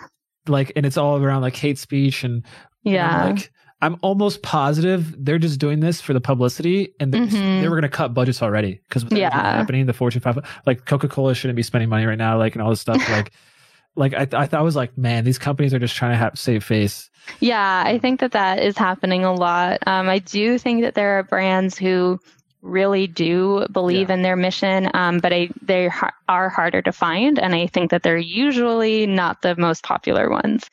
Like, 0.47 0.71
and 0.75 0.85
it's 0.85 0.97
all 0.97 1.21
around 1.21 1.41
like 1.41 1.55
hate 1.55 1.77
speech 1.77 2.23
and 2.23 2.43
yeah. 2.83 3.23
I'm 3.23 3.35
like, 3.35 3.51
I'm 3.81 3.97
almost 4.01 4.41
positive 4.41 5.15
they're 5.23 5.37
just 5.37 5.59
doing 5.59 5.79
this 5.79 6.01
for 6.01 6.13
the 6.13 6.19
publicity, 6.19 6.93
and 6.99 7.13
mm-hmm. 7.13 7.61
they 7.61 7.67
were 7.69 7.75
going 7.75 7.83
to 7.83 7.89
cut 7.89 8.13
budgets 8.13 8.41
already 8.41 8.81
because 8.87 9.05
yeah. 9.09 9.33
happening. 9.33 9.85
The 9.85 9.93
Fortune 9.93 10.21
500, 10.21 10.47
like 10.65 10.85
Coca 10.85 11.07
Cola, 11.07 11.33
shouldn't 11.33 11.55
be 11.55 11.63
spending 11.63 11.89
money 11.89 12.05
right 12.05 12.17
now, 12.17 12.37
like 12.37 12.55
and 12.55 12.61
all 12.61 12.69
this 12.69 12.81
stuff. 12.81 12.97
like, 13.09 13.31
like 13.95 14.13
I, 14.13 14.27
I 14.33 14.47
thought 14.47 14.59
I 14.59 14.63
was 14.63 14.75
like, 14.75 14.97
man, 14.97 15.23
these 15.23 15.37
companies 15.37 15.73
are 15.73 15.79
just 15.79 15.95
trying 15.95 16.11
to 16.11 16.17
have 16.17 16.37
save 16.37 16.63
face. 16.63 17.09
Yeah, 17.39 17.83
I 17.85 17.99
think 17.99 18.19
that 18.19 18.33
that 18.33 18.59
is 18.59 18.77
happening 18.77 19.23
a 19.23 19.33
lot. 19.33 19.79
Um, 19.87 20.09
I 20.09 20.19
do 20.19 20.57
think 20.57 20.81
that 20.81 20.95
there 20.95 21.17
are 21.17 21.23
brands 21.23 21.77
who 21.77 22.19
really 22.61 23.07
do 23.07 23.65
believe 23.71 24.09
yeah. 24.09 24.15
in 24.15 24.21
their 24.21 24.35
mission, 24.35 24.89
um, 24.93 25.19
but 25.19 25.31
I, 25.31 25.49
they 25.61 25.87
ha- 25.87 26.13
are 26.27 26.49
harder 26.49 26.81
to 26.81 26.91
find. 26.91 27.39
And 27.39 27.55
I 27.55 27.67
think 27.67 27.91
that 27.91 28.03
they're 28.03 28.17
usually 28.17 29.07
not 29.07 29.41
the 29.41 29.55
most 29.55 29.83
popular 29.83 30.29
ones. 30.29 30.69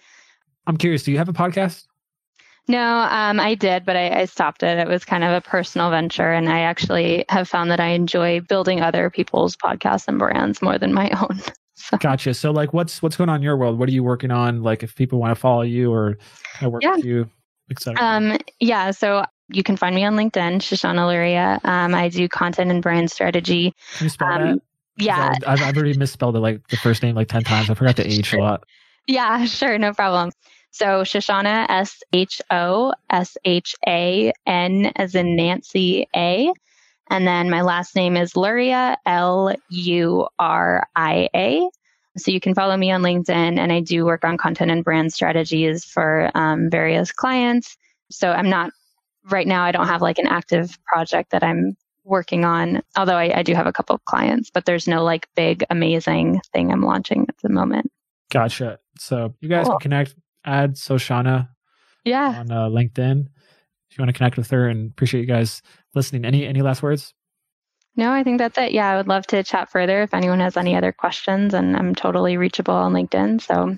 I'm 0.67 0.77
curious, 0.77 1.05
do 1.05 1.13
you 1.13 1.19
have 1.19 1.29
a 1.29 1.33
podcast? 1.33 1.87
No, 2.69 2.83
um, 2.83 3.39
I 3.39 3.55
did, 3.55 3.85
but 3.85 3.97
I, 3.97 4.23
I, 4.23 4.25
stopped 4.25 4.65
it. 4.65 4.79
It 4.79 4.89
was 4.89 5.05
kind 5.05 5.23
of 5.23 5.31
a 5.33 5.41
personal 5.41 5.91
venture. 5.91 6.33
And 6.33 6.49
I 6.49 6.61
actually 6.61 7.25
have 7.29 7.49
found 7.49 7.71
that 7.71 7.79
I 7.79 7.89
enjoy 7.89 8.41
building 8.41 8.81
other 8.81 9.09
people's 9.09 9.57
podcasts 9.57 10.09
and 10.09 10.19
brands 10.19 10.61
more 10.61 10.79
than 10.79 10.93
my 10.93 11.11
own. 11.21 11.41
So. 11.79 11.99
Gotcha. 11.99 12.33
So 12.33 12.53
like 12.53 12.73
what's 12.73 13.03
what's 13.03 13.17
going 13.17 13.29
on 13.29 13.37
in 13.37 13.43
your 13.43 13.59
world? 13.59 13.79
What 13.79 13.87
are 13.91 13.93
you 13.93 14.03
working 14.03 14.31
on? 14.31 14.63
Like 14.63 14.83
if 14.83 14.97
people 14.97 15.19
want 15.19 15.33
to 15.33 15.35
follow 15.39 15.61
you 15.61 15.93
or 15.93 16.17
work 16.63 16.83
yeah. 16.83 16.97
with 16.97 17.05
you, 17.05 17.31
etc. 17.71 18.03
Um, 18.03 18.39
yeah. 18.61 18.93
So 18.93 19.27
you 19.49 19.63
can 19.63 19.77
find 19.77 19.95
me 19.95 20.05
on 20.05 20.15
LinkedIn, 20.15 20.57
Shoshana 20.59 21.07
Luria. 21.07 21.61
Um, 21.65 21.95
I 21.95 22.09
do 22.09 22.29
content 22.29 22.71
and 22.71 22.83
brand 22.83 23.11
strategy. 23.11 23.75
Can 23.97 24.05
you 24.05 24.11
spell 24.11 24.29
um, 24.29 24.43
that? 24.43 24.63
Yeah. 24.99 25.35
I've, 25.47 25.61
I've 25.61 25.77
already 25.77 25.97
misspelled 25.97 26.37
it 26.37 26.41
like 26.41 26.67
the 26.69 26.77
first 26.77 27.03
name 27.03 27.15
like 27.15 27.29
10 27.29 27.45
times. 27.45 27.71
I 27.71 27.75
forgot 27.75 27.97
the 27.97 28.07
H 28.07 28.33
a 28.33 28.39
lot. 28.39 28.65
Yeah, 29.07 29.45
sure. 29.47 29.79
No 29.79 29.93
problem. 29.93 30.33
So 30.71 31.03
Shoshana, 31.03 31.67
S 31.69 32.03
H 32.13 32.41
O 32.51 32.93
S 33.11 33.37
H 33.45 33.75
A 33.87 34.33
N 34.47 34.93
as 34.97 35.15
in 35.15 35.37
Nancy 35.37 36.07
A. 36.15 36.53
And 37.09 37.27
then 37.27 37.51
my 37.51 37.63
last 37.63 37.95
name 37.95 38.17
is 38.17 38.37
Luria, 38.37 38.99
L 39.07 39.55
U 39.69 40.29
R 40.39 40.87
I 40.97 41.29
A. 41.35 41.69
So 42.19 42.31
you 42.31 42.41
can 42.41 42.55
follow 42.55 42.77
me 42.77 42.91
on 42.91 43.03
LinkedIn, 43.03 43.59
and 43.59 43.73
I 43.73 43.81
do 43.81 44.07
work 44.07 44.25
on 44.25 44.39
content 44.39 44.71
and 44.71 44.83
brand 44.83 45.13
strategies 45.13 45.85
for 45.85 46.31
um, 46.35 46.71
various 46.71 47.13
clients. 47.13 47.77
So 48.11 48.33
I'm 48.33 48.49
not 48.49 48.71
right 49.31 49.47
now 49.47 49.65
I 49.65 49.73
don't 49.73 49.87
have 49.87 50.03
like 50.03 50.19
an 50.19 50.27
active 50.27 50.79
project 50.85 51.31
that 51.31 51.43
I'm 51.43 51.77
working 52.05 52.45
on, 52.45 52.83
although 52.97 53.17
I, 53.17 53.39
I 53.39 53.43
do 53.43 53.55
have 53.55 53.67
a 53.67 53.73
couple 53.73 53.95
of 53.95 54.05
clients, 54.05 54.51
but 54.51 54.65
there's 54.65 54.87
no 54.87 55.03
like 55.03 55.29
big, 55.35 55.65
amazing 55.71 56.41
thing 56.53 56.71
I'm 56.71 56.83
launching 56.83 57.27
at 57.29 57.37
the 57.43 57.49
moment. 57.49 57.91
Gotcha. 58.31 58.79
So 58.99 59.35
you 59.41 59.49
guys 59.49 59.67
cool. 59.67 59.79
can 59.79 59.91
connect, 59.91 60.15
add 60.45 60.75
Shoshana 60.75 61.49
yeah. 62.05 62.39
on 62.39 62.51
uh, 62.51 62.69
LinkedIn 62.69 63.27
if 63.91 63.99
you 63.99 64.03
want 64.03 64.09
to 64.09 64.17
connect 64.17 64.37
with 64.37 64.51
her 64.51 64.69
and 64.69 64.91
appreciate 64.91 65.21
you 65.21 65.27
guys 65.27 65.63
listening. 65.95 66.25
Any 66.25 66.47
any 66.47 66.63
last 66.63 66.83
words? 66.83 67.13
No, 67.97 68.13
I 68.13 68.23
think 68.23 68.39
that's 68.39 68.59
it. 68.59 68.73
Yeah, 68.73 68.91
I 68.91 68.97
would 68.97 69.09
love 69.09 69.27
to 69.29 69.43
chat 69.43 69.71
further 69.71 70.03
if 70.03 70.13
anyone 70.13 70.41
has 70.41 70.57
any 70.57 70.77
other 70.77 70.93
questions, 70.93 71.55
and 71.55 71.75
I'm 71.77 71.95
totally 71.95 72.37
reachable 72.37 72.75
on 72.75 72.93
LinkedIn. 72.93 73.41
So 73.41 73.77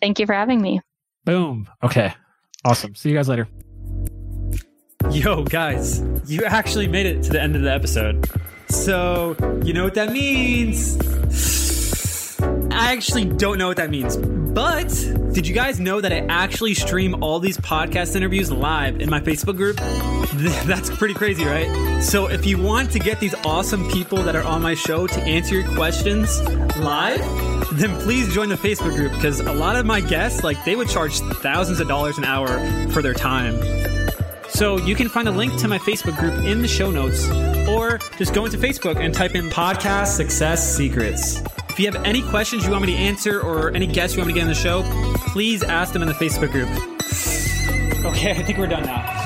thank 0.00 0.18
you 0.18 0.26
for 0.26 0.34
having 0.34 0.60
me. 0.60 0.80
Boom. 1.24 1.68
Okay. 1.82 2.12
Awesome. 2.64 2.94
See 2.94 3.10
you 3.10 3.14
guys 3.14 3.28
later. 3.28 3.48
Yo, 5.12 5.42
guys, 5.42 6.00
you 6.26 6.44
actually 6.44 6.86
made 6.86 7.04
it 7.04 7.20
to 7.24 7.30
the 7.30 7.42
end 7.42 7.56
of 7.56 7.62
the 7.62 7.72
episode. 7.72 8.24
So, 8.68 9.34
you 9.64 9.72
know 9.72 9.82
what 9.82 9.94
that 9.94 10.12
means? 10.12 10.96
I 12.70 12.92
actually 12.92 13.24
don't 13.24 13.58
know 13.58 13.66
what 13.66 13.76
that 13.78 13.90
means. 13.90 14.16
But 14.16 14.88
did 15.32 15.48
you 15.48 15.54
guys 15.54 15.80
know 15.80 16.00
that 16.00 16.12
I 16.12 16.18
actually 16.28 16.74
stream 16.74 17.24
all 17.24 17.40
these 17.40 17.58
podcast 17.58 18.14
interviews 18.14 18.52
live 18.52 19.00
in 19.00 19.10
my 19.10 19.20
Facebook 19.20 19.56
group? 19.56 19.76
That's 20.66 20.90
pretty 20.90 21.14
crazy, 21.14 21.44
right? 21.44 22.00
So 22.00 22.28
if 22.28 22.46
you 22.46 22.62
want 22.62 22.92
to 22.92 23.00
get 23.00 23.18
these 23.18 23.34
awesome 23.44 23.90
people 23.90 24.22
that 24.22 24.36
are 24.36 24.44
on 24.44 24.62
my 24.62 24.74
show 24.74 25.08
to 25.08 25.20
answer 25.22 25.58
your 25.58 25.74
questions 25.74 26.40
live, 26.78 27.20
then 27.72 28.00
please 28.02 28.32
join 28.32 28.48
the 28.48 28.54
Facebook 28.54 28.94
group 28.94 29.12
because 29.12 29.40
a 29.40 29.52
lot 29.52 29.74
of 29.74 29.86
my 29.86 30.00
guests, 30.00 30.44
like, 30.44 30.64
they 30.64 30.76
would 30.76 30.88
charge 30.88 31.18
thousands 31.18 31.80
of 31.80 31.88
dollars 31.88 32.16
an 32.16 32.24
hour 32.24 32.46
for 32.90 33.02
their 33.02 33.14
time. 33.14 33.58
So 34.60 34.76
you 34.76 34.94
can 34.94 35.08
find 35.08 35.26
a 35.26 35.30
link 35.30 35.56
to 35.60 35.68
my 35.68 35.78
Facebook 35.78 36.18
group 36.18 36.44
in 36.44 36.60
the 36.60 36.68
show 36.68 36.90
notes, 36.90 37.26
or 37.66 37.96
just 38.18 38.34
go 38.34 38.44
into 38.44 38.58
Facebook 38.58 38.96
and 39.02 39.14
type 39.14 39.34
in 39.34 39.48
Podcast 39.48 40.08
Success 40.08 40.76
Secrets. 40.76 41.40
If 41.70 41.80
you 41.80 41.90
have 41.90 42.04
any 42.04 42.20
questions 42.20 42.66
you 42.66 42.70
want 42.70 42.84
me 42.84 42.92
to 42.92 42.98
answer 42.98 43.40
or 43.40 43.74
any 43.74 43.86
guests 43.86 44.14
you 44.14 44.20
want 44.20 44.26
me 44.26 44.34
to 44.34 44.40
get 44.40 44.42
on 44.42 44.50
the 44.50 44.54
show, 44.54 44.82
please 45.32 45.62
ask 45.62 45.94
them 45.94 46.02
in 46.02 46.08
the 46.08 46.14
Facebook 46.14 46.52
group. 46.52 46.68
Okay, 48.04 48.32
I 48.38 48.42
think 48.42 48.58
we're 48.58 48.66
done 48.66 48.84
now. 48.84 49.19